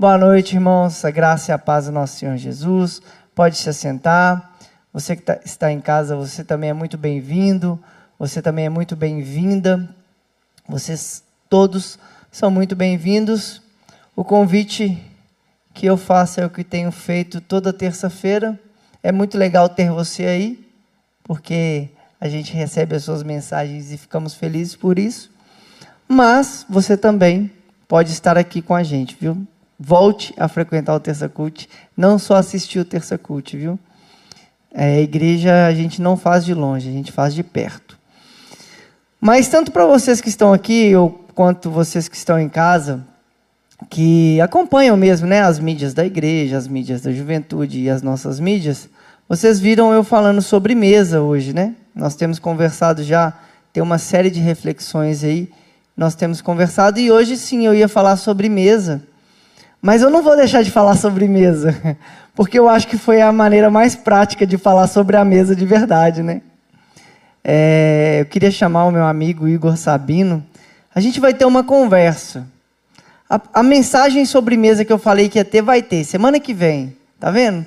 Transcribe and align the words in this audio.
Boa 0.00 0.16
noite, 0.16 0.54
irmãos. 0.54 1.04
A 1.04 1.10
graça 1.10 1.50
e 1.50 1.52
a 1.52 1.58
paz 1.58 1.86
do 1.86 1.90
nosso 1.90 2.18
Senhor 2.18 2.36
Jesus. 2.36 3.02
Pode 3.34 3.56
se 3.56 3.68
assentar. 3.68 4.52
Você 4.92 5.16
que 5.16 5.22
tá, 5.22 5.40
está 5.44 5.72
em 5.72 5.80
casa, 5.80 6.14
você 6.14 6.44
também 6.44 6.70
é 6.70 6.72
muito 6.72 6.96
bem-vindo. 6.96 7.82
Você 8.16 8.40
também 8.40 8.66
é 8.66 8.68
muito 8.68 8.94
bem-vinda. 8.94 9.92
Vocês 10.68 11.24
todos 11.50 11.98
são 12.30 12.48
muito 12.48 12.76
bem-vindos. 12.76 13.60
O 14.14 14.22
convite 14.22 15.04
que 15.74 15.86
eu 15.86 15.96
faço 15.96 16.40
é 16.40 16.46
o 16.46 16.50
que 16.50 16.62
tenho 16.62 16.92
feito 16.92 17.40
toda 17.40 17.72
terça-feira. 17.72 18.56
É 19.02 19.10
muito 19.10 19.36
legal 19.36 19.68
ter 19.68 19.90
você 19.90 20.26
aí, 20.26 20.70
porque 21.24 21.88
a 22.20 22.28
gente 22.28 22.54
recebe 22.54 22.94
as 22.94 23.02
suas 23.02 23.24
mensagens 23.24 23.90
e 23.90 23.98
ficamos 23.98 24.32
felizes 24.32 24.76
por 24.76 24.96
isso. 24.96 25.28
Mas 26.06 26.64
você 26.68 26.96
também 26.96 27.50
pode 27.88 28.12
estar 28.12 28.38
aqui 28.38 28.62
com 28.62 28.76
a 28.76 28.84
gente, 28.84 29.16
viu? 29.20 29.44
Volte 29.78 30.34
a 30.36 30.48
frequentar 30.48 30.94
o 30.94 31.00
Terça 31.00 31.28
Cult, 31.28 31.68
não 31.96 32.18
só 32.18 32.36
assistir 32.36 32.78
o 32.78 32.84
Terça 32.84 33.16
Cult, 33.16 33.56
viu? 33.56 33.78
É, 34.72 34.96
a 34.96 35.00
igreja 35.00 35.66
a 35.66 35.74
gente 35.74 36.02
não 36.02 36.16
faz 36.16 36.44
de 36.44 36.52
longe, 36.52 36.88
a 36.88 36.92
gente 36.92 37.12
faz 37.12 37.34
de 37.34 37.42
perto. 37.42 37.96
Mas 39.20 39.48
tanto 39.48 39.72
para 39.72 39.86
vocês 39.86 40.20
que 40.20 40.28
estão 40.28 40.52
aqui, 40.52 40.94
ou 40.94 41.10
quanto 41.34 41.70
vocês 41.70 42.08
que 42.08 42.16
estão 42.16 42.38
em 42.38 42.48
casa, 42.48 43.04
que 43.88 44.40
acompanham 44.40 44.96
mesmo 44.96 45.26
né, 45.26 45.40
as 45.40 45.58
mídias 45.58 45.94
da 45.94 46.04
igreja, 46.04 46.56
as 46.56 46.66
mídias 46.66 47.00
da 47.02 47.12
juventude 47.12 47.80
e 47.80 47.90
as 47.90 48.02
nossas 48.02 48.40
mídias, 48.40 48.88
vocês 49.28 49.60
viram 49.60 49.92
eu 49.92 50.02
falando 50.02 50.42
sobre 50.42 50.74
mesa 50.74 51.20
hoje, 51.20 51.52
né? 51.52 51.74
Nós 51.94 52.16
temos 52.16 52.38
conversado 52.38 53.02
já, 53.02 53.32
tem 53.72 53.82
uma 53.82 53.98
série 53.98 54.30
de 54.30 54.40
reflexões 54.40 55.22
aí, 55.22 55.50
nós 55.96 56.14
temos 56.14 56.40
conversado, 56.40 56.98
e 56.98 57.10
hoje 57.10 57.36
sim 57.36 57.66
eu 57.66 57.74
ia 57.74 57.88
falar 57.88 58.16
sobre 58.16 58.48
mesa. 58.48 59.02
Mas 59.80 60.02
eu 60.02 60.10
não 60.10 60.22
vou 60.22 60.36
deixar 60.36 60.62
de 60.62 60.70
falar 60.70 60.96
sobre 60.96 61.28
mesa, 61.28 61.74
porque 62.34 62.58
eu 62.58 62.68
acho 62.68 62.88
que 62.88 62.98
foi 62.98 63.20
a 63.20 63.32
maneira 63.32 63.70
mais 63.70 63.94
prática 63.94 64.46
de 64.46 64.58
falar 64.58 64.86
sobre 64.88 65.16
a 65.16 65.24
mesa 65.24 65.54
de 65.54 65.64
verdade, 65.64 66.22
né? 66.22 66.42
É, 67.44 68.18
eu 68.20 68.26
queria 68.26 68.50
chamar 68.50 68.84
o 68.84 68.90
meu 68.90 69.04
amigo 69.04 69.48
Igor 69.48 69.76
Sabino. 69.76 70.44
A 70.94 71.00
gente 71.00 71.20
vai 71.20 71.32
ter 71.32 71.44
uma 71.44 71.62
conversa. 71.62 72.46
A, 73.30 73.40
a, 73.54 73.62
mensagem 73.62 74.24
sobre 74.24 74.56
mesa 74.56 74.84
que 74.84 74.92
eu 74.92 74.98
falei 74.98 75.28
que 75.28 75.38
ia 75.38 75.44
ter, 75.44 75.62
vai 75.62 75.80
ter. 75.80 76.04
Semana 76.04 76.40
que 76.40 76.52
vem. 76.52 76.96
Tá 77.20 77.30
vendo? 77.30 77.64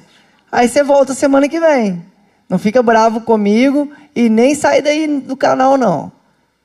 Aí 0.51 0.67
você 0.67 0.83
volta 0.83 1.13
semana 1.13 1.47
que 1.47 1.59
vem. 1.59 2.03
Não 2.49 2.59
fica 2.59 2.83
bravo 2.83 3.21
comigo 3.21 3.89
e 4.15 4.29
nem 4.29 4.53
sai 4.53 4.81
daí 4.81 5.07
do 5.07 5.37
canal, 5.37 5.77
não. 5.77 6.11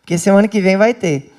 Porque 0.00 0.18
semana 0.18 0.48
que 0.48 0.60
vem 0.60 0.76
vai 0.76 0.92
ter. 0.92 1.32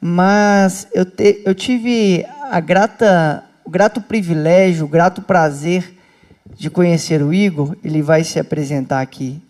Mas 0.00 0.86
eu, 0.94 1.04
te, 1.04 1.42
eu 1.44 1.54
tive 1.54 2.24
a 2.50 2.58
grata, 2.58 3.44
o 3.64 3.70
grato 3.70 4.00
privilégio, 4.00 4.86
o 4.86 4.88
grato 4.88 5.20
prazer 5.20 5.96
de 6.56 6.70
conhecer 6.70 7.22
o 7.22 7.32
Igor, 7.32 7.76
ele 7.84 8.02
vai 8.02 8.24
se 8.24 8.38
apresentar 8.38 9.00
aqui. 9.00 9.40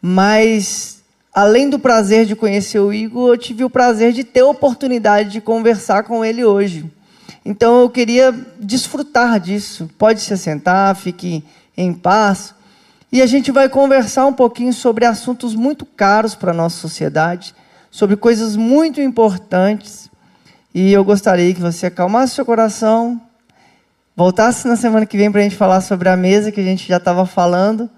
Mas, 0.00 1.02
além 1.34 1.68
do 1.68 1.78
prazer 1.78 2.26
de 2.26 2.36
conhecer 2.36 2.78
o 2.78 2.92
Igor, 2.92 3.30
eu 3.30 3.38
tive 3.38 3.64
o 3.64 3.70
prazer 3.70 4.12
de 4.12 4.24
ter 4.24 4.40
a 4.40 4.46
oportunidade 4.46 5.30
de 5.30 5.40
conversar 5.40 6.04
com 6.04 6.24
ele 6.24 6.44
hoje. 6.44 6.84
Então, 7.44 7.80
eu 7.80 7.90
queria 7.90 8.34
desfrutar 8.58 9.38
disso. 9.38 9.88
Pode 9.98 10.20
se 10.20 10.32
assentar, 10.32 10.94
fique 10.96 11.44
em 11.76 11.92
paz. 11.92 12.54
E 13.10 13.22
a 13.22 13.26
gente 13.26 13.52
vai 13.52 13.68
conversar 13.68 14.26
um 14.26 14.32
pouquinho 14.32 14.72
sobre 14.72 15.04
assuntos 15.04 15.54
muito 15.54 15.84
caros 15.84 16.34
para 16.34 16.50
a 16.50 16.54
nossa 16.54 16.76
sociedade, 16.76 17.54
sobre 17.96 18.14
coisas 18.14 18.56
muito 18.56 19.00
importantes 19.00 20.10
e 20.74 20.92
eu 20.92 21.02
gostaria 21.02 21.54
que 21.54 21.62
você 21.62 21.86
acalmasse 21.86 22.34
seu 22.34 22.44
coração, 22.44 23.18
voltasse 24.14 24.68
na 24.68 24.76
semana 24.76 25.06
que 25.06 25.16
vem 25.16 25.32
para 25.32 25.40
a 25.40 25.44
gente 25.44 25.56
falar 25.56 25.80
sobre 25.80 26.10
a 26.10 26.14
mesa 26.14 26.52
que 26.52 26.60
a 26.60 26.62
gente 26.62 26.86
já 26.86 26.98
estava 26.98 27.24
falando, 27.24 27.88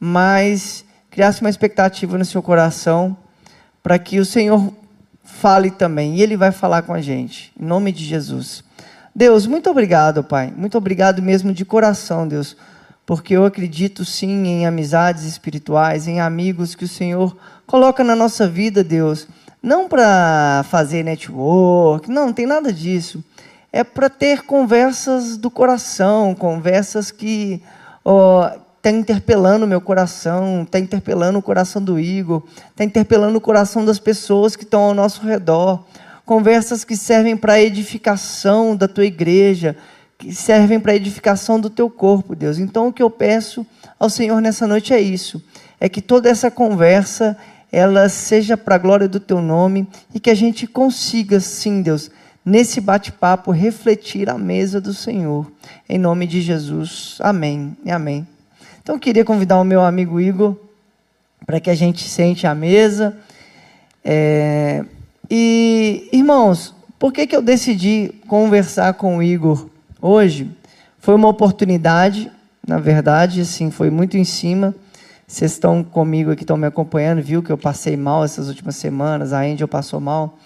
mas 0.00 0.84
criasse 1.08 1.40
uma 1.40 1.48
expectativa 1.48 2.18
no 2.18 2.24
seu 2.24 2.42
coração 2.42 3.16
para 3.80 3.96
que 3.96 4.18
o 4.18 4.24
Senhor 4.24 4.74
fale 5.22 5.70
também. 5.70 6.16
E 6.16 6.22
Ele 6.22 6.36
vai 6.36 6.50
falar 6.50 6.82
com 6.82 6.92
a 6.92 7.00
gente, 7.00 7.52
em 7.56 7.64
nome 7.64 7.92
de 7.92 8.04
Jesus. 8.04 8.64
Deus, 9.14 9.46
muito 9.46 9.70
obrigado, 9.70 10.24
Pai. 10.24 10.52
Muito 10.56 10.76
obrigado 10.76 11.22
mesmo 11.22 11.52
de 11.52 11.64
coração, 11.64 12.26
Deus, 12.26 12.56
porque 13.06 13.36
eu 13.36 13.44
acredito 13.44 14.04
sim 14.04 14.48
em 14.48 14.66
amizades 14.66 15.22
espirituais, 15.22 16.08
em 16.08 16.20
amigos 16.20 16.74
que 16.74 16.86
o 16.86 16.88
Senhor 16.88 17.36
coloca 17.64 18.02
na 18.02 18.16
nossa 18.16 18.48
vida, 18.48 18.82
Deus 18.82 19.28
não 19.64 19.88
para 19.88 20.62
fazer 20.68 21.02
network, 21.02 22.10
não, 22.10 22.26
não 22.26 22.32
tem 22.34 22.44
nada 22.44 22.70
disso. 22.70 23.24
É 23.72 23.82
para 23.82 24.10
ter 24.10 24.42
conversas 24.42 25.38
do 25.38 25.50
coração, 25.50 26.34
conversas 26.34 27.10
que 27.10 27.62
estão 27.96 28.62
tá 28.82 28.90
interpelando 28.90 29.66
meu 29.66 29.80
coração, 29.80 30.64
está 30.64 30.78
interpelando 30.78 31.38
o 31.38 31.42
coração 31.42 31.82
do 31.82 31.98
Igor, 31.98 32.42
está 32.70 32.84
interpelando 32.84 33.38
o 33.38 33.40
coração 33.40 33.86
das 33.86 33.98
pessoas 33.98 34.54
que 34.54 34.64
estão 34.64 34.82
ao 34.82 34.94
nosso 34.94 35.26
redor. 35.26 35.82
Conversas 36.26 36.84
que 36.84 36.94
servem 36.94 37.34
para 37.34 37.60
edificação 37.60 38.76
da 38.76 38.86
tua 38.86 39.06
igreja, 39.06 39.74
que 40.18 40.34
servem 40.34 40.78
para 40.78 40.94
edificação 40.94 41.58
do 41.58 41.70
teu 41.70 41.88
corpo, 41.88 42.36
Deus. 42.36 42.58
Então 42.58 42.88
o 42.88 42.92
que 42.92 43.02
eu 43.02 43.08
peço 43.08 43.66
ao 43.98 44.10
Senhor 44.10 44.42
nessa 44.42 44.66
noite 44.66 44.92
é 44.92 45.00
isso: 45.00 45.42
é 45.80 45.88
que 45.88 46.02
toda 46.02 46.28
essa 46.28 46.50
conversa 46.50 47.34
ela 47.74 48.08
seja 48.08 48.56
para 48.56 48.76
a 48.76 48.78
glória 48.78 49.08
do 49.08 49.18
teu 49.18 49.42
nome 49.42 49.88
e 50.14 50.20
que 50.20 50.30
a 50.30 50.34
gente 50.34 50.64
consiga, 50.64 51.40
sim, 51.40 51.82
Deus, 51.82 52.08
nesse 52.44 52.80
bate-papo, 52.80 53.50
refletir 53.50 54.30
a 54.30 54.38
mesa 54.38 54.80
do 54.80 54.94
Senhor. 54.94 55.50
Em 55.88 55.98
nome 55.98 56.24
de 56.24 56.40
Jesus. 56.40 57.16
Amém 57.18 57.76
e 57.84 57.90
amém. 57.90 58.24
Então, 58.80 58.94
eu 58.94 59.00
queria 59.00 59.24
convidar 59.24 59.58
o 59.60 59.64
meu 59.64 59.80
amigo 59.80 60.20
Igor 60.20 60.56
para 61.44 61.58
que 61.58 61.68
a 61.68 61.74
gente 61.74 62.08
sente 62.08 62.46
a 62.46 62.54
mesa. 62.54 63.16
É... 64.04 64.84
E, 65.28 66.08
irmãos, 66.12 66.72
por 66.96 67.12
que, 67.12 67.26
que 67.26 67.34
eu 67.34 67.42
decidi 67.42 68.12
conversar 68.28 68.94
com 68.94 69.16
o 69.16 69.22
Igor 69.22 69.68
hoje? 70.00 70.48
Foi 71.00 71.16
uma 71.16 71.28
oportunidade, 71.28 72.30
na 72.64 72.78
verdade, 72.78 73.40
assim, 73.40 73.68
foi 73.68 73.90
muito 73.90 74.16
em 74.16 74.24
cima 74.24 74.72
vocês 75.26 75.52
estão 75.52 75.82
comigo 75.82 76.30
aqui, 76.30 76.42
estão 76.42 76.56
me 76.56 76.66
acompanhando, 76.66 77.22
viu 77.22 77.42
que 77.42 77.50
eu 77.50 77.58
passei 77.58 77.96
mal 77.96 78.24
essas 78.24 78.48
últimas 78.48 78.76
semanas, 78.76 79.32
a 79.32 79.40
Angel 79.40 79.66
passou 79.66 80.00
mal. 80.00 80.38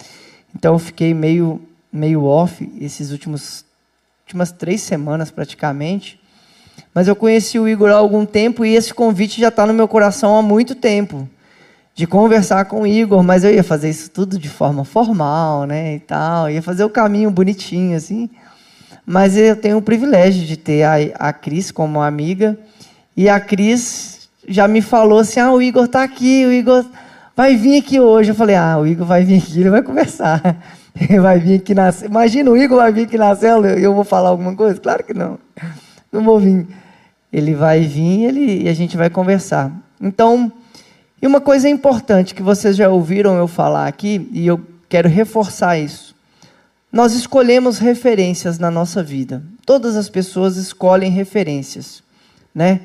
Então 0.55 0.73
eu 0.73 0.79
fiquei 0.79 1.13
meio, 1.13 1.61
meio 1.91 2.23
off 2.23 2.71
esses 2.79 3.11
últimos 3.11 3.65
últimas 4.29 4.51
três 4.51 4.81
semanas 4.81 5.31
praticamente. 5.31 6.19
Mas 6.93 7.07
eu 7.07 7.15
conheci 7.15 7.57
o 7.57 7.67
Igor 7.67 7.89
há 7.89 7.95
algum 7.95 8.25
tempo 8.25 8.63
e 8.63 8.75
esse 8.75 8.93
convite 8.93 9.41
já 9.41 9.47
está 9.47 9.65
no 9.65 9.73
meu 9.73 9.87
coração 9.87 10.37
há 10.37 10.41
muito 10.41 10.75
tempo. 10.75 11.27
De 11.95 12.07
conversar 12.07 12.65
com 12.65 12.81
o 12.81 12.87
Igor, 12.87 13.23
mas 13.23 13.43
eu 13.43 13.53
ia 13.53 13.63
fazer 13.63 13.89
isso 13.89 14.09
tudo 14.09 14.39
de 14.39 14.47
forma 14.47 14.85
formal, 14.85 15.65
né? 15.65 15.95
E 15.95 15.99
tal. 15.99 16.49
Ia 16.49 16.61
fazer 16.61 16.83
o 16.83 16.89
caminho 16.89 17.29
bonitinho, 17.29 17.97
assim. 17.97 18.29
Mas 19.05 19.35
eu 19.35 19.55
tenho 19.55 19.77
o 19.77 19.81
privilégio 19.81 20.45
de 20.45 20.55
ter 20.55 20.83
a, 20.83 20.95
a 21.29 21.33
Cris 21.33 21.71
como 21.71 22.01
amiga. 22.01 22.57
E 23.17 23.27
a 23.27 23.39
Cris 23.39 24.18
já 24.49 24.67
me 24.67 24.81
falou 24.81 25.19
assim: 25.19 25.39
ah, 25.39 25.51
o 25.51 25.61
Igor 25.61 25.85
está 25.85 26.03
aqui, 26.03 26.45
o 26.45 26.51
Igor 26.51 26.85
vai 27.35 27.55
vir 27.55 27.77
aqui 27.77 27.99
hoje. 27.99 28.31
Eu 28.31 28.35
falei: 28.35 28.55
ah, 28.55 28.77
o 28.79 28.85
Igor 28.85 29.05
vai 29.05 29.23
vir 29.23 29.37
aqui, 29.37 29.59
ele 29.59 29.69
vai 29.69 29.81
conversar. 29.81 30.41
Ele 30.99 31.19
vai 31.19 31.39
vir 31.39 31.59
aqui 31.59 31.73
na 31.73 31.93
Imagina, 32.03 32.51
o 32.51 32.57
Igor 32.57 32.77
vai 32.77 32.91
vir 32.91 33.05
aqui 33.05 33.17
na 33.17 33.33
célula 33.33 33.79
e 33.79 33.83
eu 33.83 33.93
vou 33.93 34.03
falar 34.03 34.29
alguma 34.29 34.53
coisa? 34.53 34.81
Claro 34.81 35.01
que 35.03 35.13
não. 35.13 35.39
Não 36.11 36.23
vou 36.23 36.39
vir. 36.39 36.67
Ele 37.31 37.53
vai 37.53 37.81
vir 37.81 38.23
ele, 38.23 38.63
e 38.63 38.67
a 38.67 38.73
gente 38.73 38.97
vai 38.97 39.09
conversar. 39.09 39.71
Então, 40.01 40.51
e 41.21 41.27
uma 41.27 41.39
coisa 41.39 41.69
importante 41.69 42.33
que 42.33 42.41
vocês 42.41 42.75
já 42.75 42.89
ouviram 42.89 43.37
eu 43.37 43.47
falar 43.47 43.87
aqui, 43.87 44.27
e 44.33 44.47
eu 44.47 44.59
quero 44.89 45.07
reforçar 45.07 45.77
isso. 45.77 46.15
Nós 46.91 47.13
escolhemos 47.13 47.77
referências 47.77 48.57
na 48.57 48.71
nossa 48.71 49.03
vida. 49.03 49.43
Todas 49.63 49.95
as 49.95 50.09
pessoas 50.09 50.57
escolhem 50.57 51.11
referências, 51.11 52.01
né? 52.53 52.81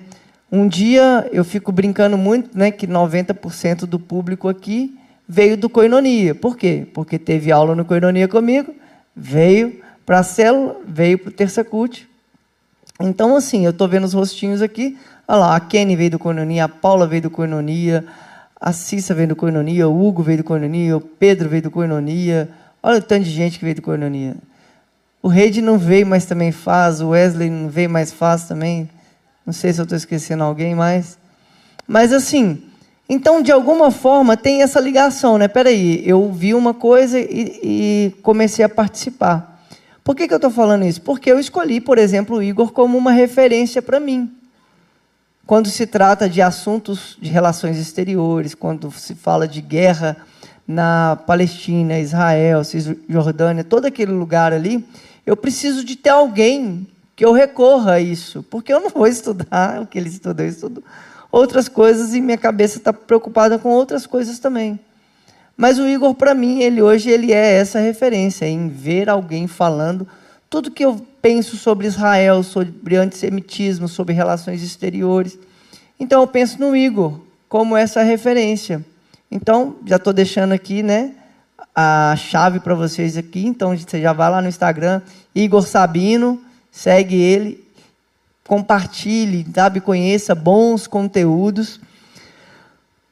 Um 0.50 0.68
dia 0.68 1.28
eu 1.32 1.44
fico 1.44 1.72
brincando 1.72 2.16
muito, 2.16 2.56
né, 2.56 2.70
que 2.70 2.86
90% 2.86 3.86
do 3.86 3.98
público 3.98 4.48
aqui 4.48 4.96
veio 5.28 5.56
do 5.56 5.68
Coinonia. 5.68 6.34
Por 6.34 6.56
quê? 6.56 6.86
Porque 6.92 7.18
teve 7.18 7.50
aula 7.50 7.74
no 7.74 7.84
Coinonia 7.84 8.28
comigo, 8.28 8.74
veio 9.16 9.80
para 10.04 10.20
a 10.20 10.22
célula, 10.22 10.76
veio 10.86 11.18
para 11.18 11.30
o 11.30 11.32
Terça 11.32 11.64
Cult. 11.64 12.08
Então, 13.00 13.34
assim, 13.34 13.64
eu 13.64 13.70
estou 13.70 13.88
vendo 13.88 14.04
os 14.04 14.12
rostinhos 14.12 14.62
aqui. 14.62 14.96
Olha 15.26 15.38
lá, 15.38 15.56
a 15.56 15.60
Kenny 15.60 15.96
veio 15.96 16.12
do 16.12 16.18
Coinonia, 16.18 16.64
a 16.64 16.68
Paula 16.68 17.06
veio 17.06 17.22
do 17.22 17.30
Coinonia, 17.30 18.04
a 18.60 18.72
Cissa 18.72 19.14
veio 19.14 19.28
do 19.28 19.36
Coinonia, 19.36 19.88
o 19.88 20.06
Hugo 20.06 20.22
veio 20.22 20.38
do 20.38 20.44
Coinonia, 20.44 20.96
o 20.96 21.00
Pedro 21.00 21.48
veio 21.48 21.62
do 21.62 21.70
Coinonia. 21.70 22.48
Olha 22.82 22.98
o 22.98 23.02
tanto 23.02 23.24
de 23.24 23.30
gente 23.30 23.58
que 23.58 23.64
veio 23.64 23.76
do 23.76 23.82
Coinonia. 23.82 24.36
O 25.22 25.28
Reide 25.28 25.62
não 25.62 25.78
veio, 25.78 26.06
mas 26.06 26.26
também 26.26 26.52
faz. 26.52 27.00
O 27.00 27.08
Wesley 27.08 27.48
não 27.48 27.68
veio, 27.68 27.88
mas 27.88 28.12
faz 28.12 28.44
também. 28.44 28.88
Não 29.44 29.52
sei 29.52 29.72
se 29.72 29.80
eu 29.80 29.84
estou 29.84 29.96
esquecendo 29.96 30.42
alguém 30.42 30.74
mais. 30.74 31.18
Mas 31.86 32.12
assim, 32.12 32.62
então 33.08 33.42
de 33.42 33.52
alguma 33.52 33.90
forma 33.90 34.36
tem 34.36 34.62
essa 34.62 34.80
ligação, 34.80 35.36
né? 35.36 35.48
Peraí, 35.48 36.02
eu 36.08 36.32
vi 36.32 36.54
uma 36.54 36.72
coisa 36.72 37.18
e, 37.18 37.60
e 37.62 38.14
comecei 38.22 38.64
a 38.64 38.68
participar. 38.68 39.54
Por 40.02 40.14
que, 40.14 40.28
que 40.28 40.34
eu 40.34 40.38
estou 40.38 40.50
falando 40.50 40.84
isso? 40.84 41.00
Porque 41.00 41.30
eu 41.32 41.38
escolhi, 41.38 41.80
por 41.80 41.96
exemplo, 41.98 42.36
o 42.36 42.42
Igor 42.42 42.72
como 42.72 42.96
uma 42.96 43.10
referência 43.10 43.80
para 43.80 43.98
mim. 43.98 44.30
Quando 45.46 45.68
se 45.68 45.86
trata 45.86 46.28
de 46.28 46.40
assuntos 46.40 47.18
de 47.20 47.30
relações 47.30 47.78
exteriores, 47.78 48.54
quando 48.54 48.90
se 48.92 49.14
fala 49.14 49.46
de 49.46 49.60
guerra 49.60 50.16
na 50.66 51.16
Palestina, 51.26 51.98
Israel, 51.98 52.64
Cisjordânia, 52.64 53.62
todo 53.62 53.84
aquele 53.84 54.12
lugar 54.12 54.54
ali, 54.54 54.86
eu 55.26 55.36
preciso 55.36 55.84
de 55.84 55.96
ter 55.96 56.10
alguém 56.10 56.86
que 57.16 57.24
eu 57.24 57.32
recorra 57.32 57.94
a 57.94 58.00
isso, 58.00 58.42
porque 58.44 58.72
eu 58.72 58.80
não 58.80 58.90
vou 58.90 59.06
estudar 59.08 59.80
o 59.82 59.86
que 59.86 59.98
ele 59.98 60.08
estudou, 60.08 60.44
eu 60.44 60.50
estudo 60.50 60.84
outras 61.30 61.68
coisas 61.68 62.14
e 62.14 62.20
minha 62.20 62.38
cabeça 62.38 62.78
está 62.78 62.92
preocupada 62.92 63.58
com 63.58 63.68
outras 63.68 64.06
coisas 64.06 64.38
também. 64.38 64.78
Mas 65.56 65.78
o 65.78 65.86
Igor, 65.86 66.14
para 66.14 66.34
mim, 66.34 66.60
ele 66.60 66.82
hoje 66.82 67.10
ele 67.10 67.32
é 67.32 67.54
essa 67.54 67.78
referência 67.78 68.46
em 68.46 68.68
ver 68.68 69.08
alguém 69.08 69.46
falando 69.46 70.06
tudo 70.48 70.70
que 70.70 70.84
eu 70.84 71.04
penso 71.20 71.56
sobre 71.56 71.86
Israel, 71.86 72.42
sobre 72.42 72.96
antissemitismo, 72.96 73.88
sobre 73.88 74.14
relações 74.14 74.62
exteriores. 74.62 75.36
Então 75.98 76.20
eu 76.20 76.26
penso 76.26 76.60
no 76.60 76.76
Igor 76.76 77.20
como 77.48 77.76
essa 77.76 78.02
referência. 78.02 78.84
Então, 79.30 79.76
já 79.84 79.96
estou 79.96 80.12
deixando 80.12 80.52
aqui, 80.52 80.82
né, 80.82 81.12
a 81.74 82.14
chave 82.16 82.60
para 82.60 82.74
vocês 82.74 83.16
aqui. 83.16 83.44
Então, 83.44 83.76
você 83.76 84.00
já 84.00 84.12
vai 84.12 84.30
lá 84.30 84.40
no 84.40 84.48
Instagram, 84.48 85.02
Igor 85.34 85.62
Sabino, 85.62 86.40
segue 86.74 87.14
ele, 87.14 87.64
compartilhe, 88.44 89.46
sabe, 89.54 89.80
conheça 89.80 90.34
bons 90.34 90.88
conteúdos, 90.88 91.80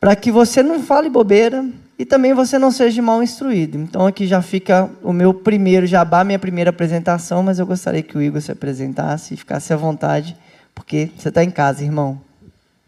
para 0.01 0.17
que 0.17 0.33
você 0.33 0.65
não 0.65 0.83
fale 0.83 1.09
bobeira 1.09 1.65
e 1.97 2.05
também 2.05 2.35
você 2.35 2.59
não 2.59 2.73
seja 2.73 3.01
mal 3.01 3.23
instruído. 3.23 3.79
Então, 3.79 4.05
aqui 4.05 4.27
já 4.27 4.43
fica 4.43 4.91
o 5.01 5.13
meu 5.13 5.33
primeiro 5.33 5.87
jabá, 5.87 6.25
minha 6.25 6.41
primeira 6.41 6.71
apresentação, 6.71 7.41
mas 7.41 7.61
eu 7.61 7.67
gostaria 7.67 8.03
que 8.03 8.19
o 8.19 8.21
Igor 8.21 8.41
se 8.41 8.51
apresentasse 8.51 9.35
e 9.35 9.37
ficasse 9.37 9.73
à 9.73 9.77
vontade, 9.77 10.37
porque 10.75 11.11
você 11.17 11.29
está 11.29 11.45
em 11.45 11.51
casa, 11.51 11.85
irmão. 11.85 12.21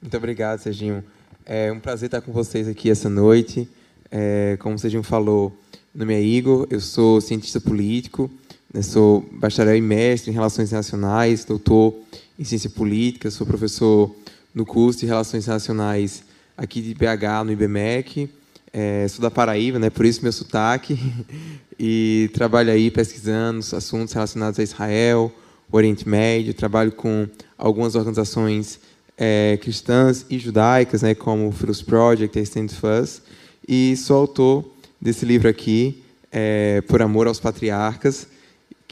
Muito 0.03 0.17
obrigado, 0.17 0.59
Serginho. 0.59 1.05
É 1.47 1.71
um 1.71 1.79
prazer 1.79 2.09
estar 2.09 2.21
com 2.21 2.33
vocês 2.33 2.67
aqui 2.67 2.91
essa 2.91 3.09
noite. 3.09 3.69
É, 4.11 4.57
como 4.59 4.75
o 4.75 4.79
Serginho 4.79 5.05
falou, 5.05 5.57
meu 5.95 6.05
nome 6.05 6.15
é 6.15 6.21
Igor, 6.21 6.67
eu 6.69 6.81
sou 6.81 7.21
cientista 7.21 7.61
político, 7.61 8.29
né, 8.75 8.83
sou 8.83 9.25
bacharel 9.31 9.77
e 9.77 9.81
mestre 9.81 10.33
em 10.33 10.35
Relações 10.35 10.69
Internacionais, 10.69 11.45
doutor 11.45 11.95
em 12.37 12.43
Ciência 12.43 12.69
Política, 12.69 13.31
sou 13.31 13.47
professor 13.47 14.13
no 14.53 14.67
curso 14.67 14.99
de 14.99 15.07
Relações 15.07 15.45
Internacionais 15.45 16.25
aqui 16.57 16.83
de 16.83 16.93
BH, 16.93 17.45
no 17.45 17.53
IBMEC. 17.53 18.29
É, 18.73 19.07
sou 19.07 19.23
da 19.23 19.31
Paraíba, 19.31 19.79
né, 19.79 19.91
por 19.91 20.05
isso 20.05 20.21
meu 20.21 20.33
sotaque, 20.33 20.99
e 21.79 22.29
trabalho 22.35 22.73
aí 22.73 22.91
pesquisando 22.91 23.61
assuntos 23.77 24.13
relacionados 24.13 24.59
a 24.59 24.65
Israel, 24.65 25.33
Oriente 25.71 26.09
Médio, 26.09 26.53
trabalho 26.53 26.91
com 26.91 27.29
algumas 27.57 27.95
organizações 27.95 28.81
é, 29.17 29.57
cristãs 29.63 30.27
e 30.29 30.37
judaicas, 30.37 31.03
né, 31.03 31.15
como 31.15 31.47
o 31.47 31.53
Philos 31.53 31.81
Project 31.81 32.37
e 32.37 32.43
Stand 32.43 32.69
Fuzz, 32.71 33.23
e 33.69 33.97
sou 33.97 34.17
autor 34.17 34.69
desse 35.01 35.25
livro 35.25 35.49
aqui, 35.49 36.03
é, 36.33 36.81
Por 36.89 37.01
Amor 37.01 37.29
aos 37.29 37.39
Patriarcas, 37.39 38.34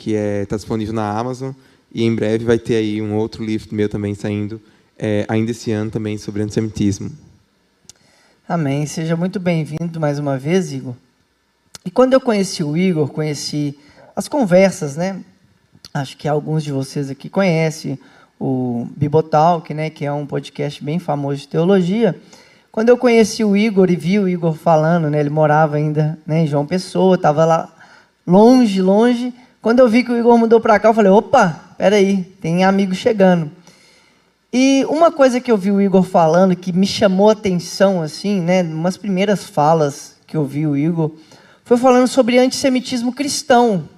que 0.03 0.11
está 0.15 0.21
é, 0.21 0.45
tá 0.47 0.57
disponível 0.57 0.93
na 0.93 1.17
Amazon, 1.17 1.53
e 1.95 2.03
em 2.03 2.13
breve 2.13 2.45
vai 2.45 2.59
ter 2.59 2.75
aí 2.75 3.01
um 3.01 3.15
outro 3.15 3.45
livro 3.45 3.73
meu 3.73 3.89
também 3.89 4.17
saindo, 4.17 4.61
é, 4.99 5.25
ainda 5.29 5.53
esse 5.53 5.71
ano 5.71 5.93
também, 5.93 6.19
sobre 6.19 6.43
antissemitismo. 6.43 7.11
Amém. 8.49 8.85
Seja 8.85 9.15
muito 9.15 9.39
bem-vindo 9.39 10.01
mais 10.01 10.19
uma 10.19 10.37
vez, 10.37 10.73
Igor. 10.73 10.95
E 11.85 11.91
quando 11.91 12.15
eu 12.15 12.21
conheci 12.21 12.65
o 12.65 12.77
Igor, 12.77 13.09
conheci 13.11 13.79
as 14.17 14.27
conversas, 14.27 14.97
né? 14.97 15.21
Acho 15.95 16.17
que 16.17 16.27
alguns 16.27 16.65
de 16.65 16.73
vocês 16.73 17.09
aqui 17.09 17.29
conhecem 17.29 17.97
o 18.41 18.89
Bibotalk, 18.97 19.73
né, 19.73 19.89
que 19.89 20.05
é 20.05 20.13
um 20.13 20.27
podcast 20.27 20.83
bem 20.83 20.99
famoso 20.99 21.43
de 21.43 21.49
teologia. 21.49 22.21
Quando 22.73 22.89
eu 22.89 22.99
conheci 22.99 23.45
o 23.45 23.57
Igor 23.57 23.89
e 23.89 23.95
vi 23.95 24.19
o 24.19 24.29
Igor 24.29 24.55
falando, 24.55 25.09
né, 25.09 25.21
ele 25.21 25.31
morava 25.31 25.77
ainda 25.77 26.19
né, 26.27 26.43
em 26.43 26.47
João 26.49 26.67
Pessoa, 26.67 27.15
estava 27.15 27.45
lá 27.45 27.73
longe, 28.27 28.83
longe. 28.83 29.33
Quando 29.63 29.79
eu 29.79 29.89
vi 29.89 30.03
que 30.03 30.11
o 30.11 30.19
Igor 30.19 30.37
mudou 30.37 30.61
para 30.61 30.81
cá, 30.81 30.89
eu 30.89 30.95
falei: 30.95 31.13
opa, 31.13 31.61
peraí, 31.79 32.25
tem 32.41 32.65
amigo 32.65 32.97
chegando. 32.97 33.49
E 34.53 34.85
uma 34.89 35.13
coisa 35.13 35.41
que 35.41 35.53
eu 35.53 35.57
vi 35.57 35.71
o 35.71 35.81
Igor 35.81 36.03
falando 36.03 36.57
que 36.57 36.73
me 36.73 36.87
chamou 36.87 37.31
a 37.31 37.33
atenção, 37.33 38.03
assim, 38.03 38.41
né, 38.41 38.63
umas 38.65 38.97
primeiras 38.97 39.45
falas 39.45 40.17
que 40.27 40.37
eu 40.37 40.45
vi 40.45 40.67
o 40.67 40.77
Igor, 40.77 41.13
foi 41.65 41.77
falando 41.77 42.09
sobre 42.09 42.39
antissemitismo 42.39 43.13
cristão. 43.13 43.89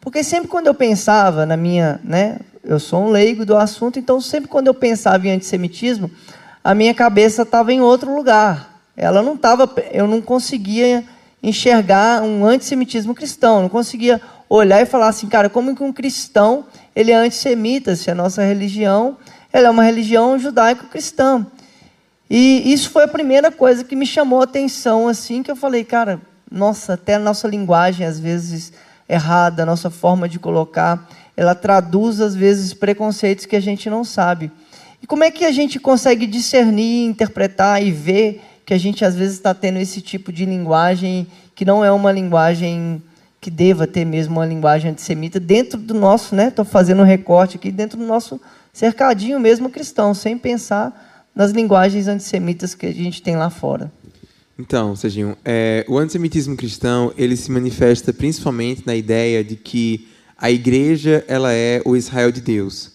Porque 0.00 0.24
sempre 0.24 0.48
quando 0.48 0.66
eu 0.66 0.74
pensava 0.74 1.46
na 1.46 1.56
minha, 1.56 2.00
né, 2.02 2.40
eu 2.64 2.80
sou 2.80 3.04
um 3.04 3.10
leigo 3.10 3.46
do 3.46 3.56
assunto, 3.56 4.00
então 4.00 4.20
sempre 4.20 4.50
quando 4.50 4.66
eu 4.66 4.74
pensava 4.74 5.28
em 5.28 5.30
antissemitismo, 5.30 6.10
a 6.62 6.74
minha 6.74 6.92
cabeça 6.92 7.42
estava 7.42 7.72
em 7.72 7.80
outro 7.80 8.14
lugar. 8.14 8.82
Ela 8.96 9.22
não 9.22 9.34
estava, 9.34 9.72
eu 9.92 10.08
não 10.08 10.20
conseguia 10.20 11.04
enxergar 11.46 12.22
um 12.22 12.44
antissemitismo 12.46 13.14
cristão, 13.14 13.62
não 13.62 13.68
conseguia 13.68 14.20
olhar 14.48 14.80
e 14.80 14.86
falar 14.86 15.08
assim, 15.08 15.28
cara, 15.28 15.48
como 15.48 15.74
que 15.76 15.82
um 15.82 15.92
cristão 15.92 16.64
ele 16.94 17.10
é 17.10 17.14
antissemita 17.14 17.94
se 17.94 18.10
a 18.10 18.14
nossa 18.14 18.42
religião 18.42 19.16
ela 19.52 19.68
é 19.68 19.70
uma 19.70 19.84
religião 19.84 20.38
judaico-cristã. 20.38 21.46
E 22.28 22.72
isso 22.72 22.90
foi 22.90 23.04
a 23.04 23.08
primeira 23.08 23.52
coisa 23.52 23.84
que 23.84 23.94
me 23.94 24.06
chamou 24.06 24.40
a 24.40 24.44
atenção, 24.44 25.06
assim, 25.06 25.42
que 25.42 25.50
eu 25.50 25.56
falei, 25.56 25.84
cara, 25.84 26.20
nossa, 26.50 26.94
até 26.94 27.14
a 27.14 27.18
nossa 27.18 27.46
linguagem 27.46 28.06
às 28.06 28.18
vezes 28.18 28.72
errada, 29.08 29.62
a 29.62 29.66
nossa 29.66 29.90
forma 29.90 30.28
de 30.28 30.38
colocar 30.38 31.06
ela 31.36 31.54
traduz 31.54 32.20
às 32.20 32.34
vezes 32.34 32.72
preconceitos 32.72 33.46
que 33.46 33.56
a 33.56 33.60
gente 33.60 33.90
não 33.90 34.04
sabe. 34.04 34.50
E 35.02 35.06
como 35.06 35.24
é 35.24 35.30
que 35.30 35.44
a 35.44 35.52
gente 35.52 35.78
consegue 35.78 36.26
discernir, 36.26 37.06
interpretar 37.06 37.82
e 37.82 37.90
ver 37.90 38.42
que 38.64 38.74
a 38.74 38.78
gente 38.78 39.04
às 39.04 39.14
vezes 39.14 39.34
está 39.36 39.52
tendo 39.54 39.78
esse 39.78 40.00
tipo 40.00 40.32
de 40.32 40.44
linguagem 40.44 41.26
que 41.54 41.64
não 41.64 41.84
é 41.84 41.90
uma 41.90 42.10
linguagem 42.10 43.02
que 43.40 43.50
deva 43.50 43.86
ter 43.86 44.04
mesmo 44.04 44.36
uma 44.36 44.46
linguagem 44.46 44.90
antissemita 44.90 45.38
dentro 45.38 45.78
do 45.78 45.92
nosso, 45.92 46.34
né? 46.34 46.48
Estou 46.48 46.64
fazendo 46.64 47.02
um 47.02 47.04
recorte 47.04 47.56
aqui 47.56 47.70
dentro 47.70 47.98
do 47.98 48.04
nosso 48.04 48.40
cercadinho 48.72 49.38
mesmo 49.38 49.68
cristão, 49.68 50.14
sem 50.14 50.38
pensar 50.38 51.28
nas 51.34 51.50
linguagens 51.50 52.08
antissemitas 52.08 52.74
que 52.74 52.86
a 52.86 52.92
gente 52.92 53.20
tem 53.20 53.36
lá 53.36 53.50
fora. 53.50 53.92
Então, 54.58 54.94
Serginho, 54.94 55.36
é, 55.44 55.84
o 55.88 55.98
antissemitismo 55.98 56.56
cristão 56.56 57.12
ele 57.18 57.36
se 57.36 57.50
manifesta 57.50 58.12
principalmente 58.12 58.84
na 58.86 58.94
ideia 58.94 59.42
de 59.42 59.56
que 59.56 60.08
a 60.38 60.50
igreja 60.50 61.24
ela 61.26 61.52
é 61.52 61.82
o 61.84 61.96
Israel 61.96 62.30
de 62.30 62.40
Deus. 62.40 62.92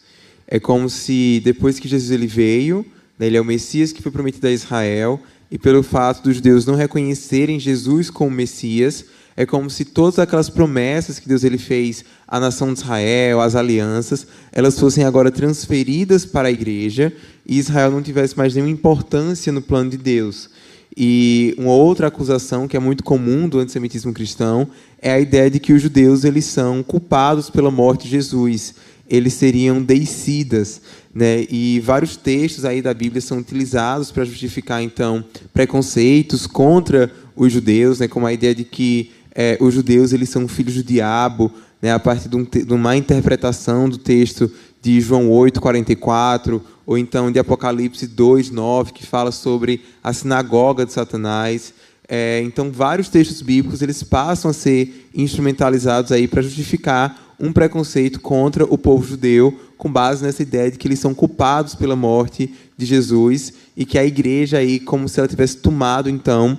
É 0.48 0.60
como 0.60 0.90
se 0.90 1.42
depois 1.44 1.80
que 1.80 1.88
Jesus 1.88 2.12
ele 2.12 2.28
veio, 2.28 2.86
né, 3.20 3.28
ele 3.28 3.38
é 3.38 3.42
o 3.42 3.46
Messias 3.46 3.92
que 3.92 4.02
foi 4.02 4.12
prometido 4.12 4.48
a 4.48 4.52
Israel, 4.52 5.22
e 5.52 5.58
pelo 5.58 5.82
fato 5.84 6.24
dos 6.24 6.36
judeus 6.36 6.66
não 6.66 6.76
reconhecerem 6.76 7.60
Jesus 7.60 8.10
como 8.10 8.32
Messias, 8.32 9.06
é 9.36 9.46
como 9.46 9.70
se 9.70 9.86
todas 9.86 10.20
aquelas 10.20 10.50
promessas 10.50 11.18
que 11.18 11.28
Deus 11.28 11.44
ele 11.44 11.58
fez 11.58 12.04
à 12.28 12.40
nação 12.40 12.74
de 12.74 12.82
Israel, 12.82 13.40
às 13.40 13.56
alianças, 13.56 14.28
elas 14.52 14.78
fossem 14.78 15.06
agora 15.06 15.32
transferidas 15.32 16.26
para 16.26 16.50
a 16.50 16.52
igreja 16.52 17.14
e 17.46 17.58
Israel 17.58 17.92
não 17.92 18.02
tivesse 18.02 18.38
mais 18.38 18.54
nenhuma 18.54 18.72
importância 18.72 19.52
no 19.52 19.62
plano 19.62 19.92
de 19.92 19.98
Deus. 19.98 20.50
E 20.96 21.56
uma 21.58 21.72
outra 21.72 22.08
acusação 22.08 22.68
que 22.68 22.76
é 22.76 22.80
muito 22.80 23.04
comum 23.04 23.48
do 23.48 23.60
antissemitismo 23.60 24.14
cristão 24.14 24.68
é 25.02 25.12
a 25.12 25.20
ideia 25.20 25.50
de 25.50 25.60
que 25.60 25.72
os 25.72 25.82
judeus 25.82 26.26
eles 26.26 26.44
são 26.44 26.84
culpados 26.84 27.50
pela 27.50 27.72
morte 27.72 28.04
de 28.04 28.10
Jesus. 28.10 28.76
Eles 29.10 29.34
seriam 29.34 29.82
deicidas, 29.82 30.82
né? 31.14 31.46
E 31.50 31.80
vários 31.80 32.16
textos 32.16 32.64
aí 32.64 32.82
da 32.82 32.94
Bíblia 32.94 33.22
são 33.22 33.40
utilizados 33.40 34.12
para 34.12 34.24
justificar 34.24 34.84
então 34.84 35.26
preconceitos 35.52 36.46
contra 36.46 37.12
os 37.36 37.52
judeus, 37.52 38.00
né? 38.00 38.08
Como 38.08 38.28
a 38.28 38.34
ideia 38.34 38.54
de 38.54 38.64
que 38.64 39.12
é, 39.34 39.58
os 39.60 39.74
judeus 39.74 40.14
eles 40.14 40.30
são 40.30 40.48
filhos 40.48 40.76
do 40.76 40.84
diabo, 40.84 41.52
né? 41.82 41.92
A 41.92 42.00
partir 42.00 42.30
de, 42.30 42.36
um, 42.36 42.44
de 42.44 42.74
uma 42.74 42.96
interpretação 42.96 43.90
do 43.90 43.98
texto 43.98 44.52
de 44.82 45.02
João 45.02 45.30
8, 45.30 45.60
44, 45.60 46.64
ou 46.86 46.98
então 46.98 47.32
de 47.32 47.40
Apocalipse 47.40 48.08
2, 48.08 48.50
9, 48.50 48.94
que 48.94 49.06
fala 49.06 49.32
sobre 49.32 49.82
a 50.04 50.14
sinagoga 50.14 50.86
de 50.86 50.94
Satanás. 50.94 51.74
É, 52.08 52.42
então, 52.44 52.72
vários 52.72 53.10
textos 53.10 53.42
bíblicos 53.42 53.82
eles 53.82 54.02
passam 54.02 54.50
a 54.50 54.54
ser 54.54 55.08
instrumentalizados 55.14 56.12
aí 56.12 56.28
para 56.28 56.42
justificar 56.42 57.29
um 57.40 57.52
preconceito 57.52 58.20
contra 58.20 58.66
o 58.66 58.78
povo 58.78 59.06
judeu, 59.06 59.58
com 59.78 59.92
base 59.92 60.24
nessa 60.24 60.44
ideia 60.44 60.70
de 60.70 60.78
que 60.78 60.88
eles 60.88 61.00
são 61.00 61.14
culpados 61.14 61.76
pela 61.76 61.96
morte 61.96 62.54
de 62.78 62.86
Jesus 62.86 63.54
e 63.76 63.86
que 63.86 63.98
a 63.98 64.06
igreja 64.06 64.58
aí, 64.58 64.80
como 64.80 65.08
se 65.08 65.20
ela 65.20 65.28
tivesse 65.28 65.58
tomado 65.58 66.10
então 66.10 66.58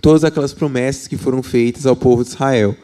todas 0.00 0.24
aquelas 0.24 0.52
promessas 0.52 1.06
que 1.06 1.16
foram 1.16 1.42
feitas 1.42 1.86
ao 1.86 1.96
povo 1.96 2.22
de 2.22 2.30
Israel. 2.30 2.76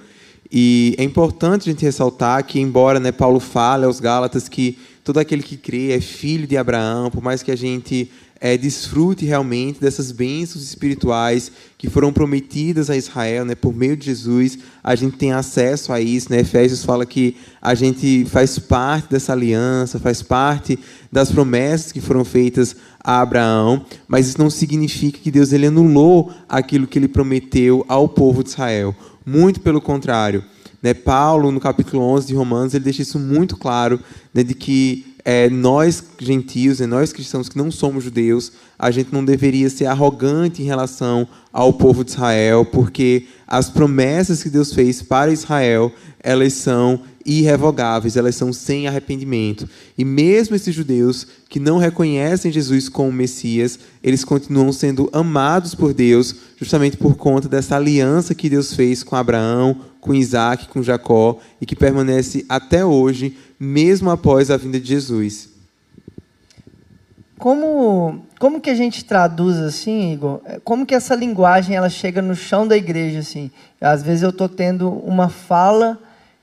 E 0.52 0.94
é 0.98 1.04
importante 1.04 1.68
a 1.68 1.72
gente 1.72 1.84
ressaltar 1.84 2.44
que, 2.44 2.58
embora 2.58 2.98
né, 2.98 3.12
Paulo 3.12 3.38
fale 3.38 3.84
aos 3.84 4.00
Gálatas 4.00 4.48
que 4.48 4.76
todo 5.04 5.18
aquele 5.18 5.42
que 5.42 5.56
crê 5.56 5.92
é 5.92 6.00
filho 6.00 6.46
de 6.46 6.56
Abraão, 6.56 7.10
por 7.10 7.22
mais 7.22 7.42
que 7.42 7.50
a 7.50 7.56
gente 7.56 8.10
é, 8.40 8.56
desfrute 8.56 9.26
realmente 9.26 9.80
dessas 9.80 10.11
bênçãos 10.11 10.64
espirituais 10.64 11.52
que 11.76 11.90
foram 11.90 12.11
prometidas 12.11 12.88
a 12.88 12.97
Israel, 12.97 13.44
né, 13.44 13.54
por 13.54 13.75
meio 13.75 13.97
de 13.97 14.06
Jesus, 14.06 14.59
a 14.82 14.94
gente 14.94 15.18
tem 15.18 15.32
acesso 15.32 15.92
a 15.92 16.00
isso. 16.00 16.30
Né? 16.30 16.40
Efésios 16.40 16.82
fala 16.82 17.04
que 17.04 17.37
a 17.61 17.75
gente 17.75 18.25
faz 18.25 18.59
parte 18.59 19.11
dessa 19.11 19.32
aliança, 19.32 19.99
faz 19.99 20.23
parte 20.23 20.78
das 21.12 21.30
promessas 21.30 21.92
que 21.92 22.00
foram 22.00 22.25
feitas 22.25 22.75
a 23.02 23.20
Abraão, 23.20 23.85
mas 24.09 24.28
isso 24.28 24.38
não 24.38 24.49
significa 24.49 25.18
que 25.18 25.30
Deus 25.30 25.52
ele 25.52 25.66
anulou 25.66 26.32
aquilo 26.49 26.87
que 26.87 26.99
ele 26.99 27.09
prometeu 27.09 27.85
ao 27.88 28.09
povo 28.09 28.42
de 28.42 28.50
Israel. 28.50 28.94
Muito 29.25 29.61
pelo 29.61 29.80
contrário. 29.80 30.42
Né? 30.82 30.94
Paulo, 30.94 31.52
no 31.52 31.61
capítulo 31.61 32.02
11 32.02 32.28
de 32.28 32.35
Romanos, 32.35 32.73
ele 32.73 32.85
deixa 32.85 33.02
isso 33.02 33.18
muito 33.18 33.56
claro, 33.56 34.00
né, 34.32 34.42
de 34.42 34.54
que 34.54 35.10
é, 35.32 35.49
nós 35.49 36.02
gentios, 36.18 36.80
né, 36.80 36.87
nós 36.87 37.12
cristãos 37.12 37.49
que 37.49 37.56
não 37.56 37.70
somos 37.70 38.02
judeus, 38.02 38.50
a 38.76 38.90
gente 38.90 39.12
não 39.12 39.25
deveria 39.25 39.70
ser 39.70 39.87
arrogante 39.87 40.60
em 40.60 40.64
relação 40.64 41.28
ao 41.52 41.72
povo 41.72 42.02
de 42.02 42.10
Israel, 42.10 42.64
porque 42.64 43.26
as 43.46 43.70
promessas 43.70 44.42
que 44.42 44.50
Deus 44.50 44.75
fez 44.75 45.02
para 45.02 45.30
Israel, 45.30 45.92
elas 46.18 46.54
são 46.54 47.02
irrevogáveis, 47.25 48.16
elas 48.16 48.34
são 48.34 48.52
sem 48.52 48.88
arrependimento. 48.88 49.68
E 49.96 50.04
mesmo 50.04 50.56
esses 50.56 50.75
judeus 50.75 51.25
que 51.49 51.60
não 51.60 51.78
reconhecem 51.78 52.50
Jesus 52.50 52.88
como 52.88 53.12
Messias, 53.12 53.78
eles 54.02 54.25
continuam 54.25 54.72
sendo 54.72 55.08
amados 55.12 55.76
por 55.76 55.94
Deus, 55.94 56.34
justamente 56.56 56.96
por 56.96 57.14
conta 57.14 57.49
dessa 57.49 57.76
aliança 57.76 58.34
que 58.34 58.50
Deus 58.50 58.75
fez 58.75 59.04
com 59.04 59.14
Abraão, 59.14 59.80
com 60.00 60.14
Isaac, 60.14 60.69
com 60.69 60.83
Jacó, 60.83 61.38
e 61.61 61.66
que 61.66 61.76
permanece 61.76 62.45
até 62.49 62.85
hoje 62.85 63.37
mesmo 63.59 64.11
após 64.11 64.50
a 64.50 64.57
vinda 64.57 64.80
de 64.80 64.88
Jesus. 64.88 65.50
Como, 67.38 68.25
como 68.38 68.61
que 68.61 68.69
a 68.69 68.75
gente 68.75 69.04
traduz 69.04 69.57
assim, 69.57 70.12
Igor? 70.12 70.40
Como 70.62 70.85
que 70.85 70.95
essa 70.95 71.14
linguagem 71.14 71.75
ela 71.75 71.88
chega 71.88 72.21
no 72.21 72.35
chão 72.35 72.66
da 72.66 72.76
igreja 72.76 73.21
assim? 73.21 73.50
Às 73.80 74.02
vezes 74.02 74.23
eu 74.23 74.30
estou 74.30 74.49
tendo 74.49 74.90
uma 74.90 75.28
fala 75.28 75.99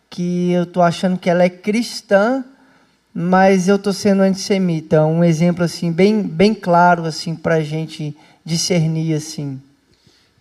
que 0.09 0.51
eu 0.51 0.63
estou 0.63 0.81
achando 0.81 1.17
que 1.17 1.29
ela 1.29 1.43
é 1.43 1.49
cristã, 1.49 2.43
mas 3.13 3.67
eu 3.67 3.75
estou 3.75 3.93
sendo 3.93 4.21
antissemita. 4.21 5.05
Um 5.05 5.23
exemplo 5.23 5.63
assim 5.63 5.91
bem, 5.91 6.21
bem 6.21 6.53
claro 6.53 7.05
assim 7.05 7.35
para 7.35 7.55
a 7.55 7.63
gente 7.63 8.15
discernir 8.43 9.13
assim. 9.13 9.61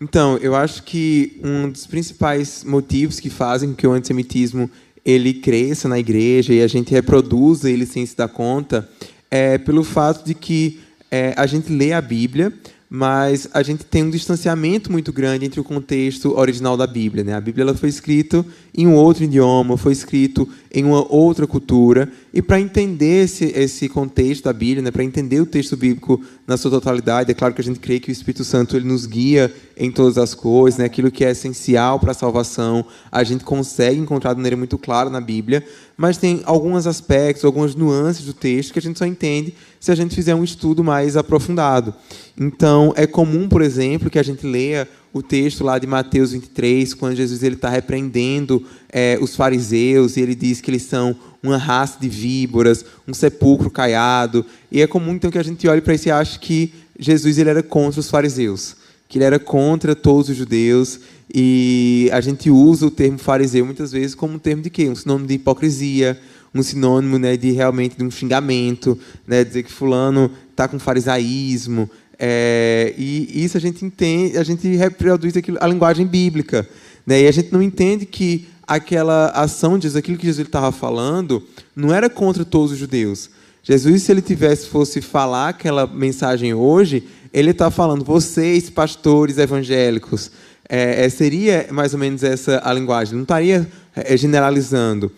Então, 0.00 0.36
eu 0.38 0.54
acho 0.54 0.82
que 0.82 1.40
um 1.42 1.70
dos 1.70 1.86
principais 1.86 2.62
motivos 2.64 3.18
que 3.18 3.30
fazem 3.30 3.72
que 3.72 3.86
o 3.86 3.92
antissemitismo 3.92 4.70
ele 5.04 5.34
cresça 5.34 5.88
na 5.88 5.98
igreja 5.98 6.52
e 6.52 6.60
a 6.60 6.66
gente 6.66 6.90
reproduza 6.90 7.70
ele 7.70 7.86
sem 7.86 8.04
se 8.04 8.16
dar 8.16 8.28
conta, 8.28 8.88
é 9.30 9.56
pelo 9.56 9.84
fato 9.84 10.24
de 10.24 10.34
que 10.34 10.80
é, 11.10 11.32
a 11.36 11.46
gente 11.46 11.72
lê 11.72 11.92
a 11.92 12.00
Bíblia, 12.00 12.52
mas 12.90 13.48
a 13.52 13.62
gente 13.62 13.84
tem 13.84 14.02
um 14.02 14.10
distanciamento 14.10 14.92
muito 14.92 15.12
grande 15.12 15.44
entre 15.44 15.60
o 15.60 15.64
contexto 15.64 16.36
original 16.38 16.76
da 16.76 16.86
Bíblia. 16.86 17.24
Né? 17.24 17.34
A 17.34 17.40
Bíblia 17.40 17.62
ela 17.62 17.74
foi 17.74 17.88
escrita 17.88 18.44
em 18.76 18.86
um 18.86 18.94
outro 18.94 19.24
idioma, 19.24 19.76
foi 19.76 19.92
escrito 19.92 20.48
em 20.72 20.84
uma 20.84 21.10
outra 21.12 21.46
cultura, 21.46 22.10
e 22.36 22.42
para 22.42 22.60
entender 22.60 23.24
esse, 23.24 23.46
esse 23.56 23.88
contexto 23.88 24.44
da 24.44 24.52
Bíblia, 24.52 24.82
né, 24.82 24.90
para 24.90 25.02
entender 25.02 25.40
o 25.40 25.46
texto 25.46 25.74
bíblico 25.74 26.22
na 26.46 26.58
sua 26.58 26.70
totalidade, 26.70 27.30
é 27.30 27.34
claro 27.34 27.54
que 27.54 27.62
a 27.62 27.64
gente 27.64 27.80
crê 27.80 27.98
que 27.98 28.10
o 28.10 28.12
Espírito 28.12 28.44
Santo 28.44 28.76
ele 28.76 28.86
nos 28.86 29.06
guia 29.06 29.50
em 29.74 29.90
todas 29.90 30.18
as 30.18 30.34
coisas, 30.34 30.78
né, 30.78 30.84
aquilo 30.84 31.10
que 31.10 31.24
é 31.24 31.30
essencial 31.30 31.98
para 31.98 32.10
a 32.10 32.14
salvação, 32.14 32.84
a 33.10 33.24
gente 33.24 33.42
consegue 33.42 33.98
encontrar 33.98 34.34
de 34.34 34.36
maneira 34.36 34.54
muito 34.54 34.76
clara 34.76 35.08
na 35.08 35.18
Bíblia, 35.18 35.64
mas 35.96 36.18
tem 36.18 36.42
alguns 36.44 36.86
aspectos, 36.86 37.42
algumas 37.42 37.74
nuances 37.74 38.26
do 38.26 38.34
texto 38.34 38.74
que 38.74 38.80
a 38.80 38.82
gente 38.82 38.98
só 38.98 39.06
entende 39.06 39.54
se 39.80 39.90
a 39.90 39.94
gente 39.94 40.14
fizer 40.14 40.34
um 40.34 40.44
estudo 40.44 40.84
mais 40.84 41.16
aprofundado. 41.16 41.94
Então, 42.38 42.92
é 42.96 43.06
comum, 43.06 43.48
por 43.48 43.62
exemplo, 43.62 44.10
que 44.10 44.18
a 44.18 44.22
gente 44.22 44.46
leia 44.46 44.86
o 45.16 45.22
texto 45.22 45.64
lá 45.64 45.78
de 45.78 45.86
Mateus 45.86 46.32
23, 46.32 46.92
quando 46.92 47.16
Jesus 47.16 47.42
está 47.42 47.70
repreendendo 47.70 48.62
é, 48.92 49.18
os 49.18 49.34
fariseus 49.34 50.16
e 50.16 50.20
ele 50.20 50.34
diz 50.34 50.60
que 50.60 50.70
eles 50.70 50.82
são 50.82 51.16
uma 51.42 51.56
raça 51.56 51.98
de 51.98 52.06
víboras, 52.06 52.84
um 53.08 53.14
sepulcro 53.14 53.70
caiado. 53.70 54.44
E 54.70 54.82
é 54.82 54.86
comum 54.86 55.12
então 55.12 55.30
que 55.30 55.38
a 55.38 55.42
gente 55.42 55.66
olhe 55.66 55.80
para 55.80 55.94
isso 55.94 56.08
e 56.08 56.10
ache 56.10 56.38
que 56.38 56.74
Jesus 56.98 57.38
ele 57.38 57.48
era 57.48 57.62
contra 57.62 57.98
os 57.98 58.10
fariseus, 58.10 58.76
que 59.08 59.16
ele 59.16 59.24
era 59.24 59.38
contra 59.38 59.96
todos 59.96 60.28
os 60.28 60.36
judeus. 60.36 61.00
E 61.34 62.10
a 62.12 62.20
gente 62.20 62.50
usa 62.50 62.86
o 62.86 62.90
termo 62.90 63.16
fariseu 63.16 63.64
muitas 63.64 63.92
vezes 63.92 64.14
como 64.14 64.34
um 64.34 64.38
termo 64.38 64.62
de 64.62 64.68
quê? 64.68 64.86
Um 64.86 64.94
sinônimo 64.94 65.28
de 65.28 65.34
hipocrisia, 65.34 66.20
um 66.54 66.62
sinônimo 66.62 67.18
né, 67.18 67.38
de 67.38 67.52
realmente 67.52 67.96
de 67.96 68.04
um 68.04 68.10
xingamento, 68.10 68.98
né, 69.26 69.42
dizer 69.44 69.62
que 69.62 69.72
fulano 69.72 70.30
está 70.50 70.68
com 70.68 70.78
farisaísmo, 70.78 71.90
é, 72.18 72.94
e 72.96 73.44
isso 73.44 73.56
a 73.56 73.60
gente 73.60 73.84
entende, 73.84 74.38
a 74.38 74.44
gente 74.44 74.66
reproduz 74.76 75.36
aquilo, 75.36 75.58
a 75.60 75.66
linguagem 75.66 76.06
bíblica. 76.06 76.66
Né? 77.06 77.22
E 77.22 77.28
a 77.28 77.32
gente 77.32 77.52
não 77.52 77.62
entende 77.62 78.06
que 78.06 78.48
aquela 78.66 79.28
ação, 79.28 79.78
diz 79.78 79.94
aquilo 79.94 80.18
que 80.18 80.26
Jesus 80.26 80.46
estava 80.46 80.72
falando, 80.72 81.42
não 81.74 81.94
era 81.94 82.10
contra 82.10 82.44
todos 82.44 82.72
os 82.72 82.78
judeus. 82.78 83.30
Jesus, 83.62 84.02
se 84.02 84.12
ele 84.12 84.22
tivesse 84.22 84.68
fosse 84.68 85.00
falar 85.00 85.50
aquela 85.50 85.86
mensagem 85.86 86.54
hoje, 86.54 87.04
ele 87.32 87.50
está 87.50 87.70
falando, 87.70 88.04
vocês, 88.04 88.70
pastores 88.70 89.38
evangélicos, 89.38 90.30
é, 90.68 91.04
é, 91.04 91.08
seria 91.08 91.68
mais 91.70 91.92
ou 91.92 91.98
menos 91.98 92.22
essa 92.22 92.60
a 92.64 92.72
linguagem, 92.72 93.14
não 93.14 93.22
estaria 93.22 93.68
é, 93.94 94.16
generalizando. 94.16 95.12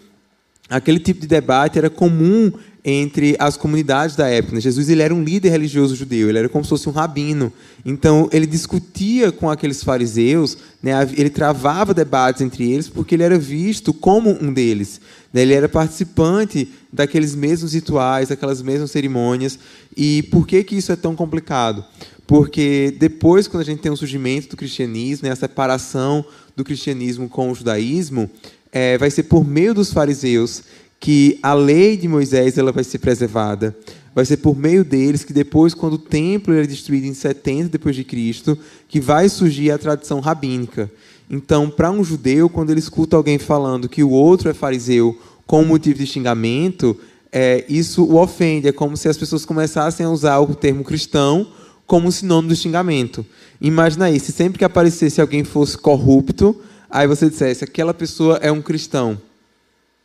Aquele 0.68 0.98
tipo 0.98 1.22
de 1.22 1.26
debate 1.26 1.78
era 1.78 1.88
comum 1.88 2.52
entre 2.90 3.36
as 3.38 3.54
comunidades 3.54 4.16
da 4.16 4.26
época. 4.28 4.54
Né? 4.54 4.62
Jesus 4.62 4.88
ele 4.88 5.02
era 5.02 5.14
um 5.14 5.22
líder 5.22 5.50
religioso 5.50 5.94
judeu, 5.94 6.30
ele 6.30 6.38
era 6.38 6.48
como 6.48 6.64
se 6.64 6.70
fosse 6.70 6.88
um 6.88 6.92
rabino. 6.92 7.52
Então, 7.84 8.30
ele 8.32 8.46
discutia 8.46 9.30
com 9.30 9.50
aqueles 9.50 9.84
fariseus, 9.84 10.56
né? 10.82 10.92
ele 11.14 11.28
travava 11.28 11.92
debates 11.92 12.40
entre 12.40 12.72
eles, 12.72 12.88
porque 12.88 13.14
ele 13.14 13.22
era 13.22 13.38
visto 13.38 13.92
como 13.92 14.30
um 14.42 14.50
deles. 14.50 15.02
Né? 15.34 15.42
Ele 15.42 15.52
era 15.52 15.68
participante 15.68 16.66
daqueles 16.90 17.34
mesmos 17.34 17.74
rituais, 17.74 18.30
daquelas 18.30 18.62
mesmas 18.62 18.90
cerimônias. 18.90 19.58
E 19.94 20.22
por 20.24 20.46
que, 20.46 20.64
que 20.64 20.76
isso 20.76 20.90
é 20.90 20.96
tão 20.96 21.14
complicado? 21.14 21.84
Porque 22.26 22.96
depois, 22.98 23.46
quando 23.46 23.62
a 23.62 23.66
gente 23.66 23.82
tem 23.82 23.92
o 23.92 23.96
surgimento 23.96 24.48
do 24.48 24.56
cristianismo, 24.56 25.28
né? 25.28 25.32
a 25.32 25.36
separação 25.36 26.24
do 26.56 26.64
cristianismo 26.64 27.28
com 27.28 27.50
o 27.50 27.54
judaísmo, 27.54 28.30
é, 28.72 28.96
vai 28.96 29.10
ser 29.10 29.24
por 29.24 29.46
meio 29.46 29.74
dos 29.74 29.92
fariseus 29.92 30.62
que 31.00 31.38
a 31.42 31.54
lei 31.54 31.96
de 31.96 32.08
Moisés 32.08 32.58
ela 32.58 32.72
vai 32.72 32.84
ser 32.84 32.98
preservada. 32.98 33.76
Vai 34.14 34.24
ser 34.24 34.38
por 34.38 34.56
meio 34.56 34.84
deles 34.84 35.22
que 35.22 35.32
depois, 35.32 35.74
quando 35.74 35.94
o 35.94 35.98
templo 35.98 36.52
é 36.54 36.66
destruído 36.66 37.06
em 37.06 37.14
70 37.14 37.68
depois 37.68 37.94
de 37.94 38.02
Cristo, 38.04 38.58
que 38.88 39.00
vai 39.00 39.28
surgir 39.28 39.70
a 39.70 39.78
tradição 39.78 40.18
rabínica. 40.18 40.90
Então, 41.30 41.70
para 41.70 41.90
um 41.90 42.02
judeu, 42.02 42.48
quando 42.48 42.70
ele 42.70 42.80
escuta 42.80 43.16
alguém 43.16 43.38
falando 43.38 43.88
que 43.88 44.02
o 44.02 44.10
outro 44.10 44.48
é 44.48 44.54
fariseu 44.54 45.16
com 45.46 45.62
motivo 45.64 45.98
de 45.98 46.06
xingamento, 46.06 46.98
é, 47.30 47.64
isso 47.68 48.04
o 48.04 48.20
ofende. 48.20 48.68
É 48.68 48.72
como 48.72 48.96
se 48.96 49.08
as 49.08 49.16
pessoas 49.16 49.44
começassem 49.44 50.04
a 50.04 50.10
usar 50.10 50.38
o 50.40 50.54
termo 50.54 50.82
cristão 50.82 51.46
como 51.86 52.10
sinônimo 52.10 52.48
do 52.48 52.56
xingamento. 52.56 53.24
Imagina 53.60 54.06
aí, 54.06 54.18
se 54.18 54.32
sempre 54.32 54.58
que 54.58 54.64
aparecesse 54.64 55.20
alguém 55.20 55.44
fosse 55.44 55.76
corrupto, 55.76 56.56
aí 56.90 57.06
você 57.06 57.28
dissesse, 57.28 57.64
aquela 57.64 57.94
pessoa 57.94 58.38
é 58.42 58.50
um 58.50 58.60
cristão. 58.60 59.18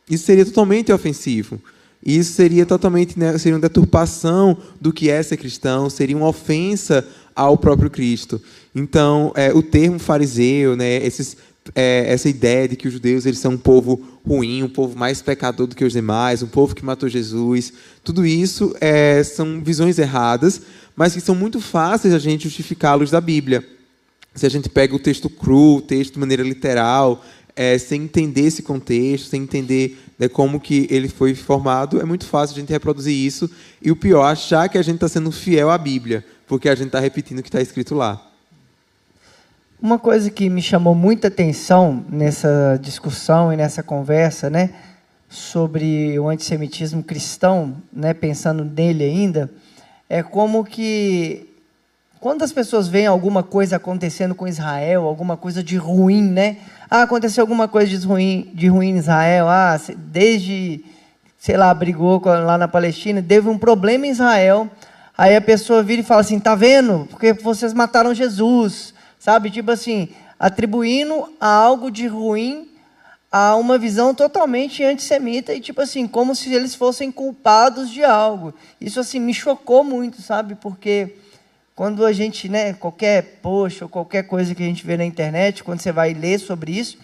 Isso 0.08 0.24
seria 0.24 0.44
totalmente 0.44 0.92
ofensivo. 0.92 1.60
Isso 2.04 2.34
seria 2.34 2.66
totalmente 2.66 3.18
né, 3.18 3.36
seria 3.38 3.54
uma 3.54 3.62
deturpação 3.62 4.58
do 4.78 4.92
que 4.92 5.08
é 5.08 5.22
ser 5.22 5.38
cristão, 5.38 5.88
seria 5.88 6.16
uma 6.16 6.28
ofensa 6.28 7.06
ao 7.34 7.56
próprio 7.56 7.88
Cristo. 7.88 8.40
Então, 8.74 9.32
é, 9.34 9.52
o 9.52 9.62
termo 9.62 9.98
fariseu, 9.98 10.76
né, 10.76 10.96
esses, 11.04 11.34
é, 11.74 12.04
essa 12.06 12.28
ideia 12.28 12.68
de 12.68 12.76
que 12.76 12.86
os 12.86 12.92
judeus 12.92 13.24
eles 13.24 13.38
são 13.38 13.52
um 13.52 13.58
povo 13.58 14.00
ruim, 14.26 14.62
um 14.62 14.68
povo 14.68 14.98
mais 14.98 15.22
pecador 15.22 15.66
do 15.66 15.74
que 15.74 15.84
os 15.84 15.94
demais, 15.94 16.42
um 16.42 16.46
povo 16.46 16.74
que 16.74 16.84
matou 16.84 17.08
Jesus, 17.08 17.72
tudo 18.02 18.26
isso 18.26 18.74
é, 18.80 19.22
são 19.24 19.62
visões 19.62 19.98
erradas, 19.98 20.60
mas 20.94 21.14
que 21.14 21.20
são 21.20 21.34
muito 21.34 21.58
fáceis 21.58 22.12
a 22.12 22.18
gente 22.18 22.44
justificá-los 22.44 23.10
da 23.10 23.20
Bíblia. 23.20 23.64
Se 24.34 24.44
a 24.44 24.48
gente 24.48 24.68
pega 24.68 24.94
o 24.94 24.98
texto 24.98 25.30
cru, 25.30 25.76
o 25.76 25.82
texto 25.82 26.14
de 26.14 26.18
maneira 26.18 26.42
literal, 26.42 27.24
é, 27.56 27.78
sem 27.78 28.02
entender 28.02 28.42
esse 28.42 28.62
contexto, 28.62 29.28
sem 29.28 29.42
entender 29.42 29.98
né, 30.18 30.28
como 30.28 30.60
que 30.60 30.86
ele 30.90 31.08
foi 31.08 31.34
formado, 31.34 32.00
é 32.00 32.04
muito 32.04 32.26
fácil 32.26 32.56
a 32.56 32.60
gente 32.60 32.72
reproduzir 32.72 33.14
isso. 33.14 33.50
E 33.80 33.90
o 33.90 33.96
pior, 33.96 34.24
achar 34.24 34.68
que 34.68 34.78
a 34.78 34.82
gente 34.82 34.96
está 34.96 35.08
sendo 35.08 35.30
fiel 35.30 35.70
à 35.70 35.78
Bíblia, 35.78 36.24
porque 36.46 36.68
a 36.68 36.74
gente 36.74 36.88
está 36.88 37.00
repetindo 37.00 37.38
o 37.38 37.42
que 37.42 37.48
está 37.48 37.60
escrito 37.60 37.94
lá. 37.94 38.30
Uma 39.80 39.98
coisa 39.98 40.30
que 40.30 40.48
me 40.48 40.62
chamou 40.62 40.94
muita 40.94 41.28
atenção 41.28 42.04
nessa 42.08 42.78
discussão 42.80 43.52
e 43.52 43.56
nessa 43.56 43.82
conversa, 43.82 44.48
né, 44.48 44.70
sobre 45.28 46.18
o 46.18 46.28
antissemitismo 46.28 47.02
cristão, 47.02 47.76
né, 47.92 48.14
pensando 48.14 48.64
nele 48.64 49.04
ainda, 49.04 49.50
é 50.08 50.22
como 50.22 50.64
que 50.64 51.53
quando 52.24 52.42
as 52.42 52.52
pessoas 52.54 52.88
veem 52.88 53.06
alguma 53.06 53.42
coisa 53.42 53.76
acontecendo 53.76 54.34
com 54.34 54.48
Israel, 54.48 55.04
alguma 55.04 55.36
coisa 55.36 55.62
de 55.62 55.76
ruim, 55.76 56.22
né? 56.22 56.56
Ah, 56.90 57.02
aconteceu 57.02 57.42
alguma 57.42 57.68
coisa 57.68 57.98
de 57.98 58.06
ruim, 58.06 58.50
de 58.54 58.66
ruim 58.66 58.92
em 58.92 58.96
Israel. 58.96 59.46
Ah, 59.46 59.78
desde 59.94 60.82
sei 61.36 61.58
lá, 61.58 61.74
brigou 61.74 62.22
lá 62.24 62.56
na 62.56 62.66
Palestina, 62.66 63.22
teve 63.22 63.50
um 63.50 63.58
problema 63.58 64.06
em 64.06 64.10
Israel, 64.10 64.70
aí 65.18 65.36
a 65.36 65.40
pessoa 65.42 65.82
vira 65.82 66.00
e 66.00 66.02
fala 66.02 66.22
assim: 66.22 66.40
tá 66.40 66.54
vendo? 66.54 67.06
Porque 67.10 67.34
vocês 67.34 67.74
mataram 67.74 68.14
Jesus, 68.14 68.94
sabe? 69.18 69.50
Tipo 69.50 69.72
assim, 69.72 70.08
atribuindo 70.40 71.30
a 71.38 71.46
algo 71.46 71.90
de 71.90 72.06
ruim 72.06 72.70
a 73.30 73.54
uma 73.54 73.76
visão 73.76 74.14
totalmente 74.14 74.82
antissemita 74.82 75.52
e 75.52 75.60
tipo 75.60 75.82
assim, 75.82 76.06
como 76.06 76.34
se 76.34 76.54
eles 76.54 76.74
fossem 76.74 77.12
culpados 77.12 77.90
de 77.90 78.02
algo. 78.02 78.54
Isso 78.80 78.98
assim 78.98 79.20
me 79.20 79.34
chocou 79.34 79.84
muito, 79.84 80.22
sabe? 80.22 80.54
Porque 80.54 81.16
quando 81.74 82.04
a 82.04 82.12
gente, 82.12 82.48
né, 82.48 82.72
qualquer 82.72 83.40
post 83.42 83.82
ou 83.82 83.88
qualquer 83.88 84.24
coisa 84.24 84.54
que 84.54 84.62
a 84.62 84.66
gente 84.66 84.86
vê 84.86 84.96
na 84.96 85.04
internet, 85.04 85.64
quando 85.64 85.80
você 85.80 85.90
vai 85.90 86.14
ler 86.14 86.38
sobre 86.38 86.72
isso, 86.72 86.98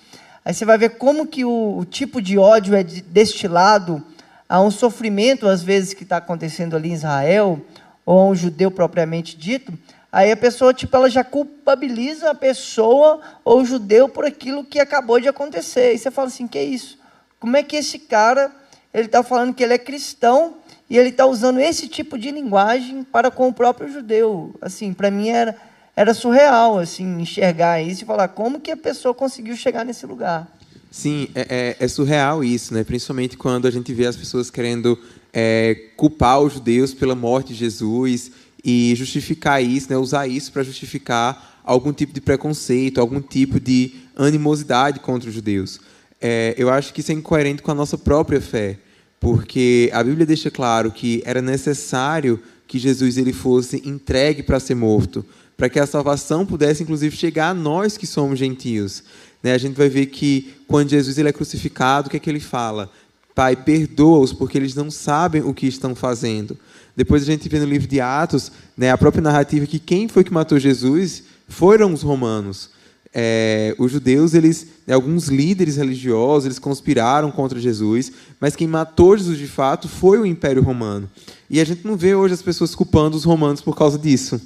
aí 0.45 0.55
você 0.55 0.65
vai 0.65 0.79
ver 0.79 0.91
como 0.91 1.27
que 1.27 1.45
o, 1.45 1.79
o 1.79 1.85
tipo 1.85 2.23
de 2.23 2.39
ódio 2.39 2.75
é 2.75 2.83
destilado 2.83 4.03
a 4.49 4.61
um 4.61 4.71
sofrimento 4.71 5.47
às 5.47 5.63
vezes 5.63 5.95
que 5.95 6.05
está 6.05 6.19
acontecendo 6.19 6.77
ali 6.77 6.91
em 6.91 6.95
Israel 6.95 7.61
ou 8.07 8.19
a 8.21 8.25
um 8.27 8.35
judeu 8.35 8.71
propriamente 8.71 9.37
dito, 9.37 9.73
Aí 10.13 10.33
a 10.33 10.37
pessoa, 10.37 10.75
tipo, 10.75 10.97
ela 10.97 11.09
já 11.09 11.23
culpabiliza 11.23 12.31
a 12.31 12.35
pessoa 12.35 13.21
ou 13.45 13.61
o 13.61 13.65
judeu 13.65 14.09
por 14.09 14.25
aquilo 14.25 14.65
que 14.65 14.81
acabou 14.81 15.21
de 15.21 15.29
acontecer. 15.29 15.95
E 15.95 15.99
você 15.99 16.11
fala 16.11 16.27
assim, 16.27 16.49
que 16.49 16.59
é 16.59 16.65
isso? 16.65 16.99
Como 17.39 17.57
é 17.57 17.63
que 17.63 17.77
esse 17.77 17.99
cara, 17.99 18.51
ele 18.93 19.07
está 19.07 19.23
falando 19.23 19.55
que 19.55 19.63
ele 19.63 19.75
é 19.75 19.79
cristão 19.79 20.57
e 20.91 20.99
ele 20.99 21.11
está 21.11 21.25
usando 21.25 21.61
esse 21.61 21.87
tipo 21.87 22.19
de 22.19 22.33
linguagem 22.33 23.05
para 23.05 23.31
com 23.31 23.49
o 23.49 23.53
próprio 23.53 23.91
judeu? 23.91 24.53
Assim, 24.61 24.93
para 24.93 25.09
mim 25.09 25.29
era, 25.29 25.57
era 25.95 26.13
surreal, 26.13 26.79
assim, 26.79 27.23
enxergar 27.23 27.81
isso 27.81 28.03
e 28.03 28.07
falar 28.07 28.27
como 28.27 28.61
que 28.61 28.73
a 28.73 28.77
pessoa 28.77 29.15
conseguiu 29.15 29.57
chegar 29.57 29.85
nesse 29.85 30.05
lugar. 30.05 30.51
Sim, 30.91 31.29
é, 31.37 31.77
é, 31.79 31.85
é 31.85 31.89
surreal 31.89 32.43
isso, 32.43 32.75
né? 32.75 32.83
Principalmente 32.83 33.37
quando 33.37 33.69
a 33.69 33.71
gente 33.71 33.95
vê 33.95 34.07
as 34.07 34.17
pessoas 34.17 34.51
querendo 34.51 34.99
é, 35.33 35.91
culpar 35.97 36.41
os 36.41 36.55
judeus 36.55 36.93
pela 36.93 37.15
morte 37.15 37.53
de 37.53 37.61
Jesus 37.61 38.33
e 38.65 38.93
justificar 38.97 39.63
isso, 39.63 39.89
né, 39.89 39.97
usar 39.97 40.27
isso 40.27 40.53
para 40.53 40.65
justificar 40.65 41.61
algum 41.65 41.93
tipo 41.93 42.13
de 42.13 42.21
preconceito, 42.21 43.01
algum 43.01 43.21
tipo 43.21 43.61
de 43.61 43.95
animosidade 44.17 44.99
contra 45.01 45.29
os 45.29 45.35
judeus. 45.35 45.81
É, 46.21 46.55
eu 46.59 46.69
acho 46.69 46.93
que 46.93 47.01
isso 47.01 47.13
é 47.13 47.15
incoerente 47.15 47.63
com 47.63 47.71
a 47.71 47.75
nossa 47.75 47.97
própria 47.97 48.41
fé, 48.41 48.79
porque 49.21 49.91
a 49.93 50.03
Bíblia 50.03 50.25
deixa 50.25 50.51
claro 50.51 50.91
que 50.91 51.23
era 51.27 51.43
necessário 51.43 52.41
que 52.67 52.79
Jesus 52.79 53.19
ele 53.19 53.35
fosse 53.35 53.83
entregue 53.87 54.43
para 54.43 54.59
ser 54.59 54.75
morto, 54.75 55.25
para 55.57 55.69
que 55.69 55.79
a 55.79 55.87
salvação 55.87 56.47
pudesse 56.47 56.83
inclusive 56.83 57.15
chegar 57.15 57.51
a 57.51 57.55
nós 57.55 57.99
que 57.99 58.07
somos 58.07 58.39
gentios. 58.39 59.05
Né? 59.43 59.53
A 59.53 59.59
gente 59.59 59.77
vai 59.77 59.91
ver 59.91 60.07
que 60.07 60.55
quando 60.67 60.89
Jesus 60.89 61.19
ele 61.19 61.29
é 61.29 61.33
crucificado, 61.33 62.09
o 62.09 62.11
que 62.11 62.17
é 62.17 62.21
que 62.21 62.31
ele 62.31 62.41
fala? 62.41 62.91
Pai, 63.35 63.55
perdoa-os 63.55 64.33
porque 64.33 64.57
eles 64.57 64.75
não 64.75 64.91
sabem 64.91 65.43
o 65.43 65.53
que 65.53 65.67
estão 65.67 65.95
fazendo. 65.95 66.57
Depois 66.97 67.23
a 67.23 67.27
gente 67.27 67.49
vê 67.49 67.59
no 67.59 67.67
livro 67.67 67.87
de 67.87 68.01
Atos, 68.01 68.51
né, 68.77 68.91
a 68.91 68.99
própria 68.99 69.23
narrativa 69.23 69.67
que 69.67 69.79
quem 69.79 70.09
foi 70.09 70.25
que 70.25 70.33
matou 70.33 70.59
Jesus 70.59 71.25
foram 71.47 71.93
os 71.93 72.03
romanos. 72.03 72.71
É, 73.13 73.75
os 73.77 73.91
judeus, 73.91 74.35
eles, 74.35 74.67
né, 74.87 74.95
alguns 74.95 75.27
líderes 75.27 75.77
religiosos, 75.77 76.45
eles 76.47 76.59
conspiraram 76.59 77.31
contra 77.31 77.59
Jesus, 77.59 78.13
mas 78.39 78.55
quem 78.55 78.69
matou 78.69 79.17
Jesus 79.17 79.37
de 79.37 79.49
fato 79.49 79.89
foi 79.89 80.19
o 80.19 80.27
Império 80.27 80.63
Romano. 80.63 81.11
E 81.49 81.61
a 81.61 81.65
gente 81.65 81.85
não 81.85 81.97
vê 81.97 82.15
hoje 82.15 82.35
as 82.35 82.43
pessoas 82.43 82.75
culpando 82.75 83.17
os 83.17 83.25
romanos 83.25 83.61
por 83.61 83.77
causa 83.77 83.99
disso. 83.99 84.41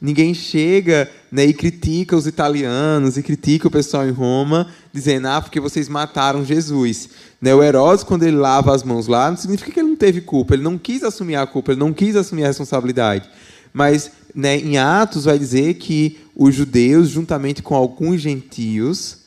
Ninguém 0.00 0.34
chega 0.34 1.10
né, 1.32 1.44
e 1.44 1.54
critica 1.54 2.16
os 2.16 2.26
italianos 2.26 3.16
e 3.16 3.22
critica 3.22 3.68
o 3.68 3.70
pessoal 3.70 4.06
em 4.06 4.12
Roma, 4.12 4.68
dizendo, 4.92 5.26
ah, 5.28 5.40
porque 5.40 5.58
vocês 5.58 5.88
mataram 5.88 6.44
Jesus. 6.44 7.08
Né, 7.40 7.54
o 7.54 7.62
Herodes, 7.62 8.04
quando 8.04 8.22
ele 8.22 8.36
lava 8.36 8.74
as 8.74 8.82
mãos 8.82 9.06
lá, 9.06 9.30
não 9.30 9.36
significa 9.36 9.72
que 9.72 9.80
ele 9.80 9.88
não 9.88 9.96
teve 9.96 10.20
culpa, 10.20 10.54
ele 10.54 10.62
não 10.62 10.78
quis 10.78 11.02
assumir 11.02 11.36
a 11.36 11.46
culpa, 11.46 11.72
ele 11.72 11.80
não 11.80 11.92
quis 11.92 12.14
assumir 12.14 12.44
a 12.44 12.48
responsabilidade. 12.48 13.28
Mas 13.72 14.10
né, 14.36 14.58
em 14.58 14.76
Atos 14.76 15.24
vai 15.24 15.38
dizer 15.38 15.74
que 15.74 16.18
os 16.36 16.54
judeus, 16.54 17.08
juntamente 17.08 17.62
com 17.62 17.74
alguns 17.74 18.20
gentios, 18.20 19.18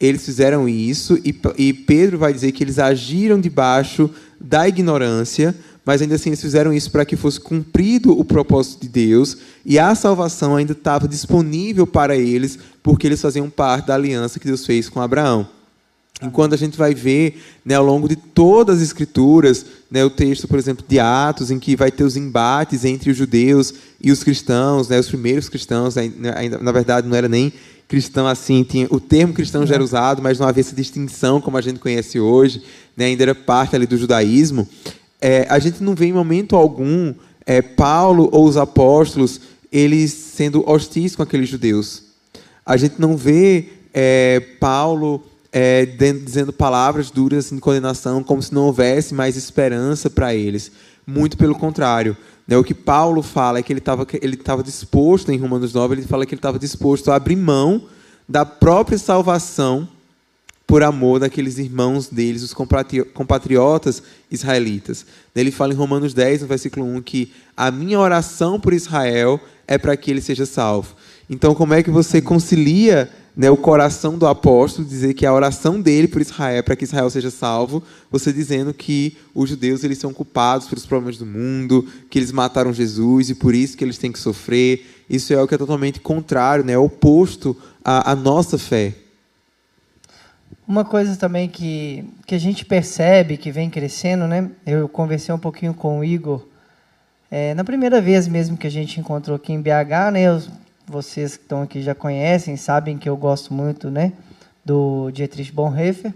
eles 0.00 0.24
fizeram 0.24 0.66
isso, 0.66 1.18
e, 1.22 1.38
e 1.58 1.72
Pedro 1.74 2.18
vai 2.18 2.32
dizer 2.32 2.52
que 2.52 2.64
eles 2.64 2.78
agiram 2.78 3.38
debaixo 3.38 4.10
da 4.40 4.66
ignorância, 4.66 5.54
mas 5.84 6.00
ainda 6.00 6.14
assim 6.14 6.30
eles 6.30 6.40
fizeram 6.40 6.72
isso 6.72 6.90
para 6.90 7.04
que 7.04 7.16
fosse 7.16 7.38
cumprido 7.38 8.18
o 8.18 8.24
propósito 8.24 8.80
de 8.82 8.88
Deus 8.88 9.36
e 9.64 9.78
a 9.78 9.94
salvação 9.94 10.56
ainda 10.56 10.72
estava 10.72 11.06
disponível 11.06 11.86
para 11.86 12.16
eles, 12.16 12.58
porque 12.82 13.06
eles 13.06 13.20
faziam 13.20 13.48
parte 13.48 13.86
da 13.86 13.94
aliança 13.94 14.40
que 14.40 14.46
Deus 14.46 14.66
fez 14.66 14.88
com 14.88 15.00
Abraão. 15.00 15.55
Enquanto 16.22 16.54
a 16.54 16.56
gente 16.56 16.78
vai 16.78 16.94
ver 16.94 17.42
né, 17.64 17.74
ao 17.74 17.84
longo 17.84 18.08
de 18.08 18.16
todas 18.16 18.78
as 18.78 18.82
escrituras, 18.82 19.66
né, 19.90 20.04
o 20.04 20.10
texto, 20.10 20.48
por 20.48 20.58
exemplo, 20.58 20.84
de 20.88 20.98
Atos, 20.98 21.50
em 21.50 21.58
que 21.58 21.76
vai 21.76 21.90
ter 21.90 22.04
os 22.04 22.16
embates 22.16 22.84
entre 22.84 23.10
os 23.10 23.16
judeus 23.16 23.74
e 24.00 24.10
os 24.10 24.24
cristãos, 24.24 24.88
né, 24.88 24.98
os 24.98 25.08
primeiros 25.08 25.48
cristãos, 25.48 25.96
né, 25.96 26.10
ainda, 26.34 26.58
na 26.58 26.72
verdade 26.72 27.06
não 27.06 27.16
era 27.16 27.28
nem 27.28 27.52
cristão 27.86 28.26
assim, 28.26 28.64
tinha, 28.64 28.88
o 28.90 28.98
termo 28.98 29.34
cristão 29.34 29.66
já 29.66 29.74
era 29.74 29.84
usado, 29.84 30.22
mas 30.22 30.38
não 30.38 30.48
havia 30.48 30.62
essa 30.62 30.74
distinção 30.74 31.40
como 31.40 31.56
a 31.56 31.60
gente 31.60 31.78
conhece 31.78 32.18
hoje, 32.18 32.62
né, 32.96 33.04
ainda 33.04 33.22
era 33.22 33.34
parte 33.34 33.76
ali 33.76 33.86
do 33.86 33.96
judaísmo 33.96 34.66
é, 35.20 35.46
a 35.48 35.58
gente 35.58 35.82
não 35.82 35.94
vê 35.94 36.06
em 36.06 36.12
momento 36.12 36.56
algum 36.56 37.14
é, 37.44 37.62
Paulo 37.62 38.28
ou 38.32 38.44
os 38.46 38.56
apóstolos 38.56 39.40
eles 39.72 40.12
sendo 40.12 40.68
hostis 40.68 41.16
com 41.16 41.22
aqueles 41.22 41.48
judeus. 41.48 42.02
A 42.64 42.76
gente 42.76 43.00
não 43.00 43.16
vê 43.16 43.68
é, 43.92 44.40
Paulo 44.60 45.22
é, 45.58 45.86
dizendo 45.86 46.52
palavras 46.52 47.10
duras 47.10 47.48
de 47.48 47.58
condenação, 47.60 48.22
como 48.22 48.42
se 48.42 48.52
não 48.52 48.66
houvesse 48.66 49.14
mais 49.14 49.38
esperança 49.38 50.10
para 50.10 50.34
eles. 50.34 50.70
Muito 51.06 51.38
pelo 51.38 51.54
contrário. 51.54 52.14
Né? 52.46 52.58
O 52.58 52.62
que 52.62 52.74
Paulo 52.74 53.22
fala 53.22 53.58
é 53.58 53.62
que 53.62 53.72
ele 53.72 53.80
estava 53.80 54.06
ele 54.20 54.38
disposto, 54.62 55.32
em 55.32 55.38
Romanos 55.38 55.72
9, 55.72 55.94
ele 55.94 56.02
fala 56.02 56.26
que 56.26 56.34
ele 56.34 56.40
estava 56.40 56.58
disposto 56.58 57.10
a 57.10 57.14
abrir 57.16 57.36
mão 57.36 57.86
da 58.28 58.44
própria 58.44 58.98
salvação 58.98 59.88
por 60.66 60.82
amor 60.82 61.20
daqueles 61.20 61.56
irmãos 61.56 62.08
deles, 62.08 62.42
os 62.42 62.52
compatriotas 62.52 64.02
israelitas. 64.30 65.06
Ele 65.34 65.50
fala 65.50 65.72
em 65.72 65.76
Romanos 65.76 66.12
10, 66.12 66.42
no 66.42 66.48
versículo 66.48 66.84
1, 66.84 67.00
que 67.00 67.32
a 67.56 67.70
minha 67.70 67.98
oração 67.98 68.60
por 68.60 68.74
Israel 68.74 69.40
é 69.66 69.78
para 69.78 69.96
que 69.96 70.10
ele 70.10 70.20
seja 70.20 70.44
salvo. 70.44 70.94
Então, 71.30 71.54
como 71.54 71.72
é 71.72 71.82
que 71.82 71.90
você 71.90 72.20
concilia 72.20 73.10
né, 73.36 73.50
o 73.50 73.56
coração 73.56 74.16
do 74.16 74.26
apóstolo, 74.26 74.88
dizer 74.88 75.12
que 75.12 75.26
a 75.26 75.32
oração 75.32 75.78
dele 75.80 76.08
por 76.08 76.22
Israel 76.22 76.56
é 76.56 76.62
para 76.62 76.74
que 76.74 76.84
Israel 76.84 77.10
seja 77.10 77.30
salvo, 77.30 77.82
você 78.10 78.32
dizendo 78.32 78.72
que 78.72 79.16
os 79.34 79.50
judeus 79.50 79.84
eles 79.84 79.98
são 79.98 80.12
culpados 80.12 80.66
pelos 80.66 80.86
problemas 80.86 81.18
do 81.18 81.26
mundo, 81.26 81.86
que 82.08 82.18
eles 82.18 82.32
mataram 82.32 82.72
Jesus 82.72 83.28
e 83.28 83.34
por 83.34 83.54
isso 83.54 83.76
que 83.76 83.84
eles 83.84 83.98
têm 83.98 84.10
que 84.10 84.18
sofrer. 84.18 84.86
Isso 85.08 85.34
é 85.34 85.42
o 85.42 85.46
que 85.46 85.54
é 85.54 85.58
totalmente 85.58 86.00
contrário, 86.00 86.64
né, 86.64 86.72
é 86.72 86.78
oposto 86.78 87.54
à, 87.84 88.12
à 88.12 88.16
nossa 88.16 88.56
fé. 88.56 88.94
Uma 90.66 90.84
coisa 90.84 91.14
também 91.14 91.48
que, 91.48 92.04
que 92.26 92.34
a 92.34 92.38
gente 92.38 92.64
percebe 92.64 93.36
que 93.36 93.52
vem 93.52 93.70
crescendo, 93.70 94.26
né? 94.26 94.50
Eu 94.66 94.88
conversei 94.88 95.32
um 95.32 95.38
pouquinho 95.38 95.72
com 95.72 96.00
o 96.00 96.04
Igor 96.04 96.42
é, 97.30 97.54
na 97.54 97.64
primeira 97.64 98.00
vez 98.00 98.28
mesmo 98.28 98.56
que 98.56 98.66
a 98.66 98.70
gente 98.70 99.00
encontrou 99.00 99.36
aqui 99.36 99.52
em 99.52 99.60
BH, 99.60 100.12
né? 100.12 100.32
Os, 100.32 100.48
vocês 100.86 101.36
que 101.36 101.42
estão 101.42 101.62
aqui 101.62 101.82
já 101.82 101.94
conhecem, 101.94 102.56
sabem 102.56 102.96
que 102.96 103.08
eu 103.08 103.16
gosto 103.16 103.52
muito, 103.52 103.90
né? 103.90 104.12
Do 104.64 105.10
Dietrich 105.10 105.50
Bonhoeffer. 105.50 106.14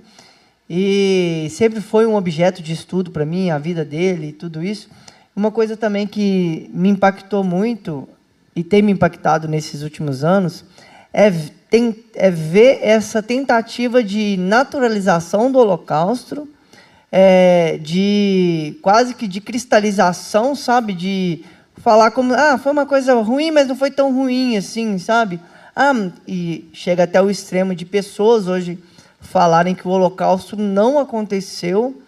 E 0.68 1.48
sempre 1.50 1.80
foi 1.80 2.06
um 2.06 2.14
objeto 2.14 2.62
de 2.62 2.72
estudo 2.72 3.10
para 3.10 3.26
mim, 3.26 3.50
a 3.50 3.58
vida 3.58 3.84
dele 3.84 4.28
e 4.28 4.32
tudo 4.32 4.62
isso. 4.62 4.88
Uma 5.34 5.50
coisa 5.50 5.76
também 5.76 6.06
que 6.06 6.70
me 6.72 6.88
impactou 6.88 7.42
muito 7.42 8.08
e 8.54 8.62
tem 8.62 8.80
me 8.80 8.92
impactado 8.92 9.48
nesses 9.48 9.82
últimos 9.82 10.22
anos 10.22 10.64
é 11.12 11.30
tem, 11.68 11.96
é 12.14 12.30
ver 12.30 12.80
essa 12.82 13.22
tentativa 13.22 14.02
de 14.02 14.36
naturalização 14.36 15.50
do 15.50 15.58
Holocausto, 15.58 16.48
é, 17.12 17.78
de 17.80 18.76
quase 18.82 19.14
que 19.14 19.28
de 19.28 19.40
cristalização, 19.40 20.54
sabe? 20.56 20.92
De 20.92 21.44
falar 21.82 22.10
como, 22.10 22.34
ah, 22.34 22.58
foi 22.58 22.72
uma 22.72 22.86
coisa 22.86 23.14
ruim, 23.14 23.50
mas 23.50 23.66
não 23.66 23.76
foi 23.76 23.90
tão 23.90 24.12
ruim 24.14 24.56
assim, 24.56 24.98
sabe? 24.98 25.40
Ah, 25.74 25.92
e 26.26 26.68
chega 26.72 27.04
até 27.04 27.20
o 27.20 27.30
extremo 27.30 27.74
de 27.74 27.84
pessoas 27.84 28.46
hoje 28.46 28.78
falarem 29.20 29.74
que 29.74 29.86
o 29.86 29.90
Holocausto 29.90 30.56
não 30.56 30.98
aconteceu 30.98 32.02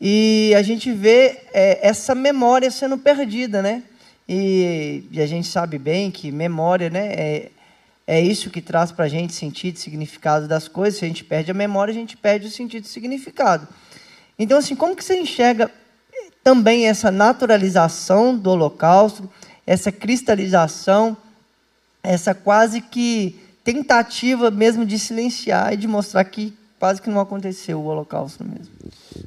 e 0.00 0.52
a 0.56 0.62
gente 0.62 0.92
vê 0.92 1.40
é, 1.52 1.86
essa 1.86 2.14
memória 2.14 2.70
sendo 2.70 2.98
perdida, 2.98 3.62
né? 3.62 3.82
E, 4.28 5.04
e, 5.10 5.20
a 5.20 5.26
gente 5.26 5.48
sabe 5.48 5.78
bem 5.78 6.10
que 6.10 6.30
memória, 6.30 6.88
né? 6.88 7.12
É, 7.12 7.50
é 8.06 8.20
isso 8.20 8.50
que 8.50 8.60
traz 8.60 8.90
para 8.90 9.04
a 9.04 9.08
gente 9.08 9.32
sentido 9.32 9.76
e 9.76 9.80
significado 9.80 10.48
das 10.48 10.68
coisas. 10.68 10.98
Se 10.98 11.04
a 11.04 11.08
gente 11.08 11.24
perde 11.24 11.50
a 11.50 11.54
memória, 11.54 11.92
a 11.92 11.94
gente 11.94 12.16
perde 12.16 12.46
o 12.46 12.50
sentido 12.50 12.84
e 12.84 12.88
significado. 12.88 13.68
Então, 14.38 14.58
assim, 14.58 14.74
como 14.74 14.96
que 14.96 15.04
você 15.04 15.20
enxerga 15.20 15.70
também 16.42 16.86
essa 16.86 17.10
naturalização 17.10 18.36
do 18.36 18.50
holocausto, 18.50 19.28
essa 19.66 19.92
cristalização, 19.92 21.16
essa 22.02 22.34
quase 22.34 22.80
que 22.80 23.38
tentativa 23.64 24.50
mesmo 24.50 24.84
de 24.84 24.98
silenciar 24.98 25.72
e 25.72 25.76
de 25.76 25.86
mostrar 25.86 26.24
que 26.24 26.52
quase 26.78 27.00
que 27.00 27.08
não 27.08 27.20
aconteceu 27.20 27.78
o 27.78 27.84
holocausto 27.84 28.42
mesmo? 28.44 28.74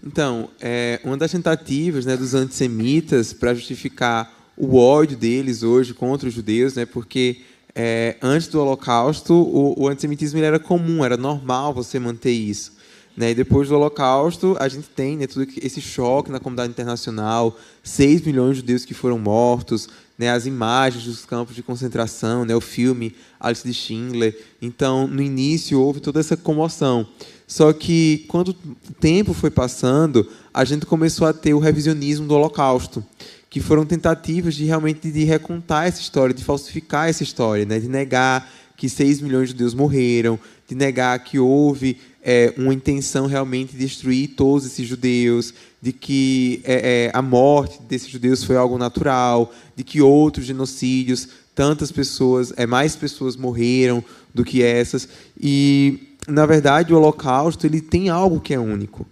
Então, 0.05 0.49
é, 0.59 0.99
uma 1.05 1.15
das 1.15 1.31
tentativas 1.31 2.05
né, 2.05 2.17
dos 2.17 2.33
antissemitas 2.33 3.31
para 3.31 3.53
justificar 3.53 4.29
o 4.57 4.77
ódio 4.77 5.15
deles 5.15 5.63
hoje 5.63 5.93
contra 5.93 6.27
os 6.27 6.33
judeus, 6.33 6.75
né, 6.75 6.85
porque 6.85 7.41
é, 7.73 8.17
antes 8.21 8.47
do 8.47 8.59
Holocausto 8.59 9.33
o, 9.33 9.83
o 9.83 9.87
antissemitismo 9.87 10.39
era 10.39 10.59
comum, 10.59 11.03
era 11.03 11.17
normal 11.17 11.73
você 11.73 11.99
manter 11.99 12.31
isso. 12.31 12.73
Né? 13.15 13.31
E 13.31 13.35
depois 13.35 13.69
do 13.69 13.75
Holocausto, 13.75 14.57
a 14.59 14.67
gente 14.67 14.89
tem 14.89 15.17
né, 15.17 15.25
esse 15.61 15.79
choque 15.79 16.31
na 16.31 16.39
comunidade 16.39 16.71
internacional, 16.71 17.57
6 17.83 18.21
milhões 18.21 18.55
de 18.55 18.61
judeus 18.61 18.83
que 18.83 18.93
foram 18.93 19.17
mortos, 19.17 19.87
né, 20.17 20.29
as 20.31 20.45
imagens 20.45 21.05
dos 21.05 21.25
campos 21.25 21.55
de 21.55 21.63
concentração, 21.63 22.45
né, 22.45 22.55
o 22.55 22.61
filme 22.61 23.15
Alice 23.39 23.65
de 23.65 23.73
Schindler. 23.73 24.37
Então, 24.61 25.07
no 25.07 25.21
início, 25.21 25.79
houve 25.79 25.99
toda 25.99 26.19
essa 26.19 26.35
comoção. 26.35 27.07
Só 27.47 27.71
que, 27.71 28.25
quando 28.27 28.49
o 28.49 28.93
tempo 28.99 29.33
foi 29.33 29.51
passando, 29.51 30.27
a 30.53 30.65
gente 30.65 30.85
começou 30.85 31.27
a 31.27 31.33
ter 31.33 31.53
o 31.53 31.59
revisionismo 31.59 32.27
do 32.27 32.33
Holocausto, 32.33 33.03
que 33.49 33.61
foram 33.61 33.85
tentativas 33.85 34.55
de 34.55 34.65
realmente 34.65 35.11
de 35.11 35.23
recontar 35.23 35.85
essa 35.85 36.01
história, 36.01 36.33
de 36.33 36.43
falsificar 36.43 37.07
essa 37.07 37.23
história, 37.23 37.65
né, 37.65 37.79
de 37.79 37.87
negar 37.87 38.49
que 38.75 38.89
6 38.89 39.21
milhões 39.21 39.47
de 39.47 39.51
judeus 39.51 39.73
morreram, 39.73 40.39
de 40.67 40.75
negar 40.75 41.17
que 41.23 41.37
houve 41.37 41.97
é, 42.23 42.53
uma 42.57 42.73
intenção 42.73 43.27
realmente 43.27 43.73
de 43.73 43.77
destruir 43.77 44.29
todos 44.29 44.65
esses 44.65 44.87
judeus, 44.87 45.53
de 45.79 45.93
que 45.93 46.61
é, 46.63 47.05
é, 47.05 47.11
a 47.13 47.21
morte 47.21 47.79
desses 47.83 48.09
judeus 48.09 48.43
foi 48.43 48.55
algo 48.55 48.77
natural, 48.77 49.53
de 49.75 49.83
que 49.83 50.01
outros 50.01 50.45
genocídios, 50.45 51.29
tantas 51.53 51.91
pessoas, 51.91 52.51
é, 52.57 52.65
mais 52.65 52.95
pessoas 52.95 53.35
morreram 53.35 54.03
do 54.33 54.43
que 54.43 54.63
essas. 54.63 55.07
E, 55.39 56.15
na 56.27 56.45
verdade, 56.47 56.91
o 56.91 56.97
Holocausto 56.97 57.67
ele 57.67 57.79
tem 57.79 58.09
algo 58.09 58.39
que 58.39 58.53
é 58.53 58.59
único. 58.59 59.05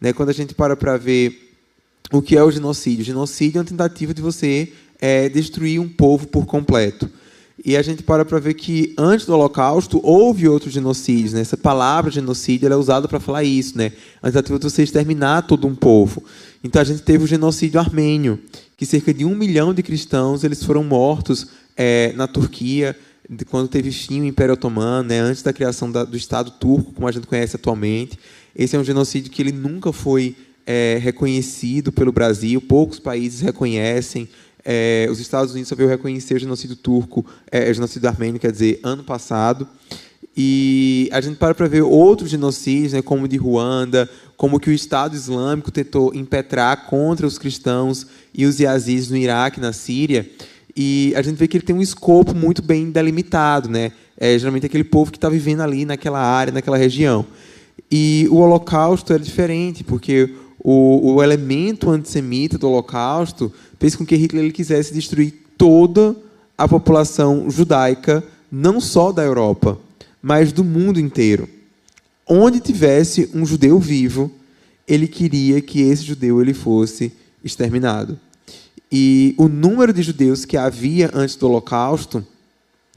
Né? 0.00 0.12
Quando 0.12 0.28
a 0.28 0.34
gente 0.34 0.54
para 0.54 0.76
para 0.76 0.96
ver 0.96 1.50
o 2.12 2.22
que 2.22 2.36
é 2.36 2.42
o 2.42 2.50
genocídio, 2.50 3.04
genocídio 3.04 3.58
é 3.58 3.62
uma 3.62 3.68
tentativa 3.68 4.14
de 4.14 4.22
você 4.22 4.72
é, 5.00 5.28
destruir 5.28 5.80
um 5.80 5.88
povo 5.88 6.28
por 6.28 6.46
completo. 6.46 7.10
E 7.64 7.76
a 7.76 7.82
gente 7.82 8.02
para 8.02 8.24
para 8.24 8.38
ver 8.38 8.54
que 8.54 8.94
antes 8.96 9.26
do 9.26 9.34
Holocausto 9.34 10.00
houve 10.02 10.48
outros 10.48 10.72
genocídios. 10.72 11.34
Né? 11.34 11.42
Essa 11.42 11.56
palavra 11.56 12.10
genocídio 12.10 12.72
é 12.72 12.76
usada 12.76 13.06
para 13.06 13.20
falar 13.20 13.44
isso, 13.44 13.76
né? 13.76 13.92
A 14.22 14.28
tentativa 14.28 14.58
de 14.58 14.64
você 14.64 14.82
exterminar 14.82 15.42
todo 15.42 15.66
um 15.66 15.74
povo. 15.74 16.24
Então 16.64 16.80
a 16.80 16.84
gente 16.84 17.02
teve 17.02 17.24
o 17.24 17.26
genocídio 17.26 17.78
armênio, 17.78 18.38
que 18.76 18.86
cerca 18.86 19.12
de 19.12 19.24
um 19.24 19.34
milhão 19.34 19.74
de 19.74 19.82
cristãos 19.82 20.42
eles 20.42 20.64
foram 20.64 20.82
mortos 20.82 21.48
é, 21.76 22.12
na 22.14 22.26
Turquia 22.26 22.96
quando 23.48 23.68
teve 23.68 23.92
fim 23.92 24.22
o 24.22 24.24
Império 24.24 24.54
Otomano, 24.54 25.08
né? 25.08 25.20
Antes 25.20 25.42
da 25.42 25.52
criação 25.52 25.90
da, 25.90 26.04
do 26.04 26.16
Estado 26.16 26.50
Turco, 26.50 26.92
como 26.92 27.06
a 27.06 27.12
gente 27.12 27.26
conhece 27.26 27.56
atualmente. 27.56 28.18
Esse 28.56 28.74
é 28.74 28.78
um 28.78 28.84
genocídio 28.84 29.30
que 29.30 29.40
ele 29.40 29.52
nunca 29.52 29.92
foi 29.92 30.34
é, 30.66 30.98
reconhecido 31.00 31.92
pelo 31.92 32.10
Brasil. 32.10 32.60
Poucos 32.60 32.98
países 32.98 33.40
reconhecem. 33.40 34.28
É, 34.64 35.08
os 35.10 35.20
Estados 35.20 35.52
Unidos 35.52 35.68
só 35.68 35.74
veio 35.74 35.88
reconhecer 35.88 36.34
o 36.34 36.38
genocídio 36.38 36.76
turco, 36.76 37.24
é, 37.50 37.70
o 37.70 37.74
genocídio 37.74 38.08
armênio, 38.08 38.40
quer 38.40 38.52
dizer, 38.52 38.80
ano 38.82 39.02
passado. 39.02 39.66
E 40.36 41.08
a 41.12 41.20
gente 41.20 41.36
para 41.36 41.54
para 41.54 41.66
ver 41.66 41.82
outros 41.82 42.30
genocídios, 42.30 42.92
né, 42.92 43.02
como 43.02 43.24
o 43.24 43.28
de 43.28 43.36
Ruanda, 43.36 44.08
como 44.36 44.60
que 44.60 44.70
o 44.70 44.72
Estado 44.72 45.14
Islâmico 45.14 45.70
tentou 45.70 46.14
impetrar 46.14 46.86
contra 46.86 47.26
os 47.26 47.36
cristãos 47.36 48.06
e 48.32 48.46
os 48.46 48.60
yazidis 48.60 49.10
no 49.10 49.16
Iraque, 49.16 49.60
na 49.60 49.72
Síria. 49.72 50.30
E 50.76 51.12
a 51.16 51.22
gente 51.22 51.36
vê 51.36 51.48
que 51.48 51.56
ele 51.56 51.64
tem 51.64 51.74
um 51.74 51.82
escopo 51.82 52.34
muito 52.34 52.62
bem 52.62 52.90
delimitado, 52.90 53.68
né? 53.68 53.92
É 54.16 54.38
geralmente 54.38 54.66
aquele 54.66 54.84
povo 54.84 55.10
que 55.10 55.18
está 55.18 55.28
vivendo 55.28 55.60
ali 55.60 55.84
naquela 55.84 56.20
área, 56.20 56.52
naquela 56.52 56.76
região. 56.76 57.26
E 57.90 58.28
o 58.30 58.36
Holocausto 58.36 59.12
era 59.12 59.22
diferente, 59.22 59.82
porque 59.82 60.32
o, 60.58 61.14
o 61.14 61.22
elemento 61.22 61.90
antissemita 61.90 62.56
do 62.56 62.68
Holocausto 62.68 63.52
fez 63.80 63.96
com 63.96 64.04
que 64.04 64.14
Hitler 64.14 64.44
ele 64.44 64.52
quisesse 64.52 64.92
destruir 64.92 65.32
toda 65.56 66.14
a 66.56 66.68
população 66.68 67.50
judaica, 67.50 68.22
não 68.52 68.80
só 68.80 69.10
da 69.10 69.24
Europa, 69.24 69.78
mas 70.22 70.52
do 70.52 70.62
mundo 70.62 71.00
inteiro. 71.00 71.48
Onde 72.28 72.60
tivesse 72.60 73.30
um 73.34 73.44
judeu 73.44 73.80
vivo, 73.80 74.30
ele 74.86 75.08
queria 75.08 75.60
que 75.62 75.80
esse 75.80 76.02
judeu 76.02 76.40
ele 76.40 76.52
fosse 76.52 77.10
exterminado. 77.42 78.20
E 78.92 79.34
o 79.38 79.48
número 79.48 79.92
de 79.92 80.02
judeus 80.02 80.44
que 80.44 80.56
havia 80.56 81.10
antes 81.14 81.36
do 81.36 81.46
Holocausto 81.46 82.24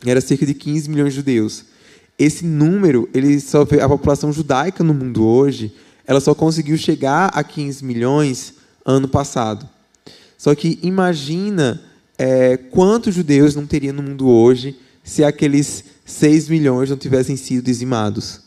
era 0.05 0.19
cerca 0.19 0.45
de 0.45 0.53
15 0.53 0.89
milhões 0.89 1.13
de 1.13 1.17
judeus. 1.17 1.65
Esse 2.19 2.45
número, 2.45 3.07
ele 3.13 3.39
só 3.39 3.61
a 3.61 3.89
população 3.89 4.33
judaica 4.33 4.83
no 4.83 4.93
mundo 4.93 5.25
hoje, 5.25 5.73
ela 6.05 6.19
só 6.19 6.35
conseguiu 6.35 6.77
chegar 6.77 7.27
a 7.27 7.43
15 7.43 7.85
milhões 7.85 8.55
ano 8.85 9.07
passado. 9.07 9.67
Só 10.43 10.53
que 10.53 10.77
imagina 10.83 11.81
é, 12.17 12.57
quantos 12.57 13.15
judeus 13.15 13.55
não 13.55 13.65
teria 13.65 13.93
no 13.93 14.03
mundo 14.03 14.27
hoje 14.27 14.77
se 15.01 15.23
aqueles 15.23 15.85
6 16.03 16.49
milhões 16.49 16.89
não 16.89 16.97
tivessem 16.97 17.37
sido 17.37 17.63
dizimados. 17.63 18.41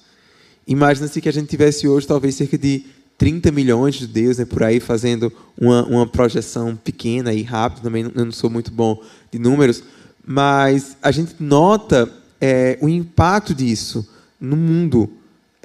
Imagina-se 0.68 1.22
que 1.22 1.28
a 1.30 1.32
gente 1.32 1.48
tivesse 1.48 1.88
hoje 1.88 2.06
talvez 2.06 2.34
cerca 2.34 2.58
de 2.58 2.84
30 3.16 3.50
milhões 3.50 3.94
de 3.94 4.02
judeus 4.02 4.36
né, 4.36 4.44
por 4.44 4.62
aí 4.62 4.78
fazendo 4.78 5.32
uma, 5.58 5.86
uma 5.86 6.06
projeção 6.06 6.76
pequena 6.76 7.32
e 7.32 7.42
rápida, 7.42 7.84
também 7.84 8.02
eu 8.14 8.26
não 8.26 8.30
sou 8.30 8.50
muito 8.50 8.70
bom 8.70 9.02
de 9.32 9.38
números, 9.38 9.82
mas 10.22 10.98
a 11.00 11.10
gente 11.10 11.36
nota 11.40 12.12
é, 12.38 12.76
o 12.82 12.90
impacto 12.90 13.54
disso 13.54 14.06
no 14.38 14.54
mundo. 14.54 15.10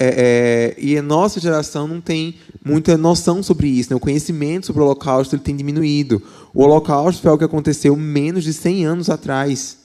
É, 0.03 0.73
é, 0.73 0.83
e 0.83 0.97
a 0.97 1.01
nossa 1.03 1.39
geração 1.39 1.87
não 1.87 2.01
tem 2.01 2.33
muita 2.65 2.97
noção 2.97 3.43
sobre 3.43 3.67
isso. 3.67 3.91
Né? 3.91 3.95
O 3.95 3.99
conhecimento 3.99 4.65
sobre 4.65 4.81
o 4.81 4.85
Holocausto 4.85 5.35
ele 5.35 5.43
tem 5.43 5.55
diminuído. 5.55 6.19
O 6.55 6.63
Holocausto 6.63 7.21
foi 7.21 7.29
algo 7.29 7.37
que 7.37 7.45
aconteceu 7.45 7.95
menos 7.95 8.43
de 8.43 8.51
100 8.51 8.83
anos 8.83 9.09
atrás. 9.11 9.77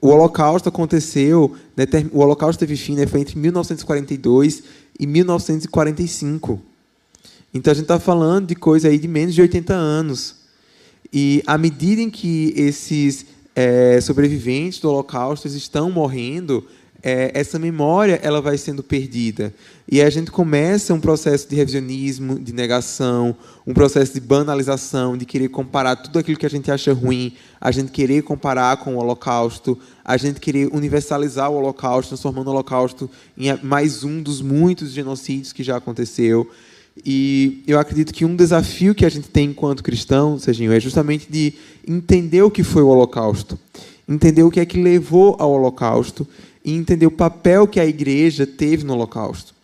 O 0.00 0.10
Holocausto 0.10 0.68
aconteceu, 0.68 1.56
né, 1.76 1.86
o 2.12 2.20
Holocausto 2.20 2.60
teve 2.60 2.76
fim, 2.76 2.94
né, 2.94 3.04
foi 3.04 3.20
entre 3.20 3.36
1942 3.36 4.62
e 4.96 5.08
1945. 5.08 6.62
Então 7.52 7.72
a 7.72 7.74
gente 7.74 7.82
está 7.82 7.98
falando 7.98 8.46
de 8.46 8.54
coisa 8.54 8.86
aí 8.86 8.96
de 8.96 9.08
menos 9.08 9.34
de 9.34 9.40
80 9.40 9.74
anos. 9.74 10.36
E 11.12 11.42
à 11.48 11.58
medida 11.58 12.00
em 12.00 12.10
que 12.10 12.54
esses 12.56 13.26
é, 13.56 14.00
sobreviventes 14.00 14.78
do 14.78 14.88
Holocausto 14.88 15.48
estão 15.48 15.90
morrendo, 15.90 16.64
é, 17.02 17.30
essa 17.34 17.58
memória 17.58 18.18
ela 18.22 18.40
vai 18.40 18.58
sendo 18.58 18.82
perdida. 18.82 19.54
E 19.90 20.02
a 20.02 20.10
gente 20.10 20.30
começa 20.30 20.92
um 20.92 21.00
processo 21.00 21.48
de 21.48 21.56
revisionismo, 21.56 22.38
de 22.38 22.52
negação, 22.52 23.34
um 23.66 23.72
processo 23.72 24.12
de 24.12 24.20
banalização, 24.20 25.16
de 25.16 25.24
querer 25.24 25.48
comparar 25.48 25.96
tudo 25.96 26.18
aquilo 26.18 26.36
que 26.36 26.44
a 26.44 26.50
gente 26.50 26.70
acha 26.70 26.92
ruim, 26.92 27.34
a 27.60 27.70
gente 27.70 27.90
querer 27.90 28.22
comparar 28.22 28.78
com 28.78 28.96
o 28.96 28.98
Holocausto, 28.98 29.78
a 30.04 30.16
gente 30.16 30.40
querer 30.40 30.68
universalizar 30.72 31.50
o 31.50 31.56
Holocausto, 31.56 32.10
transformando 32.10 32.48
o 32.48 32.50
Holocausto 32.50 33.08
em 33.36 33.56
mais 33.62 34.04
um 34.04 34.20
dos 34.20 34.42
muitos 34.42 34.90
genocídios 34.90 35.52
que 35.52 35.62
já 35.62 35.76
aconteceu. 35.76 36.50
E 37.06 37.62
eu 37.66 37.78
acredito 37.78 38.12
que 38.12 38.24
um 38.24 38.34
desafio 38.34 38.94
que 38.94 39.06
a 39.06 39.08
gente 39.08 39.28
tem 39.28 39.50
enquanto 39.50 39.84
cristão, 39.84 40.38
Serginho, 40.38 40.72
é 40.72 40.80
justamente 40.80 41.30
de 41.30 41.54
entender 41.86 42.42
o 42.42 42.50
que 42.50 42.64
foi 42.64 42.82
o 42.82 42.88
Holocausto, 42.88 43.56
entender 44.08 44.42
o 44.42 44.50
que 44.50 44.58
é 44.58 44.66
que 44.66 44.82
levou 44.82 45.36
ao 45.38 45.52
Holocausto 45.52 46.26
e 46.68 46.74
entender 46.74 47.06
o 47.06 47.10
papel 47.10 47.66
que 47.66 47.80
a 47.80 47.86
igreja 47.86 48.46
teve 48.46 48.84
no 48.84 48.92
Holocausto. 48.92 49.54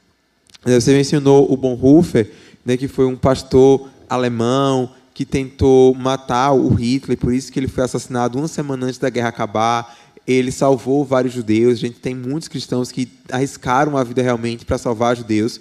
Você 0.64 0.94
mencionou 0.94 1.52
o 1.52 1.54
Bonhoeffer, 1.54 2.30
né, 2.64 2.78
que 2.78 2.88
foi 2.88 3.04
um 3.04 3.14
pastor 3.14 3.90
alemão 4.08 4.90
que 5.12 5.26
tentou 5.26 5.94
matar 5.94 6.52
o 6.52 6.72
Hitler, 6.72 7.18
por 7.18 7.34
isso 7.34 7.52
que 7.52 7.60
ele 7.60 7.68
foi 7.68 7.84
assassinado 7.84 8.38
uma 8.38 8.48
semana 8.48 8.86
antes 8.86 8.98
da 8.98 9.10
guerra 9.10 9.28
acabar. 9.28 9.94
Ele 10.26 10.50
salvou 10.50 11.04
vários 11.04 11.34
judeus. 11.34 11.74
A 11.74 11.80
gente 11.82 12.00
tem 12.00 12.14
muitos 12.14 12.48
cristãos 12.48 12.90
que 12.90 13.06
arriscaram 13.30 13.98
a 13.98 14.02
vida 14.02 14.22
realmente 14.22 14.64
para 14.64 14.78
salvar 14.78 15.14
judeus. 15.14 15.60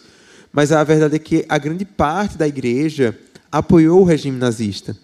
Mas 0.53 0.71
a 0.71 0.81
verdade 0.81 1.17
é 1.17 1.19
que 1.19 1.45
a 1.49 1.57
grande 1.57 1.83
parte 1.83 2.37
da 2.37 2.47
igreja 2.47 3.19
apoiou 3.51 4.01
o 4.01 4.05
regime 4.05 4.37
nazista. 4.37 4.95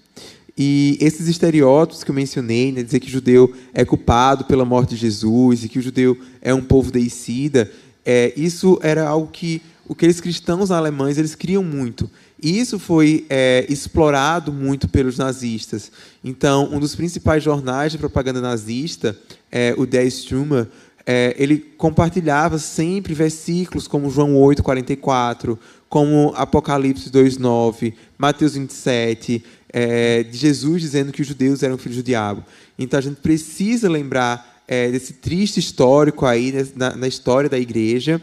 E 0.62 0.98
esses 1.00 1.30
estereótipos 1.30 2.04
que 2.04 2.12
eu 2.12 2.15
mencionei, 2.15 2.74
né, 2.74 2.84
dizer 2.84 3.00
que 3.00 3.08
o 3.08 3.12
judeu 3.12 3.54
é 3.74 3.86
culpado 3.86 4.43
pela 4.43 4.65
morte 4.65 4.89
de 4.89 4.98
Jesus 4.98 5.63
e 5.63 5.69
que 5.69 5.80
o 5.80 5.82
judeu 5.82 6.17
é 6.41 6.54
um 6.54 6.62
povo 6.62 6.91
deicida, 6.91 7.72
é, 8.06 8.34
isso 8.36 8.78
era 8.84 9.08
algo 9.08 9.30
que 9.32 9.62
aqueles 9.89 10.19
cristãos 10.19 10.69
alemães 10.69 11.17
eles 11.17 11.34
criam 11.34 11.63
muito. 11.63 12.12
E 12.43 12.60
isso 12.60 12.78
foi 12.78 13.26
é, 13.30 13.65
explorado 13.69 14.52
muito 14.52 14.89
pelos 14.89 15.17
nazistas. 15.17 15.93
Então, 16.22 16.69
um 16.74 16.80
dos 16.80 16.93
principais 16.93 17.41
jornais 17.41 17.93
de 17.93 17.98
propaganda 17.98 18.41
nazista, 18.41 19.17
é, 19.50 19.74
o 19.78 19.86
Der 19.86 20.06
Strömer, 20.08 20.67
é, 21.06 21.36
ele 21.39 21.58
compartilhava 21.58 22.60
sempre 22.60 23.13
versículos 23.13 23.88
como 23.88 24.10
João 24.10 24.36
8, 24.36 24.62
44, 24.62 25.58
como 25.88 26.34
Apocalipse 26.36 27.10
2, 27.10 27.38
9, 27.38 27.95
Mateus 28.17 28.54
27, 28.54 29.43
é, 29.71 30.23
de 30.23 30.38
Jesus 30.38 30.82
dizendo 30.82 31.12
que 31.12 31.21
os 31.21 31.27
judeus 31.27 31.63
eram 31.63 31.77
filhos 31.77 31.97
do 31.97 32.03
diabo. 32.03 32.43
Então 32.77 32.97
a 32.97 33.01
gente 33.01 33.17
precisa 33.17 33.89
lembrar 33.89 34.63
é, 34.67 34.91
desse 34.91 35.13
triste 35.13 35.60
histórico 35.60 36.25
aí 36.25 36.53
na, 36.75 36.95
na, 36.95 37.08
história 37.08 37.49
da 37.49 37.58
igreja 37.58 38.21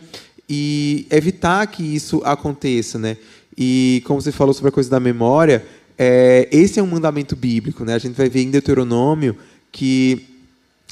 e 0.48 1.06
evitar 1.10 1.66
que 1.66 1.82
isso 1.82 2.22
aconteça, 2.24 2.98
né? 2.98 3.16
E 3.58 4.02
como 4.06 4.20
você 4.20 4.30
falou 4.30 4.54
sobre 4.54 4.68
a 4.68 4.72
coisa 4.72 4.88
da 4.88 5.00
memória, 5.00 5.64
é, 5.98 6.48
esse 6.52 6.78
é 6.78 6.82
um 6.82 6.86
mandamento 6.86 7.34
bíblico. 7.34 7.84
Né? 7.84 7.94
A 7.94 7.98
gente 7.98 8.14
vai 8.14 8.28
ver 8.28 8.42
em 8.42 8.50
Deuteronômio 8.50 9.36
que 9.72 10.26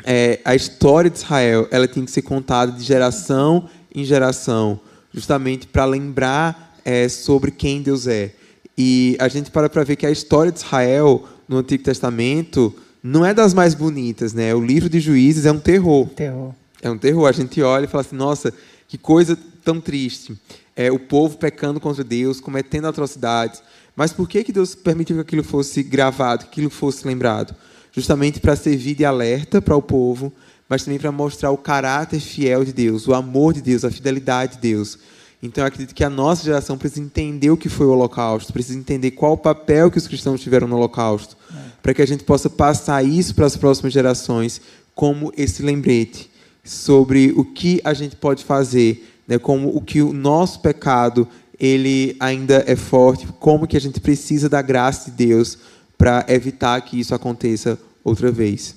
é, 0.05 0.40
a 0.45 0.55
história 0.55 1.11
de 1.11 1.19
Israel 1.19 1.69
ela 1.71 1.87
tem 1.87 2.05
que 2.05 2.11
ser 2.11 2.23
contada 2.23 2.73
de 2.73 2.83
geração 2.83 3.69
em 3.95 4.05
geração, 4.05 4.81
justamente 5.12 5.67
para 5.67 5.85
lembrar 5.85 6.77
é, 6.85 7.09
sobre 7.09 7.51
quem 7.51 7.81
Deus 7.81 8.07
é. 8.07 8.33
E 8.77 9.17
a 9.21 9.29
gente 9.29 9.51
para 9.51 9.69
para 9.69 9.85
ver 9.85 9.97
que 9.97 10.07
a 10.07 10.11
história 10.11 10.51
de 10.51 10.59
Israel 10.59 11.25
no 11.49 11.59
Antigo 11.59 11.85
Testamento 11.85 12.75
não 13.03 13.25
é 13.25 13.35
das 13.35 13.53
mais 13.53 13.75
bonitas, 13.75 14.33
né? 14.33 14.55
O 14.55 14.65
livro 14.65 14.89
de 14.89 14.99
Juízes 14.99 15.47
é 15.47 15.53
um 15.53 15.61
terror. 15.61 16.09
Terror. 16.09 16.55
É 16.83 16.91
um 16.91 16.99
terror. 16.99 17.27
A 17.27 17.33
gente 17.33 17.61
olha 17.63 17.85
e 17.85 17.89
fala 17.89 18.01
assim: 18.01 18.17
nossa, 18.17 18.53
que 18.89 18.99
coisa 18.99 19.39
tão 19.65 19.81
triste. 19.81 20.37
É 20.77 20.91
o 20.91 20.99
povo 20.99 21.37
pecando 21.39 21.79
contra 21.79 22.03
Deus, 22.03 22.41
cometendo 22.41 22.87
atrocidades. 22.87 23.63
Mas 23.95 24.13
por 24.13 24.29
que 24.29 24.43
que 24.43 24.53
Deus 24.53 24.75
permitiu 24.75 25.17
que 25.17 25.23
aquilo 25.23 25.45
fosse 25.45 25.83
gravado, 25.83 26.45
que 26.45 26.51
aquilo 26.51 26.71
fosse 26.71 27.07
lembrado? 27.07 27.55
Justamente 27.93 28.41
para 28.41 28.57
servir 28.57 28.97
de 28.97 29.05
alerta 29.05 29.63
para 29.63 29.77
o 29.77 29.83
povo, 29.83 30.33
mas 30.69 30.83
também 30.85 30.99
para 30.99 31.13
mostrar 31.13 31.51
o 31.51 31.57
caráter 31.57 32.19
fiel 32.19 32.65
de 32.65 32.73
Deus, 32.73 33.07
o 33.07 33.15
amor 33.15 33.55
de 33.55 33.63
Deus, 33.63 33.85
a 33.85 33.91
fidelidade 33.91 34.55
de 34.55 34.63
Deus. 34.63 34.99
Então, 35.45 35.63
eu 35.63 35.69
acredito 35.69 35.95
que 35.95 36.03
a 36.03 36.09
nossa 36.09 36.43
geração 36.43 36.79
precisa 36.79 37.03
entender 37.03 37.51
o 37.51 37.57
que 37.57 37.69
foi 37.69 37.87
o 37.87 37.91
Holocausto, 37.91 38.51
precisa 38.51 38.79
entender 38.79 39.11
qual 39.11 39.35
o 39.35 39.37
papel 39.37 39.91
que 39.91 39.99
os 39.99 40.09
cristãos 40.09 40.41
tiveram 40.41 40.67
no 40.67 40.77
Holocausto, 40.77 41.37
é. 41.53 41.57
para 41.83 41.93
que 41.93 42.01
a 42.01 42.07
gente 42.07 42.25
possa 42.25 42.49
passar 42.49 43.05
isso 43.05 43.35
para 43.35 43.45
as 43.45 43.55
próximas 43.55 43.93
gerações 43.93 44.59
como 44.95 45.31
esse 45.37 45.63
lembrete 45.63 46.31
sobre 46.65 47.31
o 47.37 47.45
que 47.45 47.79
a 47.85 47.93
gente 47.93 48.17
pode 48.17 48.43
fazer, 48.43 49.21
né, 49.29 49.39
como 49.39 49.69
o 49.69 49.83
que 49.83 50.01
o 50.01 50.15
nosso 50.15 50.61
pecado 50.61 51.29
ele 51.61 52.17
ainda 52.19 52.65
é 52.67 52.75
forte, 52.75 53.27
como 53.39 53.67
que 53.67 53.77
a 53.77 53.81
gente 53.81 54.01
precisa 54.01 54.49
da 54.49 54.63
graça 54.63 55.11
de 55.11 55.27
Deus 55.27 55.59
para 55.99 56.25
evitar 56.27 56.81
que 56.81 56.99
isso 56.99 57.15
aconteça 57.15 57.79
outra 58.03 58.33
vez. 58.33 58.77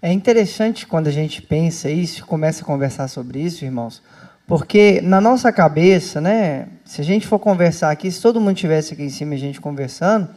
É 0.00 0.12
interessante 0.12 0.86
quando 0.86 1.08
a 1.08 1.10
gente 1.10 1.42
pensa 1.42 1.90
isso, 1.90 2.24
começa 2.24 2.62
a 2.62 2.64
conversar 2.64 3.08
sobre 3.08 3.40
isso, 3.40 3.64
irmãos, 3.64 4.00
porque 4.46 5.00
na 5.02 5.20
nossa 5.20 5.50
cabeça, 5.50 6.20
né, 6.20 6.68
se 6.84 7.00
a 7.00 7.04
gente 7.04 7.26
for 7.26 7.38
conversar 7.38 7.90
aqui, 7.90 8.10
se 8.10 8.20
todo 8.20 8.40
mundo 8.40 8.56
tivesse 8.56 8.92
aqui 8.92 9.04
em 9.04 9.10
cima 9.10 9.34
a 9.34 9.38
gente 9.38 9.60
conversando, 9.60 10.28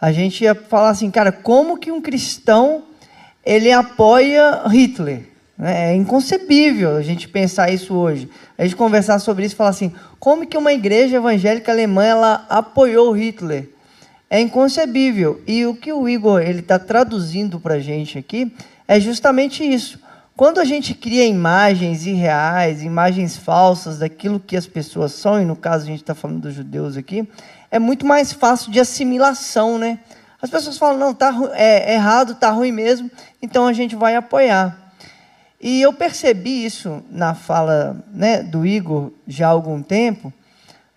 a 0.00 0.10
gente 0.12 0.44
ia 0.44 0.54
falar 0.54 0.90
assim, 0.90 1.10
cara, 1.10 1.30
como 1.30 1.76
que 1.76 1.92
um 1.92 2.00
cristão 2.00 2.84
ele 3.44 3.70
apoia 3.70 4.62
Hitler? 4.66 5.28
É 5.62 5.94
inconcebível 5.94 6.96
a 6.96 7.02
gente 7.02 7.28
pensar 7.28 7.70
isso 7.70 7.94
hoje. 7.94 8.30
A 8.56 8.62
gente 8.62 8.76
conversar 8.76 9.18
sobre 9.18 9.44
isso 9.44 9.54
e 9.54 9.58
falar 9.58 9.70
assim, 9.70 9.92
como 10.18 10.46
que 10.46 10.56
uma 10.56 10.72
igreja 10.72 11.16
evangélica 11.16 11.70
alemã 11.70 12.02
ela 12.02 12.46
apoiou 12.48 13.12
Hitler? 13.12 13.68
É 14.30 14.40
inconcebível. 14.40 15.42
E 15.46 15.66
o 15.66 15.74
que 15.74 15.92
o 15.92 16.08
Igor 16.08 16.40
ele 16.40 16.60
está 16.60 16.78
traduzindo 16.78 17.60
para 17.60 17.74
a 17.74 17.78
gente 17.78 18.16
aqui 18.16 18.50
é 18.88 18.98
justamente 18.98 19.62
isso. 19.62 19.98
Quando 20.40 20.58
a 20.58 20.64
gente 20.64 20.94
cria 20.94 21.26
imagens 21.26 22.06
irreais, 22.06 22.82
imagens 22.82 23.36
falsas 23.36 23.98
daquilo 23.98 24.40
que 24.40 24.56
as 24.56 24.66
pessoas 24.66 25.12
são, 25.12 25.38
e 25.38 25.44
no 25.44 25.54
caso 25.54 25.84
a 25.84 25.88
gente 25.88 26.00
está 26.00 26.14
falando 26.14 26.40
dos 26.40 26.54
judeus 26.54 26.96
aqui, 26.96 27.28
é 27.70 27.78
muito 27.78 28.06
mais 28.06 28.32
fácil 28.32 28.72
de 28.72 28.80
assimilação, 28.80 29.76
né? 29.76 29.98
As 30.40 30.48
pessoas 30.48 30.78
falam, 30.78 30.98
não, 30.98 31.12
tá 31.12 31.30
é, 31.52 31.92
é 31.92 31.94
errado, 31.96 32.36
tá 32.36 32.48
ruim 32.48 32.72
mesmo, 32.72 33.10
então 33.42 33.66
a 33.66 33.74
gente 33.74 33.94
vai 33.94 34.16
apoiar. 34.16 34.94
E 35.60 35.82
eu 35.82 35.92
percebi 35.92 36.64
isso 36.64 37.04
na 37.10 37.34
fala 37.34 38.02
né, 38.10 38.42
do 38.42 38.64
Igor 38.64 39.12
já 39.28 39.48
há 39.48 39.50
algum 39.50 39.82
tempo, 39.82 40.32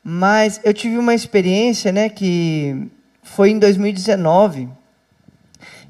mas 0.01 0.61
eu 0.63 0.73
tive 0.73 0.97
uma 0.97 1.13
experiência 1.13 1.91
né, 1.91 2.07
que 2.07 2.89
foi 3.21 3.49
em 3.49 3.59
2019, 3.59 4.69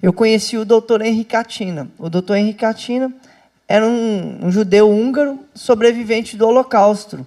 eu 0.02 0.12
conheci 0.12 0.58
o 0.58 0.66
doutor 0.66 1.04
Henrique 1.04 1.30
Catina. 1.30 1.88
O 2.00 2.10
doutor 2.10 2.36
Henrique 2.36 2.58
Catina 2.58 3.13
era 3.73 3.88
um, 3.88 4.45
um, 4.45 4.51
judeu 4.51 4.88
húngaro 4.88 5.39
sobrevivente 5.55 6.38
do 6.38 6.45
Holocausto. 6.45 7.25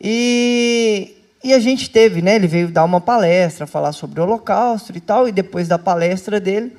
E, 0.00 1.14
e 1.44 1.52
a 1.52 1.58
gente 1.58 1.90
teve, 1.90 2.22
né? 2.22 2.36
Ele 2.36 2.46
veio 2.46 2.68
dar 2.68 2.82
uma 2.82 2.98
palestra, 2.98 3.66
falar 3.66 3.92
sobre 3.92 4.18
o 4.18 4.22
Holocausto 4.22 4.96
e 4.96 5.00
tal, 5.00 5.28
e 5.28 5.32
depois 5.32 5.68
da 5.68 5.78
palestra 5.78 6.40
dele, 6.40 6.74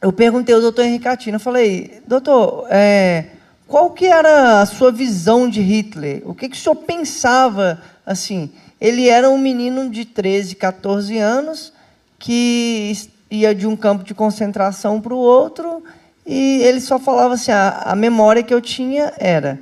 eu 0.00 0.12
perguntei 0.12 0.54
ao 0.54 0.60
doutor 0.60 0.84
Henrique 0.84 1.02
Catina, 1.02 1.40
falei, 1.40 2.00
doutor, 2.06 2.68
é, 2.70 3.30
qual 3.66 3.90
que 3.90 4.06
era 4.06 4.60
a 4.60 4.66
sua 4.66 4.92
visão 4.92 5.50
de 5.50 5.60
Hitler? 5.60 6.22
O 6.24 6.36
que, 6.36 6.48
que 6.48 6.56
o 6.56 6.60
senhor 6.60 6.76
pensava, 6.76 7.82
assim? 8.06 8.52
Ele 8.80 9.08
era 9.08 9.28
um 9.28 9.36
menino 9.36 9.90
de 9.90 10.04
13, 10.04 10.54
14 10.54 11.18
anos, 11.18 11.72
que 12.20 12.96
ia 13.28 13.52
de 13.52 13.66
um 13.66 13.74
campo 13.74 14.04
de 14.04 14.14
concentração 14.14 15.00
para 15.00 15.12
o 15.12 15.18
outro 15.18 15.82
e 16.32 16.62
ele 16.62 16.80
só 16.80 16.98
falava 16.98 17.34
assim: 17.34 17.52
a, 17.52 17.82
a 17.84 17.94
memória 17.94 18.42
que 18.42 18.54
eu 18.54 18.60
tinha 18.60 19.12
era. 19.18 19.60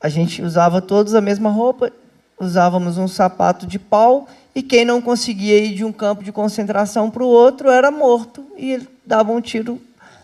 A 0.00 0.08
gente 0.08 0.42
usava 0.42 0.80
todos 0.80 1.14
a 1.14 1.20
mesma 1.20 1.50
roupa, 1.50 1.90
usávamos 2.38 2.98
um 2.98 3.08
sapato 3.08 3.66
de 3.66 3.78
pau 3.78 4.28
e 4.54 4.62
quem 4.62 4.84
não 4.84 5.00
conseguia 5.00 5.58
ir 5.58 5.74
de 5.74 5.84
um 5.84 5.92
campo 5.92 6.22
de 6.22 6.30
concentração 6.30 7.10
para 7.10 7.24
o 7.24 7.28
outro 7.28 7.70
era 7.70 7.90
morto 7.90 8.46
e 8.56 8.72
ele 8.72 8.88
dava 9.04 9.32
um 9.32 9.40
tiro 9.40 9.80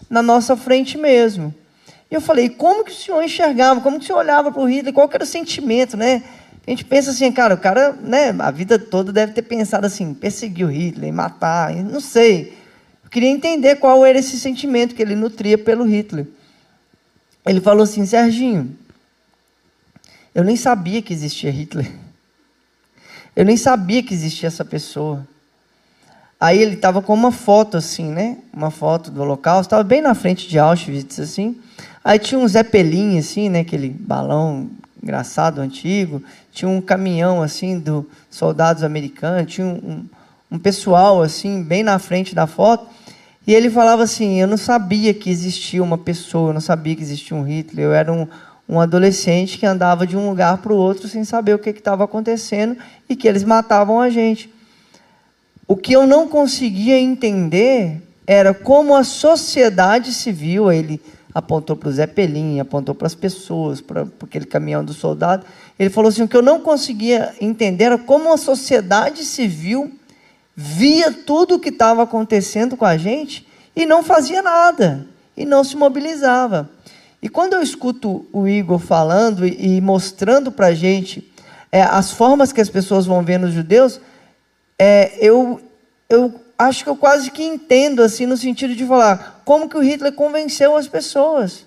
na 0.09 0.23
nossa 0.23 0.57
frente 0.57 0.97
mesmo. 0.97 1.53
E 2.11 2.15
eu 2.15 2.21
falei, 2.21 2.49
como 2.49 2.85
que 2.85 2.93
o 2.93 2.95
senhor 2.95 3.23
enxergava, 3.23 3.81
como 3.81 3.99
que 3.99 4.05
o 4.05 4.07
senhor 4.07 4.19
olhava 4.19 4.53
para 4.53 4.63
o 4.63 4.69
Hitler, 4.69 4.95
qual 4.95 5.11
era 5.13 5.25
o 5.25 5.27
sentimento, 5.27 5.97
né? 5.97 6.23
A 6.67 6.71
gente 6.71 6.85
pensa 6.85 7.11
assim, 7.11 7.33
cara, 7.33 7.55
o 7.55 7.59
cara, 7.59 7.93
né, 7.93 8.35
a 8.39 8.51
vida 8.51 8.79
toda 8.79 9.13
deve 9.13 9.33
ter 9.33 9.43
pensado 9.43 9.87
assim, 9.87 10.15
perseguir 10.15 10.67
o 10.67 10.71
Hitler, 10.71 11.13
matar, 11.13 11.75
não 11.75 12.01
sei. 12.01 12.64
Queria 13.15 13.31
entender 13.31 13.77
qual 13.77 14.05
era 14.05 14.19
esse 14.19 14.37
sentimento 14.41 14.93
que 14.93 15.01
ele 15.01 15.15
nutria 15.15 15.57
pelo 15.57 15.85
Hitler. 15.85 16.27
Ele 17.47 17.61
falou 17.61 17.85
assim, 17.85 18.05
Serginho, 18.05 18.77
eu 20.35 20.43
nem 20.43 20.57
sabia 20.57 21.01
que 21.01 21.13
existia 21.13 21.49
Hitler. 21.49 21.89
Eu 23.37 23.45
nem 23.45 23.57
sabia 23.57 24.03
que 24.03 24.13
existia 24.13 24.49
essa 24.49 24.65
pessoa. 24.65 25.25
Aí 26.41 26.59
ele 26.59 26.75
estava 26.75 27.01
com 27.01 27.15
uma 27.15 27.31
foto 27.31 27.77
assim, 27.77 28.11
né? 28.11 28.39
Uma 28.53 28.73
foto 28.73 29.13
do 29.13 29.23
Holocausto, 29.23 29.67
estava 29.67 29.85
bem 29.85 30.01
na 30.01 30.17
frente 30.17 30.49
de 30.49 30.59
Auschwitz 30.59 31.21
assim. 31.21 31.57
Aí 32.03 32.19
tinha 32.19 32.41
um 32.41 32.49
Zeppelin 32.49 33.17
assim, 33.17 33.49
né? 33.49 33.61
Aquele 33.61 33.91
balão 33.91 34.69
engraçado, 35.01 35.61
antigo. 35.61 36.21
Tinha 36.51 36.69
um 36.69 36.81
caminhão 36.81 37.43
assim 37.43 37.79
do 37.79 38.11
soldados 38.29 38.83
americanos, 38.83 39.53
tinha 39.53 39.69
um, 39.69 39.71
um, 39.71 40.05
um 40.51 40.59
pessoal 40.59 41.23
assim 41.23 41.63
bem 41.63 41.85
na 41.85 42.01
frente 42.01 42.35
da 42.35 42.49
foto. 42.49 43.04
E 43.47 43.55
ele 43.55 43.71
falava 43.71 44.03
assim: 44.03 44.41
Eu 44.41 44.47
não 44.47 44.57
sabia 44.57 45.13
que 45.13 45.31
existia 45.31 45.83
uma 45.83 45.99
pessoa, 45.99 46.51
eu 46.51 46.55
não 46.55 46.61
sabia 46.61 46.95
que 46.97 47.03
existia 47.03 47.37
um 47.37 47.43
Hitler. 47.43 47.87
Eu 47.87 47.93
era 47.93 48.13
um, 48.13 48.27
um 48.69 48.81
adolescente 48.81 49.59
que 49.59 49.67
andava 49.67 50.07
de 50.07 50.17
um 50.17 50.29
lugar 50.29 50.59
para 50.59 50.73
o 50.73 50.77
outro 50.77 51.09
sem 51.09 51.25
saber 51.25 51.55
o 51.55 51.59
que 51.59 51.71
estava 51.71 52.05
acontecendo 52.05 52.77
e 53.09 53.15
que 53.15 53.29
eles 53.29 53.45
matavam 53.45 54.01
a 54.01 54.09
gente. 54.09 54.53
O 55.67 55.77
que 55.77 55.95
eu 55.95 56.07
não 56.07 56.29
conseguia 56.29 56.99
entender 56.99 58.03
era 58.27 58.53
como 58.55 58.95
a 58.95 59.05
sociedade 59.05 60.13
civil, 60.13 60.73
ele 60.73 61.01
apontou 61.35 61.75
para 61.75 61.89
o 61.89 61.93
Zé 61.93 62.07
Pelim, 62.07 62.61
apontou 62.61 62.95
para 62.95 63.07
as 63.07 63.15
pessoas, 63.15 63.81
para, 63.81 64.07
para 64.07 64.27
aquele 64.27 64.47
caminhão 64.47 64.85
do 64.85 64.95
soldado. 64.95 65.45
Ele 65.79 65.91
falou 65.91 66.09
assim: 66.09 66.23
o 66.23 66.29
que 66.29 66.37
eu 66.37 66.43
não 66.43 66.61
conseguia 66.61 67.35
entender 67.41 67.85
era 67.85 67.99
como 67.99 68.33
a 68.33 68.39
sociedade 68.39 69.25
civil 69.25 69.93
via 70.57 71.13
tudo 71.13 71.57
o 71.57 71.59
que 71.59 71.71
estava 71.71 72.03
acontecendo 72.03 72.77
com 72.77 72.85
a 72.85 72.97
gente 72.97 73.47
e 73.75 73.85
não 73.85 74.03
fazia 74.03 74.41
nada, 74.41 75.07
e 75.37 75.45
não 75.45 75.65
se 75.65 75.77
mobilizava. 75.77 76.71
E 77.21 77.29
quando 77.29 77.55
eu 77.55 77.63
escuto 77.63 78.27
o 78.33 78.47
Igor 78.47 78.79
falando 78.79 79.47
e, 79.47 79.81
mostrando 79.81 80.53
para 80.53 80.69
a 80.69 80.75
gente 80.75 81.33
é, 81.73 81.83
as 81.83 82.13
formas 82.13 82.53
que 82.53 82.61
as 82.61 82.69
pessoas 82.69 83.07
vão 83.07 83.25
ver 83.25 83.39
nos 83.39 83.53
judeus, 83.53 84.01
é, 84.79 85.17
eu, 85.19 85.61
eu 86.09 86.41
acho 86.59 86.85
que 86.85 86.91
eu 86.91 86.97
quase 86.97 87.31
que 87.31 87.43
entendo, 87.43 88.03
assim, 88.03 88.27
no 88.27 88.37
sentido 88.37 88.75
de 88.75 88.87
falar 88.87 89.43
como 89.45 89.69
que 89.69 89.77
o 89.77 89.83
Hitler 89.83 90.13
convenceu 90.13 90.77
as 90.77 90.87
pessoas. 90.87 91.65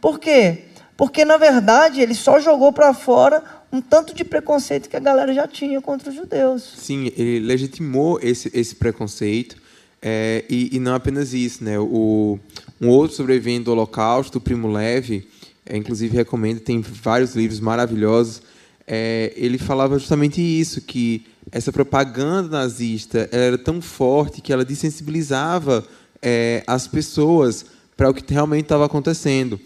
Por 0.00 0.18
quê? 0.18 0.66
Porque, 0.96 1.24
na 1.24 1.36
verdade, 1.36 2.00
ele 2.00 2.14
só 2.14 2.38
jogou 2.38 2.72
para 2.72 2.94
fora 2.94 3.42
um 3.72 3.80
tanto 3.80 4.14
de 4.14 4.22
preconceito 4.22 4.88
que 4.88 4.96
a 4.96 5.00
galera 5.00 5.32
já 5.32 5.48
tinha 5.48 5.80
contra 5.80 6.10
os 6.10 6.14
judeus. 6.14 6.62
Sim, 6.76 7.10
ele 7.16 7.40
legitimou 7.40 8.20
esse, 8.22 8.50
esse 8.52 8.74
preconceito. 8.74 9.56
É, 10.00 10.44
e, 10.50 10.76
e, 10.76 10.80
não 10.80 10.94
apenas 10.94 11.32
isso, 11.32 11.62
né? 11.62 11.78
O, 11.78 12.38
um 12.80 12.88
outro 12.88 13.16
sobrevivente 13.16 13.64
do 13.64 13.70
Holocausto, 13.70 14.38
o 14.38 14.40
Primo 14.40 14.70
Levi, 14.70 15.28
é, 15.64 15.76
inclusive 15.76 16.16
recomendo, 16.16 16.60
tem 16.60 16.80
vários 16.80 17.34
livros 17.34 17.60
maravilhosos. 17.60 18.42
É, 18.86 19.32
ele 19.36 19.58
falava 19.58 19.96
justamente 19.98 20.42
isso, 20.42 20.80
que 20.80 21.24
essa 21.50 21.72
propaganda 21.72 22.48
nazista 22.48 23.28
era 23.32 23.56
tão 23.56 23.80
forte 23.80 24.40
que 24.40 24.52
ela 24.52 24.64
desensibilizava 24.64 25.86
é, 26.20 26.62
as 26.66 26.86
pessoas 26.88 27.64
para 27.96 28.10
o 28.10 28.14
que 28.14 28.32
realmente 28.32 28.64
estava 28.64 28.84
acontecendo. 28.84 29.58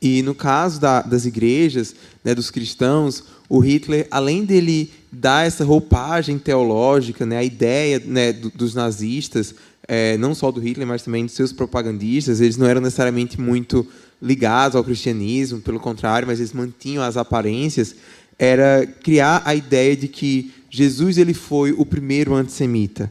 E 0.00 0.22
no 0.22 0.34
caso 0.34 0.80
da, 0.80 1.02
das 1.02 1.24
igrejas, 1.24 1.94
né, 2.22 2.34
dos 2.34 2.50
cristãos, 2.50 3.24
o 3.48 3.58
Hitler, 3.58 4.06
além 4.10 4.44
dele 4.44 4.92
dar 5.10 5.46
essa 5.46 5.64
roupagem 5.64 6.38
teológica, 6.38 7.24
né, 7.24 7.38
a 7.38 7.44
ideia 7.44 8.00
né, 8.04 8.32
do, 8.32 8.50
dos 8.50 8.74
nazistas, 8.74 9.54
é, 9.86 10.18
não 10.18 10.34
só 10.34 10.50
do 10.50 10.60
Hitler, 10.60 10.86
mas 10.86 11.02
também 11.02 11.24
dos 11.24 11.34
seus 11.34 11.52
propagandistas, 11.52 12.40
eles 12.40 12.58
não 12.58 12.66
eram 12.66 12.80
necessariamente 12.80 13.40
muito 13.40 13.86
ligados 14.20 14.76
ao 14.76 14.84
cristianismo, 14.84 15.60
pelo 15.60 15.80
contrário, 15.80 16.28
mas 16.28 16.38
eles 16.38 16.52
mantinham 16.52 17.02
as 17.02 17.16
aparências, 17.16 17.94
era 18.38 18.86
criar 19.02 19.42
a 19.44 19.54
ideia 19.54 19.96
de 19.96 20.06
que 20.06 20.52
Jesus 20.70 21.16
ele 21.16 21.32
foi 21.32 21.72
o 21.72 21.86
primeiro 21.86 22.34
antissemita. 22.34 23.10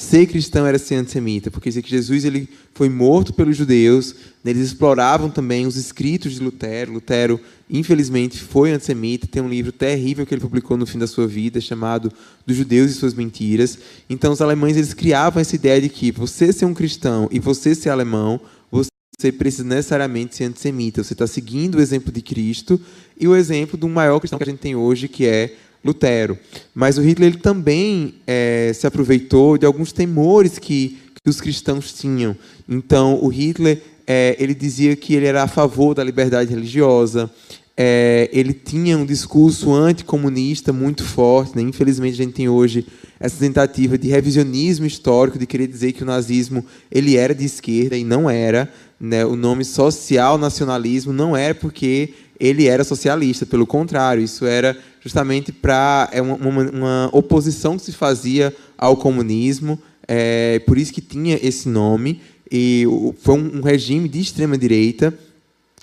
Ser 0.00 0.26
cristão 0.26 0.66
era 0.66 0.78
ser 0.78 0.94
antissemita, 0.94 1.50
porque 1.50 1.70
que 1.70 1.90
Jesus 1.90 2.24
ele 2.24 2.48
foi 2.72 2.88
morto 2.88 3.34
pelos 3.34 3.54
judeus, 3.54 4.14
né, 4.42 4.50
eles 4.50 4.68
exploravam 4.68 5.28
também 5.28 5.66
os 5.66 5.76
escritos 5.76 6.32
de 6.32 6.40
Lutero. 6.40 6.94
Lutero, 6.94 7.38
infelizmente, 7.68 8.40
foi 8.40 8.72
antissemita, 8.72 9.26
tem 9.26 9.42
um 9.42 9.48
livro 9.48 9.70
terrível 9.70 10.24
que 10.24 10.32
ele 10.32 10.40
publicou 10.40 10.78
no 10.78 10.86
fim 10.86 10.98
da 10.98 11.06
sua 11.06 11.26
vida, 11.26 11.60
chamado 11.60 12.10
Dos 12.46 12.56
Judeus 12.56 12.90
e 12.90 12.94
Suas 12.94 13.12
Mentiras. 13.12 13.78
Então, 14.08 14.32
os 14.32 14.40
alemães 14.40 14.74
eles 14.74 14.94
criavam 14.94 15.38
essa 15.38 15.54
ideia 15.54 15.82
de 15.82 15.90
que 15.90 16.10
você 16.10 16.50
ser 16.50 16.64
um 16.64 16.72
cristão 16.72 17.28
e 17.30 17.38
você 17.38 17.74
ser 17.74 17.90
alemão, 17.90 18.40
você 18.72 19.30
precisa 19.30 19.64
necessariamente 19.64 20.34
ser 20.34 20.44
antissemita. 20.44 21.04
Você 21.04 21.12
está 21.12 21.26
seguindo 21.26 21.74
o 21.74 21.80
exemplo 21.80 22.10
de 22.10 22.22
Cristo 22.22 22.80
e 23.18 23.28
o 23.28 23.36
exemplo 23.36 23.76
do 23.76 23.86
maior 23.86 24.18
cristão 24.18 24.38
que 24.38 24.44
a 24.44 24.50
gente 24.50 24.60
tem 24.60 24.74
hoje, 24.74 25.08
que 25.08 25.26
é 25.26 25.54
Lutero. 25.84 26.38
Mas 26.74 26.98
o 26.98 27.02
Hitler 27.02 27.30
ele 27.30 27.40
também 27.40 28.14
é, 28.26 28.72
se 28.74 28.86
aproveitou 28.86 29.56
de 29.56 29.66
alguns 29.66 29.92
temores 29.92 30.58
que, 30.58 30.98
que, 31.22 31.30
os 31.30 31.40
cristãos 31.40 31.92
tinham. 31.92 32.36
Então, 32.68 33.18
o 33.22 33.28
Hitler 33.28 33.82
é, 34.06 34.36
ele 34.38 34.54
dizia 34.54 34.94
que 34.94 35.14
ele 35.14 35.26
era 35.26 35.42
a 35.42 35.48
favor 35.48 35.94
da 35.94 36.04
liberdade 36.04 36.50
religiosa. 36.50 37.30
É, 37.76 38.28
ele 38.32 38.52
tinha 38.52 38.98
um 38.98 39.06
discurso 39.06 39.72
anticomunista 39.72 40.72
muito 40.72 41.02
forte. 41.02 41.56
Né? 41.56 41.62
Infelizmente, 41.62 42.20
a 42.20 42.24
gente 42.24 42.34
tem 42.34 42.48
hoje 42.48 42.86
essa 43.18 43.38
tentativa 43.38 43.96
de 43.96 44.08
revisionismo 44.08 44.84
histórico, 44.84 45.38
de 45.38 45.46
querer 45.46 45.66
dizer 45.66 45.92
que 45.92 46.02
o 46.02 46.06
nazismo 46.06 46.64
ele 46.90 47.16
era 47.16 47.34
de 47.34 47.44
esquerda 47.44 47.96
e 47.96 48.04
não 48.04 48.28
era. 48.28 48.70
Né? 49.00 49.24
O 49.24 49.34
nome 49.34 49.64
social 49.64 50.36
nacionalismo 50.36 51.12
não 51.12 51.34
era 51.34 51.54
porque 51.54 52.12
ele 52.40 52.66
era 52.66 52.82
socialista, 52.82 53.44
pelo 53.44 53.66
contrário, 53.66 54.22
isso 54.22 54.46
era 54.46 54.76
justamente 55.02 55.52
para 55.52 56.08
é 56.10 56.22
uma, 56.22 56.34
uma, 56.34 56.70
uma, 56.70 57.10
oposição 57.12 57.76
que 57.76 57.84
se 57.84 57.92
fazia 57.92 58.54
ao 58.78 58.96
comunismo, 58.96 59.78
é, 60.08 60.58
por 60.60 60.78
isso 60.78 60.92
que 60.92 61.02
tinha 61.02 61.38
esse 61.42 61.68
nome, 61.68 62.20
e 62.50 62.84
foi 63.20 63.34
um, 63.34 63.60
regime 63.60 64.08
de 64.08 64.20
extrema-direita, 64.20 65.12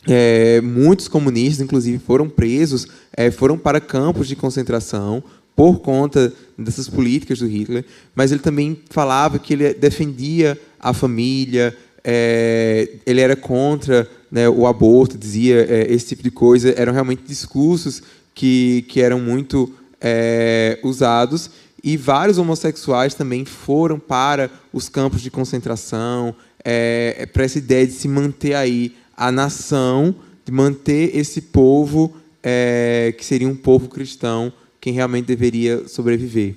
é, 0.08 0.60
muitos 0.62 1.08
comunistas, 1.08 1.64
inclusive, 1.64 2.00
foram 2.00 2.28
presos, 2.28 2.88
é, 3.16 3.30
foram 3.30 3.58
para 3.58 3.80
campos 3.80 4.28
de 4.28 4.36
concentração 4.36 5.24
por 5.56 5.80
conta 5.80 6.34
dessas 6.58 6.88
políticas 6.88 7.40
do 7.40 7.48
Hitler, 7.48 7.86
mas 8.16 8.32
ele 8.32 8.42
também 8.42 8.80
falava 8.90 9.38
que 9.38 9.54
ele 9.54 9.74
defendia 9.74 10.60
a 10.80 10.94
família, 10.94 11.76
é, 12.04 12.90
ele 13.06 13.22
era 13.22 13.36
contra 13.36 14.08
né, 14.32 14.48
o 14.50 14.68
aborto, 14.68 15.18
dizia 15.18 15.66
é, 15.70 15.92
esse 15.92 16.08
tipo 16.08 16.24
de 16.24 16.32
coisa, 16.32 16.74
eram 16.78 16.94
realmente 16.94 17.24
discursos 17.26 18.02
que, 18.36 18.86
que 18.90 19.02
eram 19.02 19.20
muito 19.20 19.74
é, 20.02 20.80
usados. 20.84 21.50
E 21.84 21.96
vários 21.96 22.38
homossexuais 22.38 23.14
também 23.14 23.46
foram 23.46 24.00
para 24.00 24.50
os 24.74 24.90
campos 24.90 25.22
de 25.22 25.32
concentração, 25.32 26.36
é, 26.64 27.28
para 27.32 27.44
essa 27.44 27.58
ideia 27.58 27.88
de 27.88 27.94
se 27.94 28.08
manter 28.08 28.54
aí 28.54 28.96
a 29.16 29.32
nação, 29.32 30.14
de 30.46 30.52
manter 30.52 31.16
esse 31.16 31.42
povo, 31.42 32.16
é, 32.44 33.16
que 33.18 33.26
seria 33.26 33.48
um 33.48 33.56
povo 33.56 33.88
cristão, 33.88 34.52
quem 34.80 34.94
realmente 34.94 35.26
deveria 35.26 35.88
sobreviver. 35.88 36.56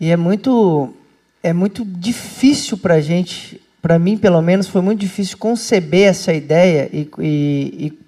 E 0.00 0.10
é 0.10 0.16
muito, 0.16 0.92
é 1.40 1.52
muito 1.52 1.84
difícil 1.84 2.76
para 2.76 2.94
a 2.94 3.00
gente, 3.00 3.61
para 3.82 3.98
mim 3.98 4.16
pelo 4.16 4.40
menos, 4.40 4.68
foi 4.68 4.80
muito 4.80 5.00
difícil 5.00 5.36
conceber 5.36 6.08
essa 6.08 6.32
ideia 6.32 6.88
e, 6.92 7.10
e, 7.18 7.86
e 7.86 7.98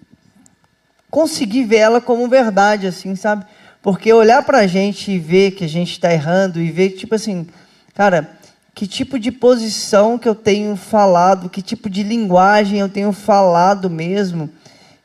conseguir 1.10 1.64
ver 1.64 1.78
ela 1.78 2.00
como 2.00 2.28
verdade, 2.28 2.86
assim, 2.86 3.16
sabe? 3.16 3.44
Porque 3.82 4.12
olhar 4.12 4.44
para 4.44 4.60
a 4.60 4.66
gente 4.68 5.10
e 5.10 5.18
ver 5.18 5.50
que 5.50 5.64
a 5.64 5.68
gente 5.68 5.90
está 5.90 6.12
errando 6.12 6.60
e 6.60 6.70
ver, 6.70 6.90
tipo 6.90 7.16
assim, 7.16 7.46
cara, 7.92 8.30
que 8.72 8.86
tipo 8.86 9.18
de 9.18 9.30
posição 9.30 10.16
que 10.16 10.28
eu 10.28 10.34
tenho 10.34 10.76
falado, 10.76 11.50
que 11.50 11.60
tipo 11.60 11.90
de 11.90 12.02
linguagem 12.02 12.78
eu 12.78 12.88
tenho 12.88 13.12
falado 13.12 13.90
mesmo, 13.90 14.48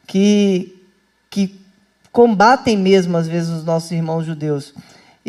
que, 0.07 0.81
que 1.29 1.59
combatem 2.11 2.77
mesmo, 2.77 3.17
às 3.17 3.27
vezes, 3.27 3.49
os 3.49 3.63
nossos 3.63 3.91
irmãos 3.91 4.25
judeus. 4.25 4.73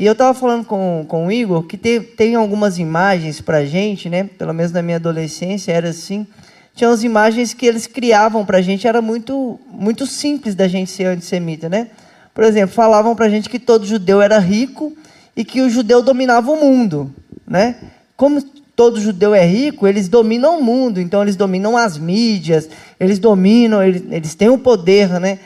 E 0.00 0.06
eu 0.06 0.12
estava 0.12 0.32
falando 0.32 0.64
com, 0.64 1.04
com 1.06 1.26
o 1.26 1.30
Igor 1.30 1.64
que 1.64 1.76
tem, 1.76 2.00
tem 2.00 2.34
algumas 2.34 2.78
imagens 2.78 3.42
para 3.42 3.66
gente, 3.66 4.08
né? 4.08 4.24
pelo 4.24 4.54
menos 4.54 4.72
na 4.72 4.80
minha 4.80 4.96
adolescência 4.96 5.72
era 5.72 5.90
assim, 5.90 6.26
tinha 6.74 6.88
as 6.88 7.04
imagens 7.04 7.52
que 7.52 7.66
eles 7.66 7.86
criavam 7.86 8.46
para 8.46 8.62
gente, 8.62 8.88
era 8.88 9.02
muito, 9.02 9.60
muito 9.70 10.06
simples 10.06 10.54
da 10.54 10.66
gente 10.66 10.90
ser 10.90 11.04
antissemita, 11.04 11.68
né? 11.68 11.88
Por 12.32 12.44
exemplo, 12.44 12.74
falavam 12.74 13.14
para 13.14 13.28
gente 13.28 13.50
que 13.50 13.58
todo 13.58 13.84
judeu 13.84 14.22
era 14.22 14.38
rico 14.38 14.96
e 15.36 15.44
que 15.44 15.60
o 15.60 15.68
judeu 15.68 16.00
dominava 16.00 16.50
o 16.50 16.56
mundo, 16.56 17.14
né? 17.46 17.76
Como 18.16 18.40
todo 18.74 18.98
judeu 18.98 19.34
é 19.34 19.44
rico, 19.44 19.86
eles 19.86 20.08
dominam 20.08 20.60
o 20.60 20.64
mundo, 20.64 20.98
então 20.98 21.20
eles 21.20 21.36
dominam 21.36 21.76
as 21.76 21.98
mídias, 21.98 22.70
eles 22.98 23.18
dominam, 23.18 23.82
eles, 23.82 24.02
eles 24.10 24.34
têm 24.34 24.48
o 24.48 24.56
poder, 24.56 25.20
né? 25.20 25.38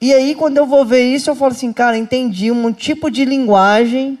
E 0.00 0.12
aí, 0.12 0.34
quando 0.34 0.58
eu 0.58 0.66
vou 0.66 0.84
ver 0.84 1.02
isso, 1.02 1.30
eu 1.30 1.34
falo 1.34 1.52
assim, 1.52 1.72
cara, 1.72 1.96
entendi 1.96 2.50
um 2.50 2.72
tipo 2.72 3.10
de 3.10 3.24
linguagem 3.24 4.18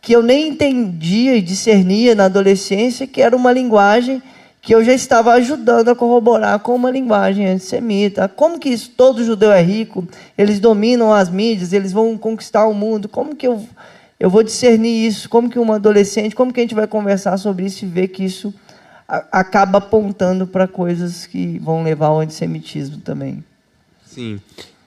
que 0.00 0.12
eu 0.12 0.22
nem 0.22 0.48
entendia 0.48 1.36
e 1.36 1.42
discernia 1.42 2.14
na 2.14 2.24
adolescência, 2.24 3.06
que 3.06 3.20
era 3.20 3.36
uma 3.36 3.52
linguagem 3.52 4.22
que 4.62 4.74
eu 4.74 4.84
já 4.84 4.92
estava 4.92 5.32
ajudando 5.32 5.88
a 5.88 5.94
corroborar 5.94 6.58
com 6.60 6.74
uma 6.74 6.90
linguagem 6.90 7.46
antissemita. 7.46 8.28
Como 8.28 8.58
que 8.58 8.68
isso, 8.68 8.90
todo 8.96 9.24
judeu 9.24 9.50
é 9.50 9.62
rico, 9.62 10.06
eles 10.36 10.60
dominam 10.60 11.12
as 11.12 11.30
mídias, 11.30 11.72
eles 11.72 11.92
vão 11.92 12.16
conquistar 12.18 12.66
o 12.66 12.74
mundo. 12.74 13.08
Como 13.08 13.34
que 13.34 13.46
eu, 13.46 13.66
eu 14.18 14.28
vou 14.28 14.42
discernir 14.42 15.06
isso? 15.06 15.28
Como 15.28 15.48
que 15.48 15.58
um 15.58 15.72
adolescente, 15.72 16.34
como 16.34 16.52
que 16.52 16.60
a 16.60 16.62
gente 16.62 16.74
vai 16.74 16.86
conversar 16.86 17.36
sobre 17.38 17.66
isso 17.66 17.84
e 17.84 17.88
ver 17.88 18.08
que 18.08 18.24
isso 18.24 18.52
a, 19.08 19.24
acaba 19.32 19.78
apontando 19.78 20.46
para 20.46 20.68
coisas 20.68 21.26
que 21.26 21.58
vão 21.58 21.82
levar 21.82 22.08
ao 22.08 22.20
antissemitismo 22.20 22.98
também? 22.98 23.42
Sim. 24.04 24.40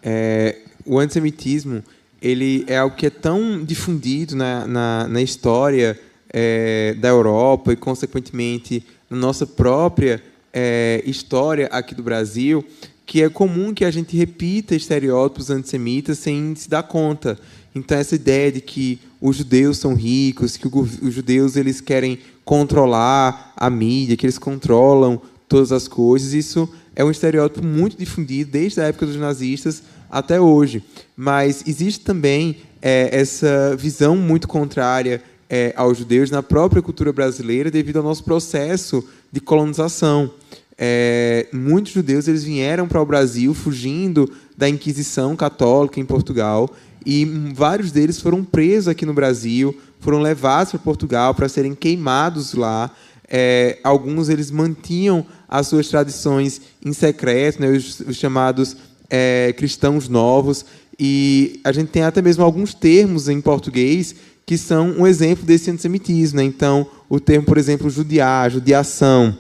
É, 0.04 0.58
o 0.86 1.00
antissemitismo 1.00 1.84
ele 2.22 2.64
é 2.68 2.78
algo 2.78 2.96
que 2.96 3.06
é 3.06 3.10
tão 3.10 3.64
difundido 3.64 4.36
na, 4.36 4.66
na, 4.66 5.08
na 5.10 5.22
história 5.22 6.00
é, 6.32 6.96
da 7.00 7.10
Europa 7.10 7.74
e, 7.74 7.76
consequentemente, 7.76 8.84
na 9.10 9.18
nossa 9.18 9.46
própria 9.46 10.24
é, 10.54 11.04
história 11.06 11.68
aqui 11.68 11.94
do 11.94 12.02
Brasil, 12.02 12.64
que 13.06 13.22
é 13.22 13.30
comum 13.30 13.74
que 13.74 13.84
a 13.84 13.92
gente 13.92 14.16
repita 14.16 14.74
estereótipos 14.74 15.50
antissemitas 15.50 16.18
sem 16.20 16.56
se 16.56 16.70
dar 16.70 16.84
conta. 16.84 17.38
Então 17.76 17.98
essa 17.98 18.16
ideia 18.16 18.52
de 18.52 18.62
que 18.62 19.00
os 19.20 19.38
judeus 19.38 19.78
são 19.78 19.94
ricos, 19.94 20.56
que 20.56 20.68
os 20.68 21.14
judeus 21.14 21.56
eles 21.56 21.82
querem 21.82 22.20
controlar 22.46 23.54
a 23.56 23.70
mídia, 23.70 24.16
que 24.16 24.26
eles 24.26 24.38
controlam 24.38 25.22
todas 25.48 25.72
as 25.72 25.88
coisas, 25.88 26.34
isso 26.34 26.70
é 26.96 27.04
um 27.04 27.12
estereótipo 27.12 27.66
muito 27.66 27.98
difundido 27.98 28.52
desde 28.52 28.80
a 28.82 28.86
época 28.86 29.06
dos 29.06 29.16
nazistas 29.16 29.84
até 30.14 30.40
hoje. 30.40 30.84
Mas 31.18 31.64
existe 31.68 32.04
também 32.06 32.58
é, 32.82 33.10
essa 33.12 33.76
visão 33.76 34.16
muito 34.16 34.48
contrária 34.48 35.22
é, 35.50 35.74
aos 35.76 35.98
judeus 35.98 36.30
na 36.30 36.44
própria 36.44 36.82
cultura 36.82 37.12
brasileira 37.12 37.72
devido 37.72 37.98
ao 37.98 38.04
nosso 38.04 38.24
processo 38.24 39.04
de 39.32 39.40
colonização. 39.40 40.32
É, 40.78 41.48
muitos 41.52 41.94
judeus 41.94 42.28
eles 42.28 42.44
vieram 42.44 42.88
para 42.88 43.02
o 43.02 43.06
Brasil 43.06 43.54
fugindo 43.54 44.32
da 44.58 44.70
Inquisição 44.70 45.36
católica 45.36 46.00
em 46.00 46.06
Portugal 46.06 46.70
e 47.06 47.26
vários 47.54 47.92
deles 47.92 48.20
foram 48.20 48.44
presos 48.44 48.88
aqui 48.88 49.06
no 49.06 49.14
Brasil, 49.14 49.76
foram 50.00 50.22
levados 50.22 50.72
para 50.72 50.80
Portugal 50.80 51.34
para 51.34 51.50
serem 51.50 51.76
queimados 51.76 52.54
lá. 52.54 52.92
É, 53.28 53.80
alguns 53.84 54.30
eles 54.30 54.52
mantinham 54.52 55.26
as 55.48 55.68
suas 55.68 55.88
tradições 55.88 56.62
em 56.84 56.94
secreto, 56.94 57.62
né, 57.62 57.70
os, 57.70 58.00
os 58.02 58.18
chamados 58.18 58.76
é, 59.10 59.54
cristãos 59.58 60.08
novos. 60.08 60.66
E 61.00 61.60
a 61.64 61.72
gente 61.72 61.90
tem 61.90 62.04
até 62.04 62.22
mesmo 62.22 62.44
alguns 62.44 62.74
termos 62.74 63.28
em 63.28 63.42
português 63.42 64.16
que 64.46 64.58
são 64.58 64.90
um 65.00 65.08
exemplo 65.08 65.46
desse 65.46 65.72
antissemitismo. 65.72 66.38
Né? 66.38 66.44
Então, 66.44 66.86
o 67.10 67.20
termo, 67.20 67.46
por 67.46 67.58
exemplo, 67.58 67.90
judiar, 67.90 68.52
judiação. 68.52 69.38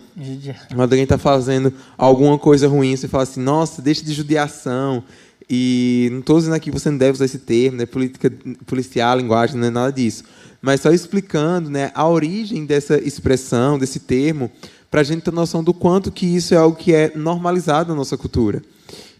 Quando 0.70 0.82
alguém 0.82 1.04
está 1.04 1.18
fazendo 1.18 1.74
alguma 1.98 2.38
coisa 2.38 2.68
ruim, 2.68 2.96
você 2.96 3.08
fala 3.08 3.24
assim, 3.24 3.42
nossa, 3.42 3.82
deixa 3.82 4.04
de 4.04 4.14
judiação. 4.14 5.04
E 5.50 6.08
não 6.12 6.20
estou 6.20 6.38
dizendo 6.38 6.56
aqui 6.56 6.72
que 6.72 6.80
você 6.80 6.90
não 6.90 6.98
deve 6.98 7.14
usar 7.14 7.26
esse 7.26 7.40
termo, 7.40 7.78
né? 7.78 7.86
política 7.86 8.32
policial, 8.66 9.18
linguagem, 9.18 9.58
não 9.58 9.68
é 9.68 9.72
nada 9.72 9.92
disso. 9.92 10.24
Mas 10.62 10.80
só 10.80 10.92
explicando 10.92 11.70
né, 11.70 11.92
a 11.94 12.08
origem 12.08 12.66
dessa 12.66 12.98
expressão, 12.98 13.78
desse 13.78 14.00
termo, 14.00 14.50
para 14.90 15.02
a 15.02 15.04
gente 15.04 15.24
ter 15.24 15.34
noção 15.34 15.62
do 15.62 15.74
quanto 15.74 16.12
que 16.12 16.26
isso 16.26 16.54
é 16.54 16.58
algo 16.58 16.78
que 16.78 16.94
é 16.94 17.12
normalizado 17.16 17.90
na 17.90 17.96
nossa 17.96 18.16
cultura. 18.16 18.62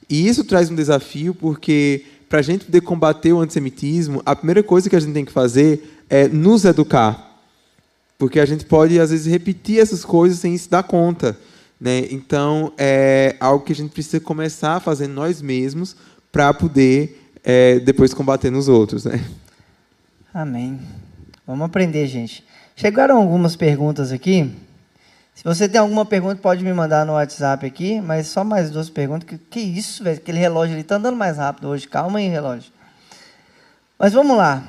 E 0.10 0.28
isso 0.28 0.44
traz 0.44 0.70
um 0.70 0.76
desafio, 0.76 1.34
porque 1.34 2.06
para 2.30 2.40
a 2.40 2.42
gente 2.42 2.66
poder 2.66 2.82
combater 2.82 3.32
o 3.34 3.40
antissemitismo, 3.40 4.22
a 4.26 4.36
primeira 4.36 4.64
coisa 4.64 4.90
que 4.90 4.96
a 4.96 5.00
gente 5.00 5.14
tem 5.14 5.26
que 5.26 5.32
fazer 5.32 6.04
é 6.10 6.28
nos 6.28 6.66
educar. 6.66 7.32
Porque 8.18 8.40
a 8.40 8.46
gente 8.46 8.66
pode, 8.66 9.00
às 9.00 9.12
vezes, 9.12 9.26
repetir 9.26 9.80
essas 9.80 10.04
coisas 10.06 10.40
sem 10.40 10.58
se 10.58 10.70
dar 10.70 10.84
conta. 10.84 11.38
Né? 11.80 12.08
Então, 12.10 12.72
é 12.78 13.36
algo 13.40 13.66
que 13.66 13.74
a 13.74 13.76
gente 13.76 13.92
precisa 13.92 14.20
começar 14.20 14.78
a 14.78 14.80
fazer 14.80 15.08
nós 15.08 15.42
mesmos 15.42 15.96
para 16.32 16.54
poder 16.54 17.22
é, 17.44 17.80
depois 17.80 18.14
combater 18.14 18.50
nos 18.50 18.68
outros. 18.68 19.06
Né? 19.06 19.24
Amém. 20.34 20.80
Vamos 21.46 21.66
aprender, 21.66 22.08
gente. 22.08 22.44
Chegaram 22.76 23.18
algumas 23.18 23.56
perguntas 23.56 24.12
aqui. 24.12 24.50
Se 25.36 25.44
você 25.44 25.68
tem 25.68 25.82
alguma 25.82 26.06
pergunta, 26.06 26.36
pode 26.36 26.64
me 26.64 26.72
mandar 26.72 27.06
no 27.06 27.14
WhatsApp 27.14 27.66
aqui, 27.66 28.00
mas 28.00 28.28
só 28.28 28.44
mais 28.44 28.70
duas 28.70 28.90
perguntas. 28.90 29.28
Que, 29.28 29.38
que 29.38 29.60
isso, 29.60 30.04
velho? 30.04 30.18
Aquele 30.18 30.38
relógio 30.38 30.74
ali 30.74 30.82
está 30.82 30.96
andando 30.96 31.18
mais 31.18 31.38
rápido 31.38 31.70
hoje. 31.70 31.88
Calma 31.88 32.20
aí, 32.20 32.28
relógio. 32.28 32.72
Mas 33.98 34.14
vamos 34.14 34.38
lá. 34.38 34.64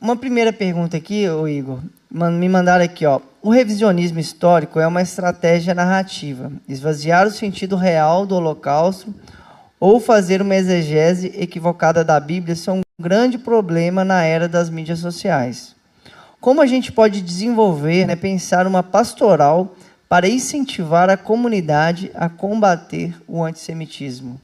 Uma 0.00 0.16
primeira 0.16 0.52
pergunta 0.52 0.96
aqui, 0.96 1.28
ô 1.28 1.46
Igor. 1.46 1.80
Me 2.10 2.48
mandaram 2.48 2.84
aqui, 2.84 3.04
ó. 3.04 3.20
O 3.42 3.50
revisionismo 3.50 4.18
histórico 4.18 4.80
é 4.80 4.86
uma 4.86 5.02
estratégia 5.02 5.74
narrativa. 5.74 6.50
Esvaziar 6.66 7.26
o 7.26 7.30
sentido 7.30 7.76
real 7.76 8.24
do 8.24 8.36
Holocausto 8.36 9.14
ou 9.78 10.00
fazer 10.00 10.40
uma 10.40 10.56
exegese 10.56 11.32
equivocada 11.36 12.02
da 12.02 12.18
Bíblia 12.18 12.56
são 12.56 12.78
um 12.78 13.02
grande 13.02 13.36
problema 13.36 14.04
na 14.04 14.22
era 14.22 14.48
das 14.48 14.70
mídias 14.70 14.98
sociais. 14.98 15.76
Como 16.40 16.62
a 16.62 16.66
gente 16.66 16.90
pode 16.90 17.20
desenvolver, 17.20 18.06
né, 18.06 18.16
pensar 18.16 18.66
uma 18.66 18.82
pastoral 18.82 19.74
para 20.08 20.28
incentivar 20.28 21.10
a 21.10 21.16
comunidade 21.16 22.10
a 22.14 22.28
combater 22.28 23.14
o 23.26 23.42
antissemitismo? 23.42 24.40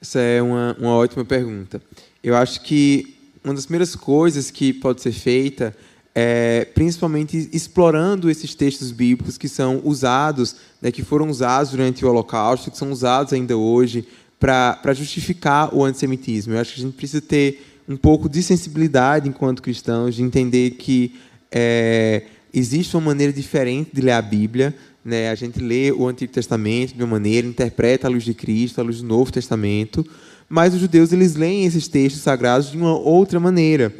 Essa 0.00 0.20
é 0.20 0.40
uma, 0.40 0.76
uma 0.78 0.94
ótima 0.94 1.24
pergunta. 1.24 1.82
Eu 2.22 2.36
acho 2.36 2.60
que 2.62 3.16
uma 3.44 3.54
das 3.54 3.66
primeiras 3.66 3.94
coisas 3.94 4.50
que 4.50 4.72
pode 4.72 5.00
ser 5.00 5.12
feita 5.12 5.74
é, 6.20 6.64
principalmente 6.74 7.48
explorando 7.52 8.28
esses 8.28 8.52
textos 8.52 8.90
bíblicos 8.90 9.38
que 9.38 9.48
são 9.48 9.80
usados, 9.84 10.56
né, 10.82 10.90
que 10.90 11.04
foram 11.04 11.28
usados 11.28 11.70
durante 11.70 12.04
o 12.04 12.08
Holocausto, 12.08 12.72
que 12.72 12.76
são 12.76 12.90
usados 12.90 13.32
ainda 13.32 13.56
hoje 13.56 14.04
para 14.40 14.92
justificar 14.94 15.72
o 15.72 15.84
antissemitismo. 15.84 16.54
Eu 16.54 16.60
acho 16.60 16.74
que 16.74 16.80
a 16.80 16.84
gente 16.84 16.96
precisa 16.96 17.20
ter 17.20 17.64
um 17.88 17.96
pouco 17.96 18.28
de 18.28 18.42
sensibilidade 18.42 19.28
enquanto 19.28 19.62
cristãos, 19.62 20.16
de 20.16 20.22
entender 20.24 20.72
que 20.72 21.14
é, 21.52 22.24
existe 22.52 22.96
uma 22.96 23.06
maneira 23.06 23.32
diferente 23.32 23.90
de 23.92 24.00
ler 24.00 24.12
a 24.12 24.22
Bíblia. 24.22 24.74
Né? 25.04 25.30
A 25.30 25.34
gente 25.34 25.60
lê 25.60 25.92
o 25.92 26.06
Antigo 26.06 26.32
Testamento 26.32 26.94
de 26.94 27.02
uma 27.02 27.10
maneira, 27.10 27.46
interpreta 27.46 28.06
a 28.06 28.10
luz 28.10 28.24
de 28.24 28.34
Cristo, 28.34 28.80
a 28.80 28.84
luz 28.84 29.00
do 29.00 29.06
Novo 29.06 29.32
Testamento, 29.32 30.06
mas 30.48 30.74
os 30.74 30.80
judeus 30.80 31.12
eles 31.12 31.34
leem 31.34 31.64
esses 31.64 31.88
textos 31.88 32.22
sagrados 32.22 32.70
de 32.70 32.76
uma 32.76 32.96
outra 32.98 33.38
maneira. 33.38 33.94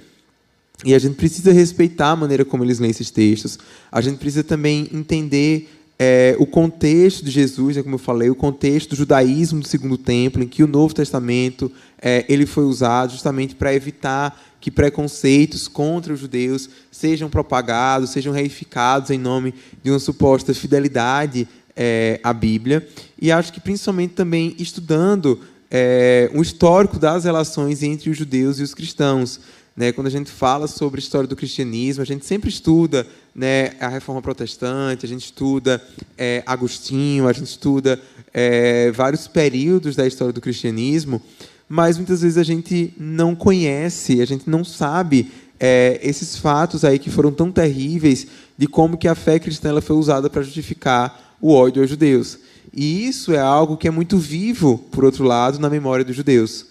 E 0.84 0.94
a 0.94 0.98
gente 0.98 1.16
precisa 1.16 1.52
respeitar 1.52 2.10
a 2.10 2.16
maneira 2.16 2.44
como 2.44 2.64
eles 2.64 2.78
leem 2.78 2.90
esses 2.90 3.10
textos. 3.10 3.58
A 3.90 4.00
gente 4.00 4.18
precisa 4.18 4.44
também 4.44 4.88
entender 4.92 5.68
é, 5.98 6.36
o 6.38 6.46
contexto 6.46 7.24
de 7.24 7.30
Jesus, 7.30 7.76
né, 7.76 7.82
como 7.82 7.96
eu 7.96 7.98
falei, 7.98 8.30
o 8.30 8.34
contexto 8.34 8.90
do 8.90 8.96
judaísmo 8.96 9.60
do 9.60 9.66
segundo 9.66 9.98
templo, 9.98 10.42
em 10.42 10.46
que 10.46 10.62
o 10.62 10.68
Novo 10.68 10.94
Testamento 10.94 11.70
é, 12.00 12.24
ele 12.28 12.46
foi 12.46 12.64
usado 12.64 13.10
justamente 13.10 13.56
para 13.56 13.74
evitar 13.74 14.40
que 14.60 14.70
preconceitos 14.70 15.68
contra 15.68 16.12
os 16.12 16.20
judeus 16.20 16.68
sejam 16.90 17.30
propagados, 17.30 18.10
sejam 18.10 18.32
reificados 18.32 19.10
em 19.10 19.18
nome 19.18 19.54
de 19.82 19.90
uma 19.90 19.98
suposta 19.98 20.52
fidelidade 20.52 21.46
é, 21.76 22.20
à 22.24 22.32
Bíblia. 22.32 22.86
E 23.20 23.30
acho 23.30 23.52
que 23.52 23.60
principalmente 23.60 24.14
também 24.14 24.54
estudando 24.58 25.40
é, 25.70 26.30
histórico 26.40 26.98
das 26.98 27.24
relações 27.24 27.82
entre 27.82 28.10
os 28.10 28.16
judeus 28.16 28.58
e 28.58 28.62
os 28.62 28.74
cristãos. 28.74 29.40
Né, 29.76 29.92
quando 29.92 30.08
a 30.08 30.10
gente 30.10 30.28
fala 30.28 30.66
sobre 30.66 30.98
a 30.98 31.02
história 31.02 31.28
do 31.28 31.36
cristianismo, 31.36 32.02
a 32.02 32.04
gente 32.04 32.26
sempre 32.26 32.48
estuda 32.48 33.06
né, 33.32 33.74
a 33.78 33.86
reforma 33.86 34.20
protestante, 34.20 35.06
a 35.06 35.08
gente 35.08 35.26
estuda 35.26 35.80
é, 36.16 36.42
Agostinho, 36.44 37.28
a 37.28 37.32
gente 37.32 37.46
estuda 37.46 38.00
é, 38.34 38.90
vários 38.90 39.28
períodos 39.28 39.94
da 39.94 40.04
história 40.04 40.32
do 40.32 40.40
cristianismo, 40.40 41.22
mas 41.68 41.96
muitas 41.96 42.22
vezes 42.22 42.38
a 42.38 42.42
gente 42.42 42.94
não 42.98 43.34
conhece, 43.34 44.22
a 44.22 44.24
gente 44.24 44.48
não 44.48 44.64
sabe 44.64 45.30
é, 45.60 46.00
esses 46.02 46.36
fatos 46.36 46.84
aí 46.84 46.98
que 46.98 47.10
foram 47.10 47.30
tão 47.30 47.50
terríveis 47.50 48.26
de 48.56 48.66
como 48.66 48.96
que 48.96 49.08
a 49.08 49.14
fé 49.14 49.38
cristã 49.38 49.68
ela 49.68 49.82
foi 49.82 49.96
usada 49.96 50.30
para 50.30 50.42
justificar 50.42 51.36
o 51.40 51.52
ódio 51.52 51.82
aos 51.82 51.90
judeus. 51.90 52.38
E 52.72 53.06
isso 53.06 53.32
é 53.32 53.38
algo 53.38 53.76
que 53.76 53.88
é 53.88 53.90
muito 53.90 54.18
vivo, 54.18 54.78
por 54.90 55.04
outro 55.04 55.24
lado, 55.24 55.58
na 55.58 55.68
memória 55.68 56.04
dos 56.04 56.16
judeus. 56.16 56.66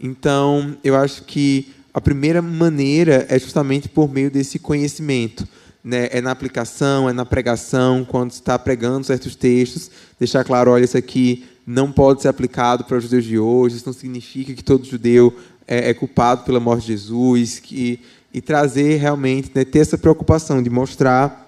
Então, 0.00 0.76
eu 0.82 0.96
acho 0.96 1.22
que 1.22 1.72
a 1.92 2.00
primeira 2.00 2.42
maneira 2.42 3.26
é 3.28 3.38
justamente 3.38 3.88
por 3.88 4.10
meio 4.10 4.30
desse 4.30 4.58
conhecimento. 4.58 5.46
Né? 5.82 6.08
É 6.10 6.20
na 6.20 6.30
aplicação, 6.30 7.08
é 7.08 7.12
na 7.12 7.24
pregação, 7.24 8.04
quando 8.04 8.32
está 8.32 8.58
pregando 8.58 9.06
certos 9.06 9.36
textos, 9.36 9.90
deixar 10.18 10.42
claro, 10.42 10.70
olha, 10.70 10.84
isso 10.84 10.96
aqui 10.96 11.44
não 11.66 11.90
pode 11.90 12.22
ser 12.22 12.28
aplicado 12.28 12.84
para 12.84 12.96
os 12.96 13.04
judeus 13.04 13.24
de 13.24 13.38
hoje, 13.38 13.76
isso 13.76 13.86
não 13.86 13.92
significa 13.92 14.52
que 14.52 14.62
todo 14.62 14.84
judeu 14.84 15.34
é, 15.66 15.90
é 15.90 15.94
culpado 15.94 16.44
pela 16.44 16.60
morte 16.60 16.82
de 16.82 16.92
Jesus, 16.92 17.58
que, 17.58 18.00
e 18.32 18.40
trazer 18.40 18.96
realmente, 18.96 19.50
né, 19.54 19.64
ter 19.64 19.78
essa 19.78 19.96
preocupação 19.96 20.62
de 20.62 20.68
mostrar 20.68 21.42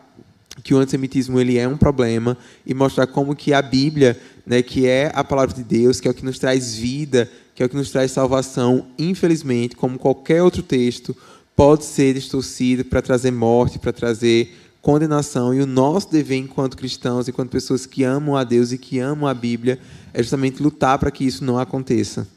que 0.62 0.72
o 0.72 0.78
antissemitismo 0.78 1.38
ele 1.38 1.58
é 1.58 1.68
um 1.68 1.76
problema 1.76 2.36
e 2.64 2.72
mostrar 2.72 3.06
como 3.06 3.36
que 3.36 3.52
a 3.52 3.60
Bíblia, 3.60 4.18
né, 4.46 4.62
que 4.62 4.86
é 4.86 5.12
a 5.14 5.22
palavra 5.22 5.54
de 5.54 5.62
Deus, 5.62 6.00
que 6.00 6.08
é 6.08 6.10
o 6.10 6.14
que 6.14 6.24
nos 6.24 6.38
traz 6.38 6.74
vida, 6.74 7.30
que 7.54 7.62
é 7.62 7.66
o 7.66 7.68
que 7.68 7.76
nos 7.76 7.90
traz 7.90 8.10
salvação, 8.10 8.86
infelizmente, 8.98 9.76
como 9.76 9.98
qualquer 9.98 10.42
outro 10.42 10.62
texto, 10.62 11.14
pode 11.54 11.84
ser 11.84 12.14
distorcido 12.14 12.84
para 12.84 13.02
trazer 13.02 13.30
morte, 13.30 13.78
para 13.78 13.92
trazer 13.92 14.54
condenação. 14.87 15.53
E 15.53 15.61
o 15.61 15.66
nosso 15.66 16.12
dever, 16.12 16.39
enquanto 16.39 16.76
cristãos, 16.76 17.26
enquanto 17.26 17.51
pessoas 17.51 17.87
que 17.87 18.05
amam 18.05 18.37
a 18.37 18.45
Deus 18.45 18.70
e 18.70 18.78
que 18.78 19.01
amam 19.01 19.28
a 19.28 19.34
Bíblia, 19.34 19.80
é 20.14 20.22
justamente 20.22 20.62
lutar 20.62 20.97
para 20.97 21.11
que 21.11 21.24
isso 21.24 21.45
não 21.45 21.59
aconteça. 21.59 22.28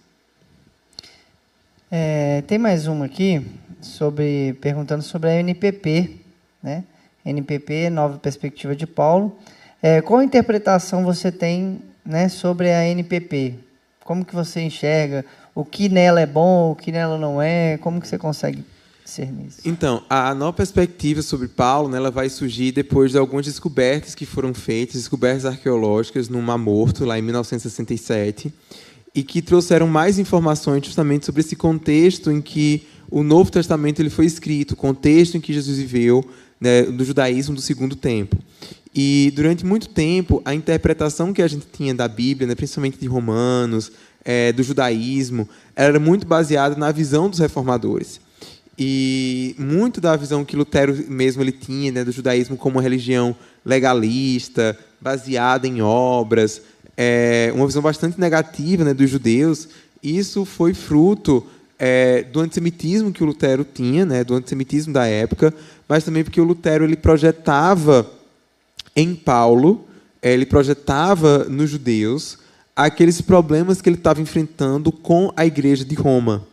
É, 1.92 2.42
tem 2.48 2.58
mais 2.58 2.88
uma 2.88 3.06
aqui 3.06 3.46
sobre 3.80 4.54
perguntando 4.60 5.04
sobre 5.04 5.30
a 5.30 5.40
NPP, 5.40 6.22
né? 6.64 6.86
NPP, 7.24 7.92
Nova 7.92 8.18
Perspectiva 8.18 8.76
de 8.76 8.88
Paulo. 8.88 9.38
É, 9.80 10.02
qual 10.02 10.24
interpretação 10.24 11.04
você 11.04 11.32
tem 11.32 11.80
né, 12.04 12.30
sobre 12.30 12.72
a 12.74 12.84
NPP? 12.84 13.60
Como 14.04 14.26
que 14.26 14.34
você 14.34 14.60
enxerga 14.60 15.24
o 15.54 15.64
que 15.64 15.88
nela 15.88 16.20
é 16.20 16.26
bom, 16.26 16.72
o 16.72 16.76
que 16.76 16.92
nela 16.92 17.16
não 17.16 17.40
é? 17.40 17.78
Como 17.78 18.02
que 18.02 18.08
você 18.08 18.18
consegue 18.18 18.66
nisso? 19.18 19.60
Então, 19.66 20.04
a 20.10 20.34
nova 20.34 20.54
perspectiva 20.54 21.22
sobre 21.22 21.48
Paulo, 21.48 21.90
né, 21.90 21.98
ela 21.98 22.12
vai 22.12 22.30
surgir 22.30 22.72
depois 22.72 23.12
de 23.12 23.18
algumas 23.18 23.46
descobertas 23.46 24.14
que 24.16 24.26
foram 24.26 24.54
feitas, 24.54 24.96
descobertas 24.96 25.46
arqueológicas 25.46 26.30
no 26.30 26.42
Mar 26.42 26.58
Morto, 26.58 27.06
lá 27.06 27.18
em 27.18 27.22
1967, 27.22 28.54
e 29.14 29.24
que 29.24 29.42
trouxeram 29.42 29.88
mais 29.88 30.20
informações 30.20 30.86
justamente 30.86 31.26
sobre 31.26 31.42
esse 31.42 31.56
contexto 31.56 32.32
em 32.32 32.42
que 32.42 32.88
o 33.10 33.24
Novo 33.24 33.52
Testamento 33.52 34.00
ele 34.00 34.10
foi 34.10 34.26
escrito, 34.26 34.72
o 34.72 34.78
contexto 34.78 35.36
em 35.36 35.42
que 35.42 35.52
Jesus 35.54 35.78
viveu, 35.78 36.24
né, 36.60 36.84
do 36.84 37.04
judaísmo 37.04 37.56
do 37.56 37.62
segundo 37.62 37.96
tempo. 37.96 38.38
E 38.94 39.32
durante 39.36 39.66
muito 39.66 39.90
tempo, 39.90 40.42
a 40.44 40.54
interpretação 40.54 41.34
que 41.34 41.42
a 41.42 41.48
gente 41.48 41.66
tinha 41.72 41.94
da 41.94 42.08
Bíblia, 42.08 42.48
né, 42.48 42.56
principalmente 42.56 43.00
de 43.00 43.08
Romanos, 43.08 43.92
é, 44.24 44.52
do 44.52 44.62
judaísmo, 44.64 45.48
era 45.76 46.00
muito 46.00 46.28
baseada 46.28 46.76
na 46.76 46.92
visão 46.92 47.30
dos 47.30 47.40
reformadores. 47.40 48.20
E 48.80 49.56
muito 49.60 50.00
da 50.00 50.16
visão 50.16 50.46
que 50.46 50.56
Lutero 50.56 50.96
mesmo 51.10 51.44
ele 51.44 51.52
tinha 51.52 51.92
né, 51.92 52.04
do 52.06 52.14
judaísmo 52.14 52.56
como 52.56 52.78
uma 52.78 52.82
religião 52.82 53.36
legalista, 53.66 54.78
baseada 55.02 55.68
em 55.68 55.82
obras, 55.82 56.62
é, 56.96 57.52
uma 57.54 57.68
visão 57.68 57.82
bastante 57.82 58.20
negativa 58.20 58.86
né, 58.86 58.94
dos 58.94 59.10
judeus, 59.10 59.68
isso 60.02 60.46
foi 60.46 60.74
fruto 60.74 61.46
é, 61.78 62.24
do 62.24 62.40
antissemitismo 62.40 63.12
que 63.12 63.24
o 63.24 63.26
Lutero 63.26 63.66
tinha, 63.66 64.06
né, 64.06 64.24
do 64.24 64.34
antissemitismo 64.34 64.94
da 64.94 65.06
época, 65.06 65.54
mas 65.88 66.04
também 66.04 66.24
porque 66.24 66.40
o 66.40 66.44
Lutero 66.44 66.84
ele 66.84 66.96
projetava 66.96 68.10
em 68.96 69.16
Paulo, 69.16 69.86
eh, 70.22 70.34
ele 70.34 70.46
projetava 70.46 71.46
nos 71.46 71.70
judeus 71.70 72.38
aqueles 72.76 73.22
problemas 73.22 73.82
que 73.82 73.90
ele 73.90 73.98
estava 73.98 74.22
enfrentando 74.22 74.92
com 74.92 75.32
a 75.36 75.46
igreja 75.46 75.86
de 75.86 75.96
Roma. 75.96 76.46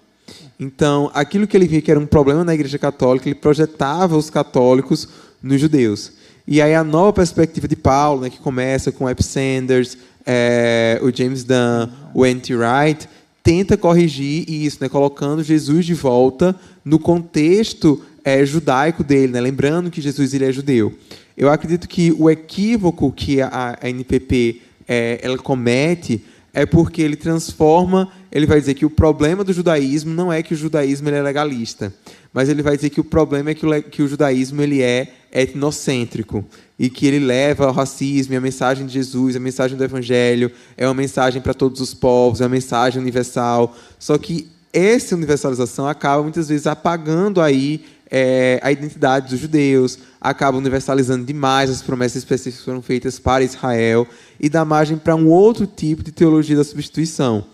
Então, 0.58 1.10
aquilo 1.12 1.46
que 1.46 1.56
ele 1.56 1.66
via 1.66 1.82
que 1.82 1.90
era 1.90 2.00
um 2.00 2.06
problema 2.06 2.42
na 2.42 2.54
igreja 2.54 2.78
católica, 2.78 3.28
ele 3.28 3.34
projetava 3.34 4.16
os 4.16 4.30
católicos 4.30 5.08
nos 5.42 5.60
judeus. 5.60 6.12
E 6.46 6.62
aí 6.62 6.74
a 6.74 6.84
nova 6.84 7.12
perspectiva 7.12 7.68
de 7.68 7.76
Paulo, 7.76 8.22
né, 8.22 8.30
que 8.30 8.38
começa 8.38 8.90
com 8.90 9.08
Ep 9.10 9.22
Sanders, 9.22 9.98
é, 10.24 10.98
o 11.02 11.14
James 11.14 11.44
Dunn, 11.44 11.88
o 12.14 12.24
N.T. 12.24 12.54
Wright, 12.54 13.08
tenta 13.42 13.76
corrigir 13.76 14.48
isso, 14.48 14.78
né, 14.80 14.88
colocando 14.88 15.42
Jesus 15.42 15.84
de 15.84 15.94
volta 15.94 16.54
no 16.84 16.98
contexto 16.98 18.02
é, 18.24 18.44
judaico 18.44 19.04
dele, 19.04 19.32
né? 19.32 19.40
lembrando 19.40 19.90
que 19.90 20.00
Jesus 20.00 20.34
ele 20.34 20.44
é 20.44 20.52
judeu. 20.52 20.92
Eu 21.36 21.48
acredito 21.48 21.88
que 21.88 22.12
o 22.18 22.28
equívoco 22.28 23.12
que 23.12 23.40
a, 23.40 23.78
a 23.80 23.88
NPP 23.88 24.62
é, 24.88 25.20
ela 25.22 25.38
comete 25.38 26.24
é 26.56 26.64
porque 26.64 27.02
ele 27.02 27.16
transforma, 27.16 28.08
ele 28.32 28.46
vai 28.46 28.58
dizer 28.58 28.72
que 28.72 28.86
o 28.86 28.88
problema 28.88 29.44
do 29.44 29.52
judaísmo 29.52 30.14
não 30.14 30.32
é 30.32 30.42
que 30.42 30.54
o 30.54 30.56
judaísmo 30.56 31.06
ele 31.06 31.18
é 31.18 31.22
legalista, 31.22 31.92
mas 32.32 32.48
ele 32.48 32.62
vai 32.62 32.76
dizer 32.76 32.88
que 32.88 32.98
o 32.98 33.04
problema 33.04 33.50
é 33.50 33.54
que 33.54 33.66
o, 33.66 33.82
que 33.82 34.02
o 34.02 34.08
judaísmo 34.08 34.62
ele 34.62 34.80
é 34.80 35.12
etnocêntrico 35.30 36.42
e 36.78 36.88
que 36.88 37.06
ele 37.06 37.18
leva 37.18 37.66
ao 37.66 37.74
racismo 37.74 38.34
a 38.34 38.40
mensagem 38.40 38.86
de 38.86 38.94
Jesus, 38.94 39.36
a 39.36 39.38
mensagem 39.38 39.76
do 39.76 39.84
evangelho 39.84 40.50
é 40.78 40.88
uma 40.88 40.94
mensagem 40.94 41.42
para 41.42 41.52
todos 41.52 41.78
os 41.78 41.92
povos, 41.92 42.40
é 42.40 42.44
uma 42.44 42.48
mensagem 42.48 43.02
universal. 43.02 43.76
Só 43.98 44.16
que 44.16 44.48
essa 44.72 45.14
universalização 45.14 45.86
acaba 45.86 46.22
muitas 46.22 46.48
vezes 46.48 46.66
apagando 46.66 47.42
aí 47.42 47.84
é, 48.10 48.60
a 48.62 48.70
identidade 48.70 49.30
dos 49.30 49.40
judeus, 49.40 49.98
acaba 50.20 50.58
universalizando 50.58 51.24
demais 51.24 51.70
as 51.70 51.82
promessas 51.82 52.16
específicas 52.16 52.60
que 52.60 52.64
foram 52.64 52.82
feitas 52.82 53.18
para 53.18 53.44
Israel 53.44 54.06
e 54.38 54.48
dá 54.48 54.64
margem 54.64 54.96
para 54.96 55.14
um 55.14 55.28
outro 55.28 55.66
tipo 55.66 56.02
de 56.02 56.12
teologia 56.12 56.56
da 56.56 56.64
substituição. 56.64 57.44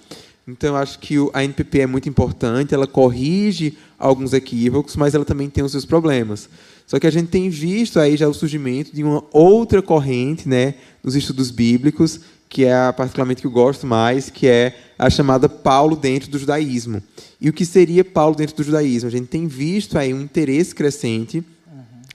Então, 0.47 0.75
acho 0.75 0.99
que 0.99 1.17
a 1.33 1.45
NPP 1.45 1.81
é 1.81 1.87
muito 1.87 2.09
importante, 2.09 2.75
ela 2.75 2.87
corrige 2.87 3.79
alguns 3.99 4.33
equívocos, 4.33 4.97
mas 4.97 5.15
ela 5.15 5.25
também 5.25 5.49
tem 5.49 5.63
os 5.63 5.71
seus 5.71 5.85
problemas. 5.85 6.49
Só 6.87 6.99
que 6.99 7.07
a 7.07 7.11
gente 7.11 7.29
tem 7.29 7.49
visto 7.49 8.01
aí 8.01 8.17
já 8.17 8.29
o 8.29 8.35
surgimento 8.35 8.95
de 8.95 9.05
uma 9.05 9.23
outra 9.33 9.81
corrente 9.81 10.49
né, 10.49 10.75
nos 11.03 11.15
estudos 11.15 11.51
bíblicos, 11.51 12.21
que 12.53 12.67
é 12.67 12.93
particularmente 12.93 13.41
que 13.41 13.47
eu 13.47 13.51
gosto 13.51 13.87
mais, 13.87 14.29
que 14.29 14.47
é 14.47 14.79
a 14.99 15.09
chamada 15.09 15.49
Paulo 15.49 15.97
dentro 15.97 16.31
do 16.31 16.39
judaísmo. 16.39 17.03
E 17.41 17.49
o 17.49 17.53
que 17.53 17.65
seria 17.65 18.05
Paulo 18.05 18.37
dentro 18.37 18.55
do 18.55 18.63
judaísmo? 18.63 19.09
A 19.09 19.11
gente 19.11 19.27
tem 19.27 19.47
visto 19.47 19.97
aí 19.97 20.13
um 20.13 20.21
interesse 20.21 20.75
crescente 20.75 21.43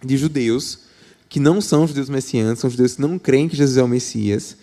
de 0.05 0.15
judeus 0.15 0.81
que 1.27 1.39
não 1.39 1.59
são 1.59 1.87
judeus 1.87 2.07
messiânicos, 2.07 2.59
são 2.59 2.69
judeus 2.69 2.93
que 2.93 3.01
não 3.01 3.17
creem 3.17 3.49
que 3.49 3.55
Jesus 3.55 3.77
é 3.77 3.83
o 3.83 3.87
Messias, 3.87 4.55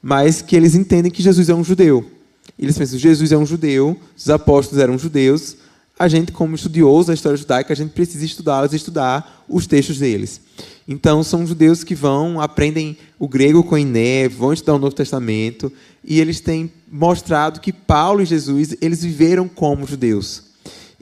mas 0.00 0.40
que 0.40 0.54
eles 0.54 0.76
entendem 0.76 1.10
que 1.10 1.24
Jesus 1.24 1.48
é 1.48 1.54
um 1.56 1.64
judeu. 1.64 2.08
Eles 2.56 2.78
pensam, 2.78 2.96
Jesus 2.96 3.32
é 3.32 3.36
um 3.36 3.44
judeu, 3.44 3.98
os 4.16 4.30
apóstolos 4.30 4.80
eram 4.80 4.96
judeus, 4.96 5.56
a 5.98 6.08
gente, 6.08 6.30
como 6.30 6.54
estudioso 6.54 7.08
da 7.08 7.14
história 7.14 7.38
judaica, 7.38 7.72
a 7.72 7.76
gente 7.76 7.90
precisa 7.90 8.24
estudá-los 8.24 8.72
e 8.72 8.76
estudar 8.76 9.44
os 9.48 9.66
textos 9.66 9.98
deles. 9.98 10.40
Então, 10.86 11.22
são 11.22 11.46
judeus 11.46 11.82
que 11.82 11.94
vão, 11.94 12.40
aprendem 12.40 12.96
o 13.18 13.26
grego 13.26 13.64
com 13.64 13.78
Iné, 13.78 14.28
vão 14.28 14.52
estudar 14.52 14.74
o 14.74 14.78
Novo 14.78 14.94
Testamento, 14.94 15.72
e 16.04 16.20
eles 16.20 16.40
têm 16.40 16.70
mostrado 16.90 17.60
que 17.60 17.72
Paulo 17.72 18.20
e 18.20 18.26
Jesus, 18.26 18.76
eles 18.80 19.02
viveram 19.02 19.48
como 19.48 19.86
judeus. 19.86 20.44